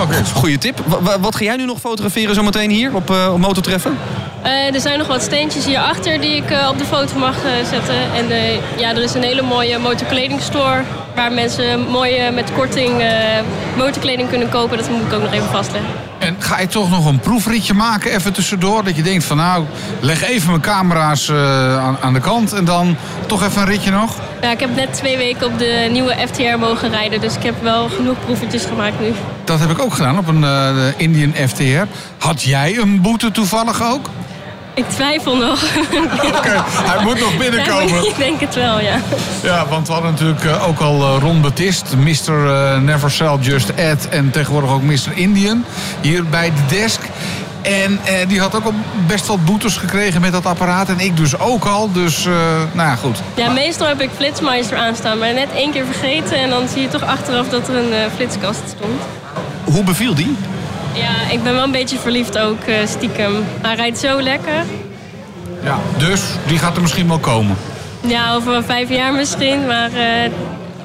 Oké. 0.00 0.22
Goede 0.34 0.58
tip. 0.58 0.78
Wa- 0.86 1.00
wa- 1.02 1.20
wat 1.20 1.36
ga 1.36 1.44
jij 1.44 1.56
nu 1.56 1.64
nog 1.64 1.78
fotograferen 1.78 2.34
zometeen 2.34 2.70
hier 2.70 2.94
op, 2.94 3.10
op 3.32 3.38
Motortreffen? 3.38 3.96
Er 4.72 4.80
zijn 4.80 4.98
nog 4.98 5.06
wat 5.06 5.22
steentjes 5.22 5.64
hierachter 5.64 6.20
die 6.20 6.36
ik 6.36 6.44
op 6.70 6.78
de 6.78 6.84
foto 6.84 7.18
mag 7.18 7.34
zetten. 7.70 7.94
En 8.16 8.26
ja, 8.76 8.90
er 8.90 9.02
is 9.02 9.14
een 9.14 9.22
hele 9.22 9.42
mooie 9.42 9.78
motorkledingstore 9.78 10.82
waar 11.14 11.32
mensen 11.32 11.80
mooi 11.80 12.16
eh, 12.16 12.34
met 12.34 12.52
korting 12.52 13.00
eh, 13.00 13.08
motorkleding 13.76 14.28
kunnen 14.28 14.48
kopen. 14.48 14.78
Dat 14.78 14.90
moet 14.90 15.00
ik 15.06 15.12
ook 15.12 15.22
nog 15.22 15.32
even 15.32 15.48
vastleggen. 15.48 15.90
En 16.18 16.36
ga 16.38 16.60
je 16.60 16.66
toch 16.66 16.90
nog 16.90 17.06
een 17.06 17.20
proefritje 17.20 17.74
maken 17.74 18.10
even 18.10 18.32
tussendoor? 18.32 18.84
Dat 18.84 18.96
je 18.96 19.02
denkt 19.02 19.24
van 19.24 19.36
nou, 19.36 19.64
leg 20.00 20.22
even 20.22 20.48
mijn 20.48 20.60
camera's 20.60 21.28
eh, 21.28 21.78
aan, 21.78 21.96
aan 22.00 22.12
de 22.12 22.20
kant 22.20 22.52
en 22.52 22.64
dan 22.64 22.96
toch 23.26 23.42
even 23.42 23.60
een 23.60 23.68
ritje 23.68 23.90
nog? 23.90 24.16
Ja, 24.40 24.50
ik 24.50 24.60
heb 24.60 24.74
net 24.74 24.94
twee 24.94 25.16
weken 25.16 25.46
op 25.46 25.58
de 25.58 25.88
nieuwe 25.92 26.16
FTR 26.26 26.58
mogen 26.58 26.90
rijden, 26.90 27.20
dus 27.20 27.36
ik 27.36 27.42
heb 27.42 27.62
wel 27.62 27.88
genoeg 27.88 28.16
proefetjes 28.24 28.64
gemaakt 28.64 29.00
nu. 29.00 29.12
Dat 29.44 29.60
heb 29.60 29.70
ik 29.70 29.78
ook 29.78 29.94
gedaan 29.94 30.18
op 30.18 30.26
een 30.26 30.44
Indian 30.96 31.48
FTR. 31.48 31.86
Had 32.18 32.42
jij 32.42 32.78
een 32.78 33.00
boete 33.00 33.30
toevallig 33.30 33.82
ook? 33.82 34.08
Ik 34.74 34.88
twijfel 34.88 35.36
nog. 35.36 35.62
Oké, 36.36 36.62
hij 36.66 37.02
moet 37.06 37.20
nog 37.20 37.36
binnenkomen. 37.36 38.06
ik 38.06 38.16
denk 38.16 38.40
het 38.40 38.54
wel, 38.54 38.80
ja. 38.80 39.00
Ja, 39.42 39.66
want 39.66 39.86
we 39.86 39.92
hadden 39.92 40.10
natuurlijk 40.10 40.44
eh, 40.44 40.68
ook 40.68 40.80
al 40.80 41.02
eh, 41.02 41.16
Ron 41.20 41.40
Batist, 41.40 41.94
Mr. 41.96 42.46
eh, 42.46 42.78
Never 42.80 43.10
Sell 43.10 43.36
Just 43.40 43.70
Add 43.70 44.08
en 44.08 44.30
tegenwoordig 44.30 44.70
ook 44.70 44.82
Mr. 44.82 45.12
Indian 45.14 45.64
hier 46.00 46.24
bij 46.24 46.52
de 46.54 46.76
desk. 46.76 47.00
En 47.62 48.00
eh, 48.04 48.28
die 48.28 48.40
had 48.40 48.54
ook 48.54 48.64
al 48.64 48.74
best 49.06 49.26
wel 49.26 49.38
boetes 49.38 49.76
gekregen 49.76 50.20
met 50.20 50.32
dat 50.32 50.46
apparaat 50.46 50.88
en 50.88 50.98
ik 51.00 51.16
dus 51.16 51.38
ook 51.38 51.64
al. 51.64 51.92
Dus, 51.92 52.26
eh, 52.26 52.32
nou 52.72 52.88
ja, 52.88 52.94
goed. 52.94 53.18
Ja, 53.34 53.50
meestal 53.50 53.86
heb 53.86 54.00
ik 54.00 54.10
Flitsmeister 54.16 54.76
aanstaan, 54.76 55.18
maar 55.18 55.34
net 55.34 55.48
één 55.54 55.70
keer 55.72 55.84
vergeten 55.84 56.38
en 56.38 56.50
dan 56.50 56.68
zie 56.68 56.82
je 56.82 56.88
toch 56.88 57.02
achteraf 57.04 57.48
dat 57.48 57.68
er 57.68 57.76
een 57.76 58.10
flitskast 58.16 58.62
stond. 58.76 59.00
Hoe 59.64 59.84
beviel 59.84 60.14
die? 60.14 60.36
Ja, 60.92 61.30
ik 61.30 61.42
ben 61.42 61.54
wel 61.54 61.62
een 61.62 61.70
beetje 61.70 61.98
verliefd 61.98 62.38
ook, 62.38 62.62
eh, 62.62 62.86
stiekem. 62.86 63.44
Hij 63.62 63.74
rijdt 63.74 63.98
zo 63.98 64.20
lekker. 64.22 64.64
Ja, 65.62 65.78
dus 65.98 66.22
die 66.46 66.58
gaat 66.58 66.76
er 66.76 66.82
misschien 66.82 67.08
wel 67.08 67.18
komen. 67.18 67.56
Ja, 68.00 68.34
over 68.34 68.64
vijf 68.64 68.88
jaar 68.88 69.12
misschien, 69.12 69.66
maar 69.66 69.92
eh, 69.92 70.24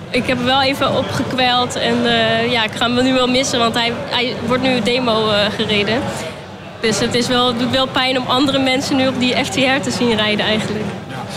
ik 0.09 0.27
heb 0.27 0.37
hem 0.37 0.45
wel 0.45 0.61
even 0.61 0.97
opgekweld. 0.97 1.75
En 1.75 2.05
eh, 2.05 2.51
ja, 2.51 2.63
ik 2.63 2.71
ga 2.71 2.91
hem 2.91 3.03
nu 3.03 3.13
wel 3.13 3.27
missen, 3.27 3.59
want 3.59 3.73
hij, 3.73 3.93
hij 4.09 4.35
wordt 4.47 4.63
nu 4.63 4.81
demo 4.81 5.29
gereden. 5.55 6.01
Dus 6.81 6.99
het 6.99 7.13
is 7.15 7.27
wel, 7.27 7.47
het 7.47 7.59
doet 7.59 7.71
wel 7.71 7.87
pijn 7.87 8.17
om 8.19 8.27
andere 8.27 8.59
mensen 8.59 8.95
nu 8.95 9.07
op 9.07 9.19
die 9.19 9.45
FTR 9.45 9.81
te 9.81 9.91
zien 9.91 10.15
rijden 10.15 10.45
eigenlijk. 10.45 10.85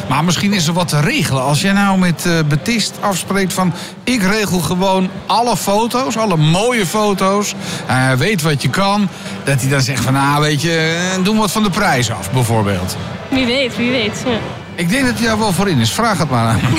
Maar 0.09 0.24
misschien 0.24 0.53
is 0.53 0.66
er 0.66 0.72
wat 0.72 0.88
te 0.88 1.01
regelen. 1.01 1.43
Als 1.43 1.61
jij 1.61 1.72
nou 1.72 1.99
met 1.99 2.26
eh 2.26 2.32
Betist 2.49 2.93
afspreekt 3.01 3.53
van... 3.53 3.72
ik 4.05 4.22
regel 4.22 4.61
gewoon 4.61 5.11
alle 5.26 5.57
foto's, 5.57 6.16
alle 6.16 6.36
mooie 6.36 6.86
foto's. 6.86 7.55
En 7.86 7.97
hij 7.97 8.16
weet 8.16 8.43
wat 8.43 8.62
je 8.62 8.68
kan. 8.70 9.09
Dat 9.45 9.61
hij 9.61 9.70
dan 9.70 9.80
zegt 9.80 10.03
van, 10.05 10.12
nou 10.12 10.41
weet 10.41 10.62
je, 10.62 10.99
eh, 11.16 11.24
doe 11.24 11.36
wat 11.36 11.51
van 11.53 11.62
de 11.62 11.70
prijs 11.70 12.11
af 12.11 12.30
bijvoorbeeld. 12.30 12.97
Wie 13.28 13.47
weet, 13.47 13.76
wie 13.76 13.91
weet. 13.91 14.22
Ja. 14.26 14.38
Ik 14.74 14.88
denk 14.88 15.07
dat 15.07 15.18
hij 15.18 15.26
daar 15.26 15.38
wel 15.38 15.53
voor 15.53 15.68
in 15.68 15.78
is. 15.78 15.91
Vraag 15.93 16.18
het 16.18 16.30
maar 16.30 16.47
aan 16.47 16.59
hem. 16.62 16.74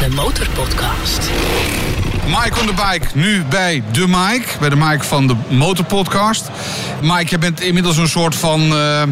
De 0.10 0.14
Motorpodcast. 0.14 1.30
Mike 2.26 2.60
on 2.60 2.66
the 2.66 2.72
bike, 2.90 3.06
nu 3.12 3.44
bij 3.48 3.82
de 3.92 4.06
Mike. 4.08 4.46
Bij 4.60 4.68
de 4.68 4.76
Mike 4.76 5.04
van 5.04 5.26
de 5.26 5.34
Motorpodcast. 5.48 6.50
Mike, 7.02 7.26
je 7.28 7.38
bent 7.38 7.60
inmiddels 7.60 7.96
een 7.96 8.08
soort 8.08 8.34
van... 8.34 8.60
eh, 8.60 9.02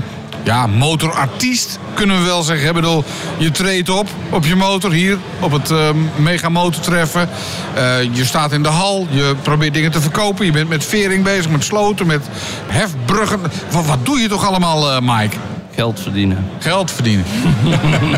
ja, 0.45 0.67
motorartiest, 0.67 1.79
kunnen 1.95 2.19
we 2.19 2.25
wel 2.25 2.43
zeggen. 2.43 2.69
Ik 2.69 2.75
bedoel, 2.75 3.05
je 3.39 3.51
treedt 3.51 3.91
op 3.91 4.09
op 4.31 4.45
je 4.45 4.57
motor 4.57 4.93
hier 4.93 5.19
op 5.41 5.53
het 5.53 5.71
eh, 5.71 5.89
mega 6.17 6.49
motortreffen. 6.49 7.29
Eh, 7.75 8.03
je 8.03 8.25
staat 8.25 8.53
in 8.53 8.63
de 8.63 8.69
hal, 8.69 9.07
je 9.11 9.35
probeert 9.43 9.75
dingen 9.75 9.91
te 9.91 10.01
verkopen. 10.01 10.47
Je 10.47 10.53
bent 10.53 10.69
met 10.69 10.85
vering 10.85 11.25
bezig, 11.25 11.51
met 11.51 11.65
sloten, 11.65 12.07
met 12.07 12.29
hefbruggen. 12.67 13.41
Wat, 13.71 13.87
wat 13.87 14.07
doe 14.07 14.19
je 14.19 14.29
toch 14.29 14.47
allemaal, 14.47 14.91
eh, 14.91 15.01
Mike? 15.01 15.37
Geld 15.75 16.01
verdienen. 16.01 16.47
Geld 16.59 16.91
verdienen. 16.91 17.25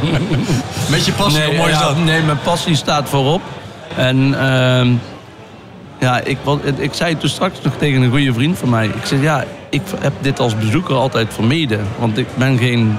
Met 0.90 1.06
je 1.06 1.12
passie, 1.12 1.38
Nee, 1.38 1.48
hoe 1.48 1.56
mooi 1.56 1.72
is 1.72 1.78
ja, 1.78 1.84
dat? 1.86 2.04
nee, 2.04 2.22
mijn 2.22 2.38
passie 2.44 2.76
staat 2.76 3.08
voorop. 3.08 3.42
En 3.96 4.40
ehm, 4.40 4.92
ja, 5.98 6.20
ik, 6.20 6.38
ik 6.76 6.94
zei 6.94 7.16
toen 7.16 7.28
straks 7.28 7.58
nog 7.62 7.72
tegen 7.78 8.02
een 8.02 8.10
goede 8.10 8.32
vriend 8.32 8.58
van 8.58 8.68
mij. 8.68 8.86
Ik 8.86 9.04
zei, 9.04 9.20
ja, 9.20 9.44
ik 9.70 9.82
heb 9.98 10.12
dit 10.20 10.40
als 10.40 10.56
bezoeker 10.56 10.94
altijd 10.94 11.34
vermeden. 11.34 11.80
Want 11.98 12.18
ik 12.18 12.26
ben 12.34 12.58
geen 12.58 12.96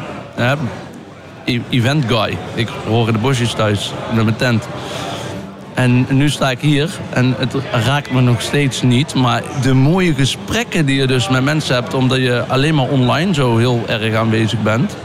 e- 1.45 1.59
event 1.69 2.05
guy. 2.07 2.37
Ik 2.53 2.67
hoor 2.87 3.07
in 3.07 3.13
de 3.13 3.19
bosjes 3.19 3.53
thuis 3.53 3.93
met 4.13 4.23
mijn 4.23 4.35
tent. 4.35 4.67
En 5.73 6.05
nu 6.09 6.29
sta 6.29 6.51
ik 6.51 6.59
hier 6.59 6.89
en 7.09 7.35
het 7.37 7.53
raakt 7.71 8.11
me 8.11 8.21
nog 8.21 8.41
steeds 8.41 8.81
niet. 8.81 9.13
Maar 9.13 9.43
de 9.61 9.73
mooie 9.73 10.13
gesprekken 10.13 10.85
die 10.85 10.99
je 10.99 11.07
dus 11.07 11.29
met 11.29 11.43
mensen 11.43 11.75
hebt... 11.75 11.93
omdat 11.93 12.17
je 12.17 12.43
alleen 12.47 12.75
maar 12.75 12.87
online 12.87 13.33
zo 13.33 13.57
heel 13.57 13.83
erg 13.87 14.15
aanwezig 14.15 14.61
bent... 14.61 14.95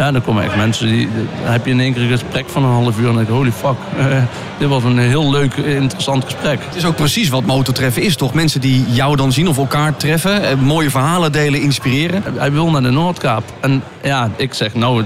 Ja, 0.00 0.12
dan 0.12 0.22
komen 0.22 0.44
echt 0.44 0.56
mensen 0.56 0.86
die. 0.86 1.08
Dan 1.42 1.52
heb 1.52 1.64
je 1.64 1.70
in 1.70 1.80
één 1.80 1.92
keer 1.92 2.02
een 2.02 2.08
gesprek 2.08 2.48
van 2.48 2.64
een 2.64 2.70
half 2.70 2.98
uur 2.98 3.08
en 3.08 3.14
dan 3.14 3.14
denk 3.14 3.28
ik, 3.28 3.34
holy 3.34 3.52
fuck. 3.52 3.76
eh, 3.98 4.22
dit 4.58 4.68
was 4.68 4.84
een 4.84 4.98
heel 4.98 5.30
leuk, 5.30 5.54
eh, 5.54 5.74
interessant 5.76 6.24
gesprek. 6.24 6.58
Het 6.64 6.74
is 6.74 6.84
ook 6.84 6.96
precies 6.96 7.28
wat 7.28 7.44
motortreffen 7.44 8.02
is, 8.02 8.16
toch? 8.16 8.34
Mensen 8.34 8.60
die 8.60 8.84
jou 8.88 9.16
dan 9.16 9.32
zien 9.32 9.48
of 9.48 9.58
elkaar 9.58 9.96
treffen, 9.96 10.48
eh, 10.48 10.56
mooie 10.56 10.90
verhalen 10.90 11.32
delen, 11.32 11.60
inspireren. 11.60 12.22
Hij 12.36 12.52
wil 12.52 12.70
naar 12.70 12.82
de 12.82 12.90
Noordkaap. 12.90 13.42
En 13.60 13.82
ja, 14.02 14.30
ik 14.36 14.54
zeg, 14.54 14.74
nou, 14.74 15.04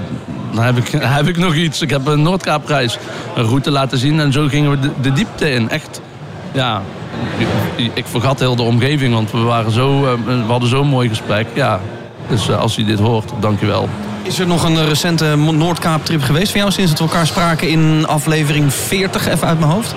dan 0.52 0.64
heb 0.64 0.76
ik, 0.76 0.88
heb 1.18 1.28
ik 1.28 1.36
nog 1.36 1.54
iets. 1.54 1.80
Ik 1.80 1.90
heb 1.90 2.06
een 2.06 2.22
Noordkaapreis, 2.22 2.98
een 3.34 3.44
route 3.44 3.70
laten 3.70 3.98
zien. 3.98 4.20
En 4.20 4.32
zo 4.32 4.48
gingen 4.48 4.70
we 4.70 4.78
de, 4.78 4.90
de 5.00 5.12
diepte 5.12 5.50
in. 5.50 5.70
Echt 5.70 6.00
ja, 6.52 6.82
ik, 7.94 8.04
vergat 8.06 8.38
heel 8.38 8.56
de 8.56 8.62
omgeving, 8.62 9.14
want 9.14 9.30
we, 9.30 9.38
waren 9.38 9.72
zo, 9.72 10.00
we 10.24 10.42
hadden 10.46 10.68
zo'n 10.68 10.88
mooi 10.88 11.08
gesprek. 11.08 11.46
Ja, 11.52 11.80
dus 12.28 12.50
als 12.50 12.76
hij 12.76 12.84
dit 12.84 12.98
hoort, 12.98 13.32
dankjewel. 13.40 13.88
Is 14.24 14.38
er 14.38 14.46
nog 14.46 14.64
een 14.64 14.86
recente 14.86 15.36
Noordkaap-trip 15.36 16.22
geweest 16.22 16.50
van 16.50 16.60
jou 16.60 16.72
sinds 16.72 16.90
dat 16.90 17.00
we 17.00 17.06
elkaar 17.06 17.26
spraken 17.26 17.68
in 17.68 18.06
aflevering 18.06 18.72
40, 18.72 19.28
even 19.28 19.48
uit 19.48 19.58
mijn 19.58 19.70
hoofd? 19.70 19.94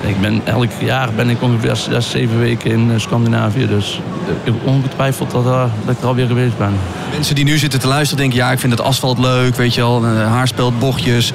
Ik 0.00 0.20
ben, 0.20 0.40
elk 0.44 0.70
jaar 0.80 1.12
ben 1.16 1.28
ik 1.28 1.42
ongeveer 1.42 1.76
zes, 1.76 2.10
zeven 2.10 2.38
weken 2.38 2.70
in 2.70 2.90
eh, 2.92 2.98
Scandinavië. 2.98 3.66
Dus 3.66 4.00
eh, 4.44 4.52
ongetwijfeld 4.64 5.30
dat, 5.30 5.46
eh, 5.46 5.64
dat 5.84 5.94
ik 5.94 6.00
er 6.00 6.06
alweer 6.06 6.26
geweest 6.26 6.58
ben. 6.58 6.72
Mensen 7.10 7.34
die 7.34 7.44
nu 7.44 7.58
zitten 7.58 7.80
te 7.80 7.86
luisteren 7.86 8.22
denken, 8.22 8.38
ja, 8.38 8.52
ik 8.52 8.58
vind 8.58 8.72
het 8.72 8.80
asfalt 8.80 9.18
leuk, 9.18 9.56
weet 9.56 9.74
je 9.74 9.80
wel, 9.80 10.04
eh, 10.04 10.26
haarspeld, 10.26 10.78
bochtjes. 10.78 11.32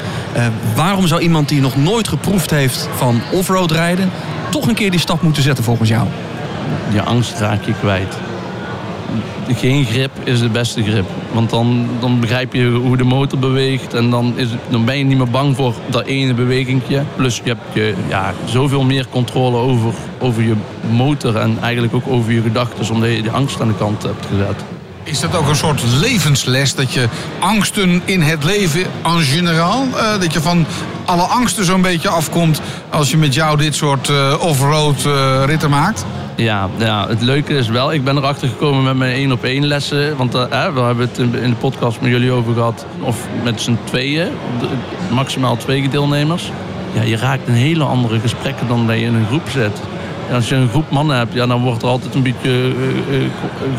Waarom 0.75 1.07
zou 1.07 1.21
iemand 1.21 1.49
die 1.49 1.61
nog 1.61 1.75
nooit 1.75 2.07
geproefd 2.07 2.51
heeft 2.51 2.89
van 2.95 3.21
offroad 3.31 3.71
rijden, 3.71 4.11
toch 4.49 4.67
een 4.67 4.75
keer 4.75 4.91
die 4.91 4.99
stap 4.99 5.21
moeten 5.21 5.43
zetten 5.43 5.63
volgens 5.63 5.89
jou? 5.89 6.07
Je 6.93 7.01
angst 7.01 7.39
raak 7.39 7.63
je 7.63 7.73
kwijt. 7.79 8.15
Geen 9.55 9.85
grip 9.85 10.11
is 10.23 10.39
de 10.39 10.49
beste 10.49 10.83
grip. 10.83 11.05
Want 11.31 11.49
dan, 11.49 11.89
dan 11.99 12.19
begrijp 12.19 12.53
je 12.53 12.69
hoe 12.69 12.97
de 12.97 13.03
motor 13.03 13.39
beweegt. 13.39 13.93
En 13.93 14.09
dan, 14.09 14.33
is, 14.35 14.47
dan 14.69 14.85
ben 14.85 14.97
je 14.97 15.03
niet 15.03 15.17
meer 15.17 15.29
bang 15.29 15.55
voor 15.55 15.73
dat 15.89 16.05
ene 16.05 16.33
bewegingje. 16.33 17.03
Plus 17.15 17.41
je 17.43 17.49
hebt 17.49 17.61
je, 17.73 17.93
ja, 18.07 18.33
zoveel 18.45 18.83
meer 18.83 19.05
controle 19.09 19.57
over, 19.57 19.93
over 20.19 20.43
je 20.43 20.55
motor. 20.91 21.35
En 21.35 21.57
eigenlijk 21.61 21.93
ook 21.93 22.07
over 22.07 22.31
je 22.31 22.41
gedachten. 22.41 22.93
Omdat 22.93 23.15
je 23.15 23.21
de 23.21 23.31
angst 23.31 23.61
aan 23.61 23.67
de 23.67 23.75
kant 23.75 24.03
hebt 24.03 24.25
gezet. 24.25 24.63
Is 25.03 25.19
dat 25.19 25.35
ook 25.35 25.47
een 25.47 25.55
soort 25.55 25.81
levensles? 25.99 26.75
Dat 26.75 26.93
je 26.93 27.07
angsten 27.39 28.01
in 28.05 28.21
het 28.21 28.43
leven 28.43 28.85
en 29.03 29.19
generaal... 29.19 29.87
eh, 29.95 30.19
dat 30.19 30.33
je 30.33 30.41
van 30.41 30.65
alle 31.05 31.21
angsten 31.21 31.65
zo'n 31.65 31.81
beetje 31.81 32.09
afkomt... 32.09 32.61
als 32.89 33.11
je 33.11 33.17
met 33.17 33.33
jou 33.33 33.57
dit 33.57 33.75
soort 33.75 34.09
eh, 34.09 34.35
off-road 34.39 35.05
eh, 35.05 35.43
ritten 35.45 35.69
maakt? 35.69 36.05
Ja, 36.41 36.69
ja, 36.77 37.07
het 37.07 37.21
leuke 37.21 37.53
is 37.53 37.67
wel, 37.67 37.93
ik 37.93 38.03
ben 38.03 38.17
erachter 38.17 38.47
gekomen 38.47 38.83
met 38.83 38.95
mijn 38.95 39.13
één 39.13 39.31
op 39.31 39.43
één 39.43 39.65
lessen. 39.65 40.17
Want 40.17 40.33
hè, 40.33 40.73
we 40.73 40.79
hebben 40.79 41.07
het 41.07 41.17
in 41.17 41.49
de 41.49 41.55
podcast 41.55 42.01
met 42.01 42.11
jullie 42.11 42.31
over 42.31 42.53
gehad. 42.53 42.85
Of 43.01 43.27
met 43.43 43.61
z'n 43.61 43.77
tweeën, 43.83 44.27
maximaal 45.11 45.57
twee 45.57 45.89
deelnemers. 45.89 46.51
Ja, 46.93 47.01
je 47.01 47.17
raakt 47.17 47.47
een 47.47 47.53
hele 47.53 47.83
andere 47.83 48.19
gesprekken 48.19 48.67
dan 48.67 48.87
dat 48.87 48.95
je 48.95 49.05
in 49.05 49.13
een 49.13 49.25
groep 49.25 49.49
zit. 49.49 49.81
Als 50.33 50.49
je 50.49 50.55
een 50.55 50.69
groep 50.69 50.89
mannen 50.89 51.17
hebt, 51.17 51.33
ja, 51.33 51.47
dan 51.47 51.61
wordt 51.61 51.81
er 51.81 51.89
altijd 51.89 52.15
een 52.15 52.23
beetje 52.23 52.73
eh, 53.11 53.17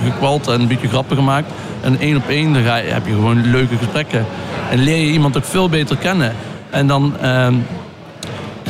gekwald 0.05 0.49
en 0.49 0.61
een 0.61 0.69
beetje 0.69 0.89
grappen 0.89 1.17
gemaakt. 1.17 1.53
En 1.81 2.01
één 2.01 2.17
op 2.17 2.29
één 2.29 2.53
dan 2.53 2.63
heb 2.63 3.07
je 3.07 3.13
gewoon 3.13 3.51
leuke 3.51 3.77
gesprekken. 3.77 4.27
En 4.71 4.79
leer 4.79 4.97
je 5.07 5.13
iemand 5.13 5.37
ook 5.37 5.45
veel 5.45 5.69
beter 5.69 5.97
kennen. 5.97 6.35
En 6.71 6.87
dan... 6.87 7.17
ehm, 7.21 7.55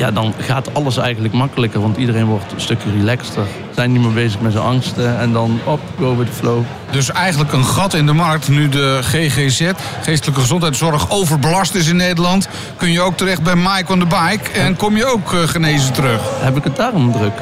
ja, 0.03 0.11
dan 0.11 0.34
gaat 0.38 0.74
alles 0.74 0.96
eigenlijk 0.96 1.34
makkelijker, 1.34 1.80
want 1.80 1.96
iedereen 1.96 2.24
wordt 2.26 2.53
een 2.53 2.61
stukje 2.61 2.90
relaxter. 2.90 3.42
Zijn 3.74 3.92
niet 3.92 4.03
meer 4.03 4.12
bezig 4.12 4.40
met 4.40 4.53
zijn 4.53 4.64
angsten 4.64 5.18
en 5.18 5.32
dan 5.32 5.61
op, 5.64 5.80
go 5.98 6.16
with 6.16 6.26
the 6.26 6.32
flow. 6.32 6.62
Dus 6.90 7.11
eigenlijk 7.11 7.53
een 7.53 7.64
gat 7.64 7.94
in 7.94 8.07
de 8.07 8.12
markt. 8.12 8.48
Nu 8.48 8.68
de 8.68 8.98
GGZ, 9.03 9.70
geestelijke 10.03 10.40
gezondheidszorg, 10.40 11.11
overbelast 11.11 11.74
is 11.74 11.88
in 11.88 11.96
Nederland... 11.96 12.48
kun 12.76 12.90
je 12.92 13.00
ook 13.00 13.16
terecht 13.16 13.42
bij 13.42 13.57
Mike 13.57 13.92
on 13.92 13.98
the 13.98 14.07
Bike 14.07 14.61
en 14.61 14.76
kom 14.76 14.96
je 14.96 15.07
ook 15.07 15.32
eh, 15.32 15.38
genezen 15.40 15.92
terug. 15.92 16.20
Heb 16.40 16.57
ik 16.57 16.64
het 16.64 16.76
daarom 16.76 17.12
druk? 17.12 17.32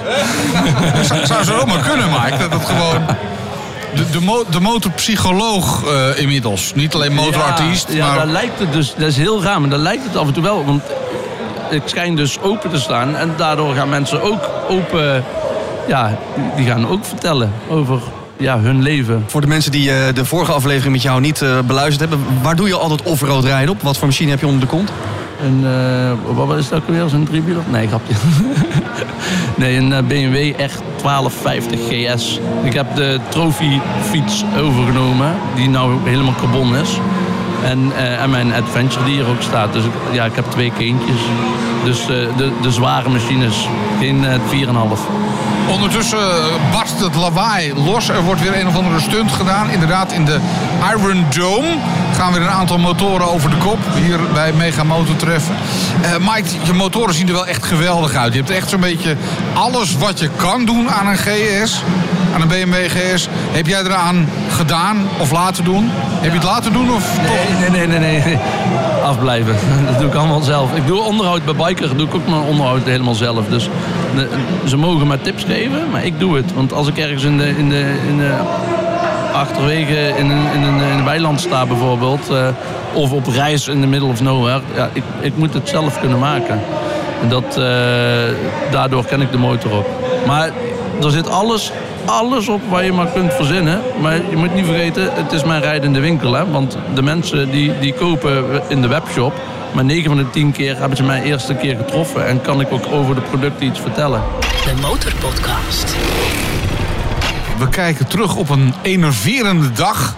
zou, 1.08 1.26
zou 1.26 1.44
zo 1.44 1.66
maar 1.66 1.88
kunnen, 1.88 2.11
Mike. 2.11 2.36
Dat 2.38 2.52
het 2.52 2.64
gewoon... 2.64 3.06
De, 3.94 4.11
de, 4.11 4.20
mo- 4.20 4.44
de 4.50 4.61
motorpsycholoog 4.61 5.84
eh, 5.84 6.20
inmiddels. 6.22 6.72
Niet 6.74 6.94
alleen 6.94 7.12
motorartiest, 7.12 7.88
Ja, 7.88 7.96
ja 7.96 8.06
maar... 8.06 8.16
daar 8.16 8.26
lijkt 8.26 8.58
het 8.58 8.72
dus, 8.72 8.94
dat 8.98 9.08
is 9.08 9.16
heel 9.16 9.42
raar, 9.42 9.61
maar 9.61 9.70
daar 9.70 9.78
lijkt 9.78 10.04
het 10.04 10.16
af 10.16 10.26
en 10.26 10.32
toe 10.32 10.42
wel. 10.42 10.64
Want 10.64 10.82
ik 11.70 11.82
schijn 11.84 12.16
dus 12.16 12.40
open 12.40 12.70
te 12.70 12.78
staan 12.78 13.16
en 13.16 13.32
daardoor 13.36 13.74
gaan 13.74 13.88
mensen 13.88 14.22
ook 14.22 14.50
open, 14.68 15.24
ja, 15.86 16.18
die 16.56 16.66
gaan 16.66 16.88
ook 16.88 17.04
vertellen 17.04 17.52
over 17.68 18.00
ja, 18.40 18.60
hun 18.60 18.82
leven. 18.82 19.24
Voor 19.26 19.40
de 19.40 19.46
mensen 19.46 19.72
die 19.72 19.90
eh, 19.90 20.14
de 20.14 20.24
vorige 20.24 20.52
aflevering 20.52 20.92
met 20.92 21.02
jou 21.02 21.20
niet 21.20 21.42
eh, 21.42 21.58
beluisterd 21.66 22.10
hebben, 22.10 22.26
waar 22.42 22.56
doe 22.56 22.68
je 22.68 22.76
altijd 22.76 23.02
offroad 23.02 23.44
rijden 23.44 23.74
op? 23.74 23.82
Wat 23.82 23.98
voor 23.98 24.06
machine 24.06 24.30
heb 24.30 24.40
je 24.40 24.46
onder 24.46 24.60
de 24.60 24.66
kont? 24.66 24.92
En 25.42 25.60
eh, 25.64 26.36
wat 26.36 26.58
is 26.58 26.68
dat 26.68 26.78
ook 26.78 26.88
weer? 26.88 27.08
Zo'n 27.08 27.24
driewieler? 27.24 27.62
Nee, 27.70 27.88
grapje. 27.88 28.14
nee, 29.56 29.76
een 29.76 30.06
BMW 30.06 30.54
X1250 30.54 31.78
GS. 31.88 32.40
Ik 32.62 32.72
heb 32.72 32.94
de 32.94 33.20
trofeefiets 33.28 34.44
overgenomen, 34.58 35.34
die 35.54 35.68
nou 35.68 36.08
helemaal 36.08 36.34
carbon 36.34 36.76
is. 36.76 36.98
En, 37.64 37.92
eh, 37.96 38.22
en 38.22 38.30
mijn 38.30 38.52
Adventure 38.54 39.04
die 39.04 39.14
hier 39.14 39.26
ook 39.26 39.42
staat. 39.42 39.72
Dus 39.72 39.84
ja, 40.12 40.24
ik 40.24 40.34
heb 40.34 40.44
twee 40.50 40.72
kindjes. 40.78 41.20
Dus 41.84 42.00
eh, 42.00 42.06
de, 42.36 42.52
de 42.62 42.70
zware 42.70 43.08
machines, 43.08 43.68
geen 43.98 44.24
eh 44.24 44.34
4,5. 44.50 45.00
Ondertussen 45.70 46.18
barst 46.72 47.00
het 47.00 47.14
lawaai 47.14 47.74
los. 47.74 48.08
Er 48.08 48.22
wordt 48.22 48.40
weer 48.40 48.61
een 48.61 48.66
of 48.66 48.76
andere 48.76 49.00
stunt 49.00 49.32
gedaan. 49.32 49.70
Inderdaad, 49.70 50.12
in 50.12 50.24
de 50.24 50.38
Iron 50.96 51.24
Dome 51.36 51.76
gaan 52.16 52.32
weer 52.32 52.42
een 52.42 52.48
aantal 52.48 52.78
motoren 52.78 53.32
over 53.32 53.50
de 53.50 53.56
kop. 53.56 53.78
Hier 53.94 54.18
bij 54.32 54.52
Mega 54.52 54.84
Motor 54.84 55.16
treffen. 55.16 55.54
Mike, 56.20 56.48
je 56.62 56.72
motoren 56.72 57.14
zien 57.14 57.26
er 57.26 57.32
wel 57.32 57.46
echt 57.46 57.64
geweldig 57.64 58.14
uit. 58.14 58.32
Je 58.32 58.38
hebt 58.38 58.50
echt 58.50 58.68
zo'n 58.68 58.80
beetje 58.80 59.16
alles 59.54 59.96
wat 59.96 60.20
je 60.20 60.28
kan 60.36 60.64
doen 60.64 60.90
aan 60.90 61.06
een 61.06 61.18
GS. 61.18 61.82
Aan 62.35 62.41
een 62.41 62.49
BMW 62.49 62.74
GS. 62.89 63.28
Heb 63.51 63.66
jij 63.66 63.81
eraan 63.81 64.28
gedaan 64.51 64.97
of 65.18 65.31
laten 65.33 65.64
doen? 65.64 65.89
Heb 65.93 66.33
je 66.33 66.39
het 66.39 66.47
laten 66.47 66.72
doen 66.72 66.91
of 66.95 67.14
toch? 67.14 67.61
Nee, 67.61 67.70
nee, 67.70 67.87
nee, 67.87 67.99
nee, 67.99 68.22
nee. 68.24 68.39
Afblijven. 69.05 69.55
Dat 69.91 69.99
doe 69.99 70.09
ik 70.09 70.14
allemaal 70.14 70.41
zelf. 70.41 70.74
Ik 70.74 70.87
doe 70.87 71.01
onderhoud 71.01 71.45
bij 71.45 71.55
Biker, 71.66 71.97
doe 71.97 72.07
ik 72.07 72.14
ook 72.14 72.26
mijn 72.28 72.43
onderhoud 72.43 72.85
helemaal 72.85 73.14
zelf. 73.14 73.47
Dus 73.49 73.68
de- 74.14 74.28
ze 74.68 74.76
mogen 74.76 75.07
mij 75.07 75.16
tips 75.22 75.45
geven, 75.45 75.91
maar 75.91 76.05
ik 76.05 76.18
doe 76.20 76.37
het. 76.37 76.55
Want 76.55 76.72
als 76.72 76.89
ik 76.89 76.99
ergens 76.99 77.22
in 77.24 77.37
de, 77.39 77.49
in 77.59 77.68
de, 77.68 77.95
in 78.09 78.18
de 78.18 78.35
achterwege 79.33 80.12
in 80.18 80.31
een, 80.31 80.47
in, 80.55 80.62
een, 80.62 80.81
in 80.81 80.99
een 80.99 81.05
weiland 81.05 81.41
sta 81.41 81.66
bijvoorbeeld, 81.66 82.28
eh, 82.31 82.47
of 82.93 83.12
op 83.12 83.26
reis 83.26 83.68
in 83.68 83.81
de 83.81 83.87
middle 83.87 84.09
of 84.09 84.20
nowhere, 84.20 84.61
ja, 84.74 84.89
ik, 84.93 85.03
ik 85.20 85.37
moet 85.37 85.55
het 85.55 85.68
zelf 85.68 86.01
kunnen 86.01 86.18
maken. 86.18 86.61
En 87.22 87.28
dat, 87.28 87.57
eh, 87.57 87.64
daardoor 88.70 89.05
ken 89.05 89.20
ik 89.20 89.33
de 89.33 89.39
motor 89.39 89.72
op. 89.76 89.87
Maar 90.26 90.51
er 91.03 91.11
zit 91.11 91.31
alles, 91.31 91.72
alles 92.05 92.48
op 92.48 92.61
waar 92.68 92.84
je 92.84 92.92
maar 92.92 93.07
kunt 93.07 93.32
verzinnen. 93.32 93.80
Maar 94.01 94.14
je 94.30 94.36
moet 94.36 94.55
niet 94.55 94.64
vergeten, 94.64 95.14
het 95.14 95.32
is 95.32 95.44
mijn 95.44 95.62
rijdende 95.62 96.01
winkel. 96.01 96.32
Hè? 96.32 96.51
Want 96.51 96.76
de 96.94 97.03
mensen 97.03 97.51
die, 97.51 97.78
die 97.78 97.92
kopen 97.92 98.62
in 98.68 98.80
de 98.82 98.88
webshop, 98.88 99.32
maar 99.72 99.84
9 99.84 100.05
van 100.05 100.16
de 100.16 100.30
10 100.30 100.53
keer 100.53 100.76
hebben 100.78 100.96
ze 100.96 101.03
mij 101.03 101.22
eerste 101.22 101.55
keer 101.55 101.76
getroffen. 101.76 102.26
En 102.26 102.40
kan 102.40 102.61
ik 102.61 102.72
ook 102.72 102.92
over 102.92 103.14
de 103.14 103.20
producten 103.20 103.66
iets 103.66 103.80
vertellen. 103.80 104.22
De 104.64 104.74
Motorpodcast. 104.80 105.96
We 107.59 107.68
kijken 107.68 108.07
terug 108.07 108.36
op 108.36 108.48
een 108.48 108.74
enerverende 108.82 109.72
dag. 109.72 110.16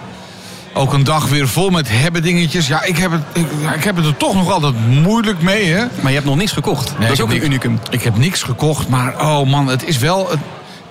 Ook 0.73 0.93
een 0.93 1.03
dag 1.03 1.29
weer 1.29 1.47
vol 1.47 1.69
met 1.69 1.89
hebbedingetjes. 1.89 2.67
Ja, 2.67 2.83
ik 2.83 2.97
heb, 2.97 3.11
het, 3.11 3.21
ik, 3.33 3.47
ja, 3.61 3.73
ik 3.73 3.83
heb 3.83 3.95
het 3.95 4.05
er 4.05 4.17
toch 4.17 4.33
nog 4.33 4.51
altijd 4.51 4.73
moeilijk 4.87 5.41
mee, 5.41 5.65
hè? 5.65 5.85
Maar 6.01 6.11
je 6.11 6.17
hebt 6.17 6.25
nog 6.25 6.35
niks 6.35 6.51
gekocht. 6.51 6.93
dat 6.99 7.11
is 7.11 7.21
ook 7.21 7.31
een 7.31 7.43
unicum. 7.43 7.79
Ik 7.89 8.03
heb 8.03 8.17
niks 8.17 8.43
gekocht, 8.43 8.87
maar 8.87 9.21
oh 9.21 9.49
man, 9.49 9.67
het 9.67 9.85
is 9.85 9.97
wel... 9.97 10.29
Het, 10.29 10.39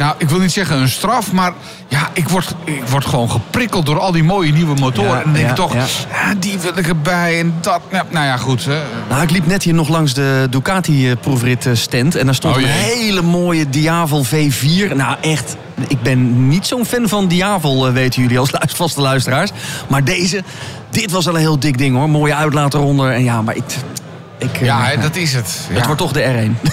nou, 0.03 0.14
ik 0.18 0.28
wil 0.28 0.38
niet 0.38 0.53
zeggen 0.53 0.76
een 0.80 0.88
straf, 0.88 1.32
maar 1.32 1.53
ja, 1.88 2.09
ik 2.12 2.28
word, 2.28 2.55
ik 2.64 2.82
word 2.88 3.05
gewoon 3.05 3.30
geprikkeld 3.30 3.86
door 3.86 3.98
al 4.00 4.12
die 4.12 4.24
mooie 4.24 4.53
nieuwe 4.53 4.74
motoren. 4.80 5.11
Ja, 5.11 5.16
en 5.16 5.22
dan 5.24 5.32
denk 5.32 5.48
ik 5.48 5.55
toch, 5.55 5.74
ja. 5.74 5.84
ja, 6.11 6.34
die 6.38 6.59
wil 6.59 6.78
ik 6.78 6.86
erbij 6.88 7.38
en 7.38 7.55
dat. 7.61 7.80
Nou 8.11 8.26
ja, 8.26 8.36
goed. 8.36 8.64
Hè. 8.64 8.78
Nou, 9.09 9.22
ik 9.22 9.30
liep 9.30 9.46
net 9.46 9.62
hier 9.62 9.74
nog 9.74 9.88
langs 9.88 10.14
de 10.14 10.46
Ducati-proefrit 10.50 11.68
stand. 11.72 12.16
En 12.16 12.24
daar 12.26 12.34
stond 12.34 12.57
Oh, 12.57 12.62
een 12.62 12.68
hele 12.68 13.22
mooie 13.22 13.68
Diavel 13.68 14.24
V4. 14.26 14.94
Nou, 14.94 15.16
echt. 15.20 15.57
Ik 15.88 16.03
ben 16.03 16.48
niet 16.48 16.66
zo'n 16.66 16.86
fan 16.86 17.09
van 17.09 17.28
Diavel, 17.28 17.86
eh, 17.86 17.92
weten 17.92 18.22
jullie 18.22 18.38
als 18.38 18.50
vaste 18.66 19.00
luisteraars. 19.00 19.50
Maar 19.88 20.05
deze, 20.05 20.42
dit 20.90 21.11
was 21.11 21.24
wel 21.24 21.34
een 21.34 21.40
heel 21.40 21.59
dik 21.59 21.78
ding 21.78 21.96
hoor. 21.96 22.11
Mooie 22.11 22.34
uitlaat 22.34 22.74
eronder. 22.74 23.12
En 23.12 23.24
ja, 23.24 23.42
maar 23.42 23.57
ik... 23.57 23.64
ik 24.38 24.55
eh, 24.55 24.62
Ja, 24.66 24.84
hè, 24.84 25.00
dat 25.00 25.16
is 25.16 25.34
het. 25.34 25.59
Het 25.68 25.76
Ja. 25.78 25.84
wordt 25.86 26.00
toch 26.00 26.12
de 26.12 26.50
R1. 26.64 26.70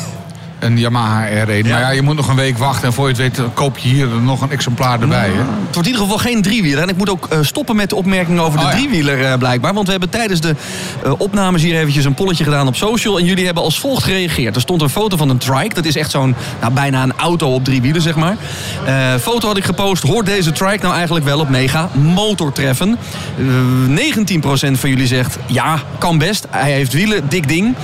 Een 0.59 0.77
Yamaha 0.77 1.27
R1. 1.27 1.47
Maar 1.47 1.79
ja, 1.79 1.89
je 1.89 2.01
moet 2.01 2.15
nog 2.15 2.27
een 2.27 2.35
week 2.35 2.57
wachten 2.57 2.87
en 2.87 2.93
voor 2.93 3.05
je 3.05 3.11
het 3.11 3.21
weet 3.21 3.35
dan 3.35 3.53
koop 3.53 3.77
je 3.77 3.89
hier 3.89 4.07
nog 4.07 4.41
een 4.41 4.51
exemplaar 4.51 5.01
erbij. 5.01 5.29
Het 5.29 5.75
wordt 5.75 5.75
in 5.77 5.85
ieder 5.85 6.01
geval 6.01 6.17
geen 6.17 6.41
driewieler. 6.41 6.81
En 6.81 6.89
ik 6.89 6.97
moet 6.97 7.09
ook 7.09 7.27
eh, 7.27 7.39
stoppen 7.41 7.75
met 7.75 7.89
de 7.89 7.95
opmerkingen 7.95 8.43
over 8.43 8.59
de 8.59 8.65
Oh 8.65 8.71
ja. 8.71 8.77
driewieler 8.77 9.25
eh, 9.25 9.37
blijkbaar. 9.37 9.73
Want 9.73 9.85
we 9.85 9.91
hebben 9.91 10.09
tijdens 10.09 10.41
de 10.41 10.55
eh, 11.03 11.13
opnames 11.17 11.61
hier 11.61 11.75
eventjes 11.79 12.05
een 12.05 12.13
polletje 12.13 12.43
gedaan 12.43 12.67
op 12.67 12.75
social. 12.75 13.19
En 13.19 13.25
jullie 13.25 13.45
hebben 13.45 13.63
als 13.63 13.79
volgt 13.79 14.03
gereageerd. 14.03 14.55
Er 14.55 14.61
stond 14.61 14.81
een 14.81 14.89
foto 14.89 15.17
van 15.17 15.29
een 15.29 15.37
trike. 15.37 15.73
Dat 15.73 15.85
is 15.85 15.95
echt 15.95 16.11
zo'n, 16.11 16.35
nou, 16.61 16.73
bijna 16.73 17.03
een 17.03 17.13
auto 17.17 17.53
op 17.53 17.63
drie 17.63 17.81
wielen, 17.81 18.01
zeg 18.01 18.15
maar. 18.15 18.37
Eh, 18.85 19.15
foto 19.21 19.47
had 19.47 19.57
ik 19.57 19.65
gepost. 19.65 20.03
Hoort 20.03 20.25
deze 20.25 20.51
trike 20.51 20.81
nou 20.81 20.95
eigenlijk 20.95 21.25
wel 21.25 21.39
op 21.39 21.49
mega 21.49 21.89
motortreffen? 22.13 22.97
Eh 23.37 23.45
19% 23.89 24.79
van 24.79 24.89
jullie 24.89 25.07
zegt 25.07 25.37
ja, 25.45 25.81
kan 25.97 26.17
best. 26.17 26.47
Hij 26.49 26.71
heeft 26.71 26.93
wielen, 26.93 27.29
dik 27.29 27.47
ding. 27.47 27.75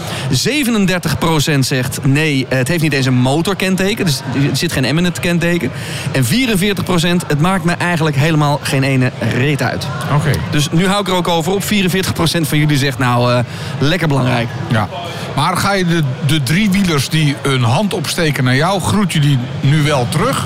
37% 1.56 1.60
zegt 1.60 2.00
nee, 2.06 2.46
eh, 2.50 2.60
het 2.66 2.74
heeft 2.74 2.84
niet 2.84 2.94
eens 2.94 3.06
een 3.06 3.22
motorkenteken. 3.22 4.06
Dus 4.06 4.22
er 4.50 4.56
zit 4.58 4.72
geen 4.72 4.96
M 4.96 4.98
in 4.98 5.04
het 5.04 5.20
kenteken. 5.20 5.72
En 6.12 6.26
44% 6.26 6.28
het 7.28 7.40
maakt 7.40 7.64
me 7.64 7.72
eigenlijk 7.72 8.16
helemaal 8.16 8.60
geen 8.62 8.84
ene 8.84 9.12
reet 9.20 9.62
uit. 9.62 9.88
Oké. 10.16 10.32
Dus 10.52 10.72
nu 10.72 10.88
hou 10.88 11.02
ik 11.02 11.08
er 11.08 11.14
ook 11.14 11.28
over 11.28 11.54
op. 11.54 11.64
44% 11.64 11.68
van 12.42 12.58
jullie 12.58 12.78
zegt 12.78 12.98
nou, 12.98 13.34
eh, 13.34 13.40
lekker 13.80 14.08
belangrijk. 14.08 14.48
Ja. 14.68 14.90
Maar 15.36 15.58
ga 15.58 15.74
je 15.74 15.86
de, 15.86 16.04
de 16.26 16.44
driewielers 16.44 17.10
die 17.10 17.36
een 17.42 17.64
hand 17.64 17.94
opsteken 17.94 18.44
naar 18.44 18.56
jou, 18.56 18.82
groet 18.82 19.14
je 19.14 19.20
die 19.20 19.40
nu 19.62 19.82
wel 19.82 20.08
terug? 20.10 20.46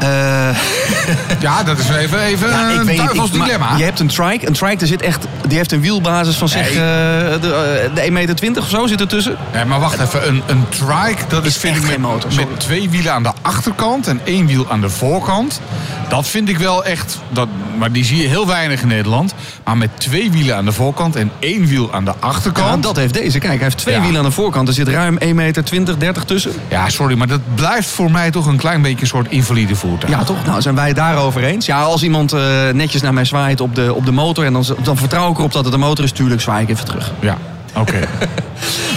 ja, 1.40 1.62
dat 1.62 1.78
is 1.78 1.88
even, 1.88 2.20
even 2.20 2.48
Eh. 2.48 2.54
Ja, 2.58 2.70
een 2.80 2.96
duivels 2.96 3.30
dilemma. 3.30 3.76
Je 3.76 3.84
hebt 3.84 4.00
een 4.00 4.06
trike. 4.06 4.46
Een 4.46 4.52
trike, 4.52 4.80
er 4.80 4.86
zit 4.86 5.02
echt, 5.02 5.26
die 5.46 5.56
heeft 5.56 5.72
een 5.72 5.80
wielbasis 5.80 6.36
van 6.36 6.48
zeg, 6.48 6.62
Nee. 6.62 6.70
eh, 6.72 7.40
de, 7.40 7.80
eh, 7.88 7.94
de 7.94 8.00
1,20 8.02 8.10
meter 8.42 8.62
of 8.62 8.68
zo 8.68 8.86
zit 8.86 9.00
ertussen. 9.00 9.36
Nee, 9.52 9.64
maar 9.64 9.80
wacht 9.80 10.00
even. 10.00 10.28
Een, 10.28 10.42
een 10.46 10.64
trike, 10.68 11.22
dat 11.28 11.44
is, 11.44 11.56
vind 11.56 11.76
ik 11.76 11.86
met, 11.86 11.98
motor, 11.98 12.34
met 12.34 12.46
twee 12.60 12.90
wielen 12.90 13.12
aan 13.12 13.22
de 13.22 13.32
achterkant 13.42 14.06
en 14.06 14.20
één 14.24 14.46
wiel 14.46 14.70
aan 14.70 14.80
de 14.80 14.88
voorkant. 14.90 15.60
Dat 16.08 16.26
vind 16.28 16.48
ik 16.48 16.58
wel 16.58 16.84
echt, 16.84 17.18
dat, 17.28 17.48
maar 17.78 17.92
die 17.92 18.04
zie 18.04 18.22
je 18.22 18.28
heel 18.28 18.46
weinig 18.46 18.80
in 18.82 18.88
Nederland. 18.88 19.34
Maar 19.64 19.76
met 19.76 19.90
twee 19.98 20.30
wielen 20.30 20.56
aan 20.56 20.64
de 20.64 20.72
voorkant 20.72 21.16
en 21.16 21.30
één 21.38 21.66
wiel 21.66 21.92
aan 21.92 22.04
de 22.04 22.12
Ja, 22.20 22.26
achterkant. 22.26 22.82
dat 22.82 22.96
heeft 22.96 23.14
deze. 23.14 23.38
Kijk, 23.38 23.52
hij 23.54 23.62
heeft 23.62 23.76
twee 23.78 23.94
Ja. 23.94 24.00
wielen 24.00 24.18
aan 24.18 24.24
de 24.26 24.30
voorkant. 24.32 24.68
Er 24.68 24.74
zit 24.74 24.88
ruim 24.88 25.16
1,20 25.18 25.34
meter, 25.34 25.98
30 25.98 26.24
tussen. 26.24 26.52
Ja, 26.68 26.88
sorry, 26.88 27.16
maar 27.16 27.26
dat 27.26 27.40
blijft 27.54 27.88
voor 27.88 28.10
mij 28.10 28.30
toch 28.30 28.46
een 28.46 28.56
klein 28.56 28.82
beetje 28.82 29.00
een 29.00 29.06
soort 29.06 29.28
invalide 29.30 29.74
voertuig. 29.90 30.12
Ja, 30.12 30.24
toch? 30.24 30.44
Nou, 30.46 30.60
zijn 30.60 30.74
wij 30.74 30.86
het 30.86 30.96
daarover 30.96 31.44
eens? 31.44 31.66
Ja, 31.66 31.82
als 31.82 32.02
iemand 32.02 32.32
eh, 32.32 32.40
netjes 32.72 33.02
naar 33.02 33.14
mij 33.14 33.24
zwaait 33.24 33.60
op 33.60 33.74
de, 33.74 33.94
op 33.94 34.04
de 34.04 34.12
motor... 34.12 34.44
en 34.44 34.52
dan, 34.52 34.64
dan 34.82 34.96
vertrouw 34.96 35.30
ik 35.30 35.38
erop 35.38 35.52
dat 35.52 35.64
het 35.64 35.74
een 35.74 35.80
motor 35.80 36.04
is, 36.04 36.12
tuurlijk 36.12 36.40
zwaai 36.40 36.62
ik 36.62 36.70
even 36.70 36.84
terug. 36.84 37.12
Ja, 37.20 37.36
oké. 37.76 37.98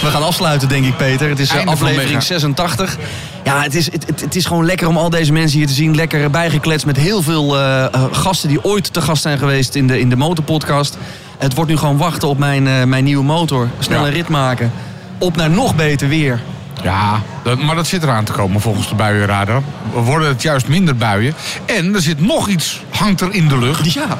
We 0.02 0.10
gaan 0.10 0.22
afsluiten, 0.22 0.68
denk 0.68 0.84
ik, 0.84 0.96
Peter. 0.96 1.28
Het 1.28 1.38
is 1.38 1.50
eh, 1.50 1.56
Einde 1.56 1.70
aflevering 1.72 2.08
Mega. 2.08 2.20
86. 2.20 2.96
Ja, 3.44 3.62
het 3.62 3.74
is, 3.74 3.92
het, 3.92 4.20
het, 4.20 4.36
is 4.36 4.44
gewoon 4.46 4.66
lekker 4.66 4.88
om 4.88 4.96
al 4.96 5.10
deze 5.10 5.32
mensen 5.32 5.58
hier 5.58 5.66
te 5.66 5.72
zien. 5.72 5.94
Lekker 5.94 6.30
bijgekletst 6.30 6.86
met 6.86 6.96
heel 6.96 7.22
veel 7.22 7.58
eh, 7.58 7.86
gasten 8.10 8.48
die 8.48 8.64
ooit 8.64 8.92
te 8.92 9.00
gast 9.00 9.22
zijn 9.22 9.38
geweest 9.38 9.74
in 9.74 9.86
de, 9.86 10.00
in 10.00 10.08
de 10.08 10.16
motorpodcast. 10.16 10.98
Het 11.38 11.54
wordt 11.54 11.70
nu 11.70 11.76
gewoon 11.76 11.96
wachten 11.96 12.28
op 12.28 12.38
mijn, 12.38 12.88
mijn 12.88 13.04
nieuwe 13.04 13.24
motor. 13.24 13.68
Snel 13.78 14.00
Ja. 14.00 14.06
een 14.06 14.12
rit 14.12 14.28
maken. 14.28 14.72
Op 15.18 15.36
naar 15.36 15.50
nog 15.50 15.74
beter 15.74 16.08
weer. 16.08 16.40
Ja, 16.84 17.22
dat, 17.42 17.58
maar 17.62 17.76
dat 17.76 17.86
zit 17.86 18.02
eraan 18.02 18.24
te 18.24 18.32
komen 18.32 18.60
volgens 18.60 18.88
de 18.88 18.94
buienradar. 18.94 19.62
We 19.92 20.00
worden 20.00 20.28
het 20.28 20.42
juist 20.42 20.68
minder 20.68 20.96
buien. 20.96 21.34
En 21.66 21.94
er 21.94 22.02
zit 22.02 22.20
nog 22.20 22.48
iets, 22.48 22.82
hangt 22.90 23.20
er 23.20 23.32
in 23.32 23.48
de 23.48 23.58
lucht. 23.58 23.92
Ja. 23.92 24.18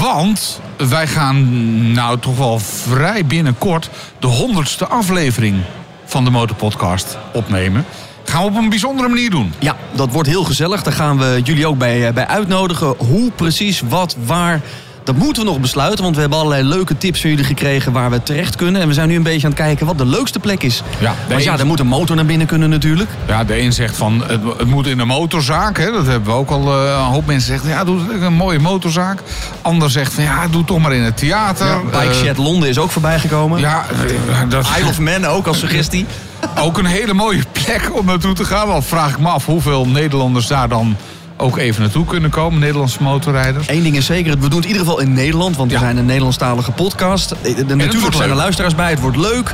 Want 0.00 0.60
wij 0.76 1.06
gaan 1.06 1.92
nou 1.92 2.18
toch 2.18 2.36
wel 2.36 2.58
vrij 2.58 3.26
binnenkort 3.26 3.90
de 4.18 4.26
honderdste 4.26 4.86
aflevering 4.86 5.56
van 6.04 6.24
de 6.24 6.30
Motorpodcast 6.30 7.18
opnemen. 7.32 7.84
Gaan 8.24 8.42
we 8.42 8.48
op 8.48 8.56
een 8.56 8.68
bijzondere 8.68 9.08
manier 9.08 9.30
doen. 9.30 9.52
Ja, 9.58 9.76
dat 9.92 10.12
wordt 10.12 10.28
heel 10.28 10.44
gezellig. 10.44 10.82
Daar 10.82 10.92
gaan 10.92 11.18
we 11.18 11.40
jullie 11.44 11.66
ook 11.66 11.78
bij, 11.78 12.06
eh, 12.06 12.12
bij 12.12 12.26
uitnodigen. 12.26 12.94
Hoe, 12.98 13.30
precies, 13.30 13.82
wat, 13.88 14.16
waar. 14.24 14.60
Dat 15.04 15.16
moeten 15.16 15.42
we 15.44 15.48
nog 15.50 15.60
besluiten, 15.60 16.02
want 16.02 16.14
we 16.14 16.20
hebben 16.20 16.38
allerlei 16.38 16.68
leuke 16.68 16.98
tips 16.98 17.20
van 17.20 17.30
jullie 17.30 17.44
gekregen 17.44 17.92
waar 17.92 18.10
we 18.10 18.22
terecht 18.22 18.56
kunnen. 18.56 18.80
En 18.82 18.88
we 18.88 18.94
zijn 18.94 19.08
nu 19.08 19.16
een 19.16 19.22
beetje 19.22 19.46
aan 19.46 19.52
het 19.52 19.60
kijken 19.60 19.86
wat 19.86 19.98
de 19.98 20.06
leukste 20.06 20.38
plek 20.38 20.62
is. 20.62 20.82
Ja, 20.98 21.14
Want 21.28 21.42
ja, 21.44 21.58
er 21.58 21.66
moet 21.66 21.80
een 21.80 21.86
motor 21.86 22.16
naar 22.16 22.24
binnen 22.24 22.46
kunnen 22.46 22.70
natuurlijk. 22.70 23.10
Ja, 23.26 23.44
de 23.44 23.60
een 23.60 23.72
zegt 23.72 23.96
van 23.96 24.22
het, 24.26 24.40
het 24.58 24.68
moet 24.68 24.86
in 24.86 24.98
een 24.98 25.06
motorzaak. 25.06 25.78
Hè? 25.78 25.90
Dat 25.90 26.06
hebben 26.06 26.32
we 26.32 26.38
ook 26.38 26.50
al 26.50 26.72
eh, 26.72 26.90
een 26.90 27.12
hoop 27.12 27.26
mensen 27.26 27.46
zeggen. 27.46 27.68
Ja, 27.68 27.84
doe 27.84 28.00
een 28.20 28.32
mooie 28.32 28.58
motorzaak. 28.58 29.18
Ander 29.62 29.90
zegt 29.90 30.12
van 30.14 30.24
ja, 30.24 30.46
doe 30.48 30.56
het 30.58 30.66
toch 30.66 30.78
maar 30.78 30.94
in 30.94 31.02
het 31.02 31.16
theater. 31.16 31.80
Bike 31.84 31.96
Eh, 31.96 32.12
Shed 32.12 32.36
Londen 32.38 32.68
is 32.68 32.78
ook 32.78 32.90
voorbij 32.90 33.18
gekomen. 33.18 33.60
ja, 33.60 33.84
eh, 34.28 34.40
dat 34.48 34.66
Isle 34.78 34.88
of 34.88 34.98
Man 35.00 35.24
ook 35.26 35.46
als 35.46 35.58
suggestie. 35.58 36.06
ook 36.64 36.78
een 36.78 36.86
hele 36.86 37.14
mooie 37.14 37.42
plek 37.52 37.90
om 37.96 38.06
naartoe 38.06 38.34
te 38.34 38.44
gaan. 38.44 38.66
Want 38.68 38.84
vraag 38.84 39.10
ik 39.10 39.18
me 39.18 39.28
af 39.28 39.46
hoeveel 39.46 39.86
Nederlanders 39.86 40.46
daar 40.46 40.68
dan 40.68 40.96
ook 41.36 41.58
even 41.58 41.82
naartoe 41.82 42.04
kunnen 42.04 42.30
komen. 42.30 42.60
Nederlandse 42.60 43.02
motorrijders. 43.02 43.68
Eén 43.68 43.82
ding 43.82 43.96
is 43.96 44.06
zeker, 44.06 44.30
we 44.32 44.38
doen 44.48 44.50
het 44.60 44.64
in 44.64 44.66
ieder 44.70 44.82
geval 44.82 45.00
in 45.00 45.12
Nederland, 45.12 45.56
want 45.56 45.68
we 45.70 45.74
Ja. 45.76 45.82
zijn 45.82 45.96
een 45.96 46.06
Nederlandstalige 46.06 46.70
podcast. 46.70 47.30
Eh, 47.30 47.38
de- 47.42 47.54
wordt 47.54 47.74
natuurlijk 47.74 48.14
zijn 48.14 48.30
er 48.30 48.36
luisteraars 48.36 48.74
bij, 48.74 48.90
het 48.90 49.00
wordt 49.00 49.16
leuk. 49.16 49.52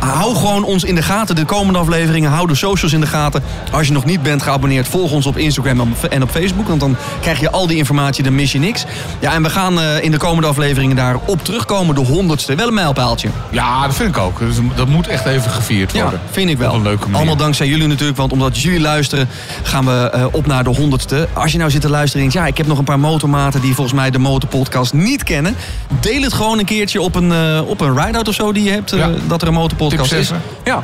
Hou 0.00 0.34
gewoon 0.36 0.64
ons 0.64 0.84
in 0.84 0.94
de 0.94 1.02
gaten, 1.02 1.36
de 1.36 1.44
komende 1.44 1.78
afleveringen. 1.78 2.30
Hou 2.30 2.46
de 2.46 2.54
socials 2.54 2.92
in 2.92 3.00
de 3.00 3.06
gaten. 3.06 3.42
Als 3.72 3.86
je 3.86 3.92
nog 3.92 4.04
niet 4.04 4.22
bent 4.22 4.42
geabonneerd, 4.42 4.88
volg 4.88 5.12
ons 5.12 5.26
op 5.26 5.36
Instagram 5.36 5.80
en 6.10 6.22
op- 6.22 6.30
Facebook, 6.30 6.68
want 6.68 6.80
dan 6.80 6.96
krijg 7.20 7.40
je 7.40 7.50
al 7.50 7.66
die 7.66 7.76
informatie, 7.76 8.24
dan 8.24 8.34
mis 8.34 8.52
je 8.52 8.58
niks. 8.58 8.84
Ja, 9.18 9.32
en 9.32 9.42
we 9.42 9.50
gaan 9.50 9.80
eh, 9.80 10.02
in 10.04 10.10
de 10.10 10.16
komende 10.16 10.48
afleveringen 10.48 10.96
daarop 10.96 11.44
terugkomen, 11.44 11.94
de 11.94 12.00
honderdste. 12.00 12.54
Wel 12.54 12.66
een 12.68 12.74
mijlpaaltje. 12.74 13.28
Ja, 13.50 13.86
dat 13.86 13.94
vind 13.96 14.08
ik 14.08 14.18
ook. 14.18 14.38
Dus 14.38 14.56
dat 14.74 14.88
moet 14.88 15.06
echt 15.06 15.24
even 15.26 15.50
gevierd 15.50 15.92
Ja, 15.92 16.02
worden. 16.02 16.20
vind 16.30 16.50
ik 16.50 16.58
wel. 16.58 16.70
Op 16.70 16.76
een 16.76 16.82
leuke 16.82 17.00
manier. 17.02 17.16
Allemaal 17.16 17.36
dankzij 17.36 17.66
jullie 17.66 17.86
natuurlijk, 17.86 18.18
want 18.18 18.32
omdat 18.32 18.60
jullie 18.60 18.80
luisteren 18.80 19.28
gaan 19.62 19.84
we 19.84 20.10
eh, 20.12 20.24
op 20.30 20.46
naar 20.46 20.64
de 20.64 20.70
honderdste. 20.70 21.21
Als 21.32 21.52
je 21.52 21.58
nou 21.58 21.70
zit 21.70 21.80
te 21.80 21.88
luisteren 21.88 22.26
en 22.26 22.30
denkt, 22.30 22.46
ja, 22.46 22.52
ik 22.52 22.56
heb 22.56 22.66
nog 22.66 22.78
een 22.78 22.84
paar 22.84 22.98
motormaten 22.98 23.60
die 23.60 23.74
volgens 23.74 23.96
mij 23.96 24.10
de 24.10 24.18
motorpodcast 24.18 24.92
niet 24.92 25.22
kennen. 25.22 25.56
Deel 26.00 26.22
het 26.22 26.32
gewoon 26.32 26.58
een 26.58 26.64
keertje 26.64 27.00
op 27.00 27.14
een, 27.14 27.32
eh, 27.32 27.60
op 27.66 27.80
een 27.80 27.98
ride-out 27.98 28.28
of 28.28 28.34
zo 28.34 28.52
die 28.52 28.64
je 28.64 28.70
hebt, 28.70 28.92
eh, 28.92 29.06
dat 29.26 29.42
er 29.42 29.48
een 29.48 29.54
motorpodcast 29.54 30.12
is. 30.12 30.30
Ja. 30.64 30.82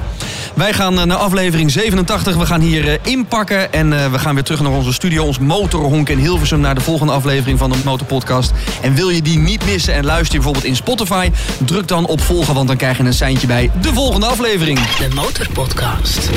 Wij 0.59 0.72
gaan 0.72 0.99
eh, 0.99 1.05
naar 1.05 1.16
aflevering 1.16 1.70
87. 1.70 2.36
We 2.36 2.47
gaan 2.47 2.61
hier 2.61 2.99
inpakken 3.03 3.72
en 3.72 3.93
eh, 3.93 4.11
we 4.11 4.18
gaan 4.18 4.34
weer 4.34 4.45
terug 4.45 4.61
naar 4.61 4.72
onze 4.72 4.93
studio, 4.93 5.24
ons 5.24 5.39
motorhonk 5.39 6.09
in 6.09 6.18
Hilversum, 6.18 6.61
naar 6.61 6.74
de 6.74 6.80
volgende 6.80 7.12
aflevering 7.12 7.59
van 7.59 7.70
de 7.70 7.76
Motorpodcast. 7.84 8.53
En 8.80 8.95
wil 8.95 9.09
je 9.09 9.22
die 9.22 9.39
niet 9.39 9.64
missen 9.64 9.95
en 9.95 10.05
luister 10.05 10.32
je 10.32 10.34
bijvoorbeeld 10.34 10.64
in 10.64 10.76
Spotify, 10.76 11.30
druk 11.59 11.89
dan 11.89 12.07
op 12.07 12.20
volgen, 12.20 12.55
want 12.55 12.68
dan 12.68 12.76
krijg 12.76 12.97
je 12.97 13.05
een 13.05 13.12
seintje 13.12 13.47
bij 13.47 13.70
de 13.80 13.93
volgende 13.93 14.26
aflevering. 14.26 14.78
De 14.78 15.09
Motorpodcast. 15.14 16.30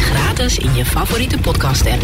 Gratis 0.00 0.58
in 0.58 0.74
je 0.74 0.84
favoriete 0.84 1.38
podcast 1.38 1.86
app. 1.86 2.02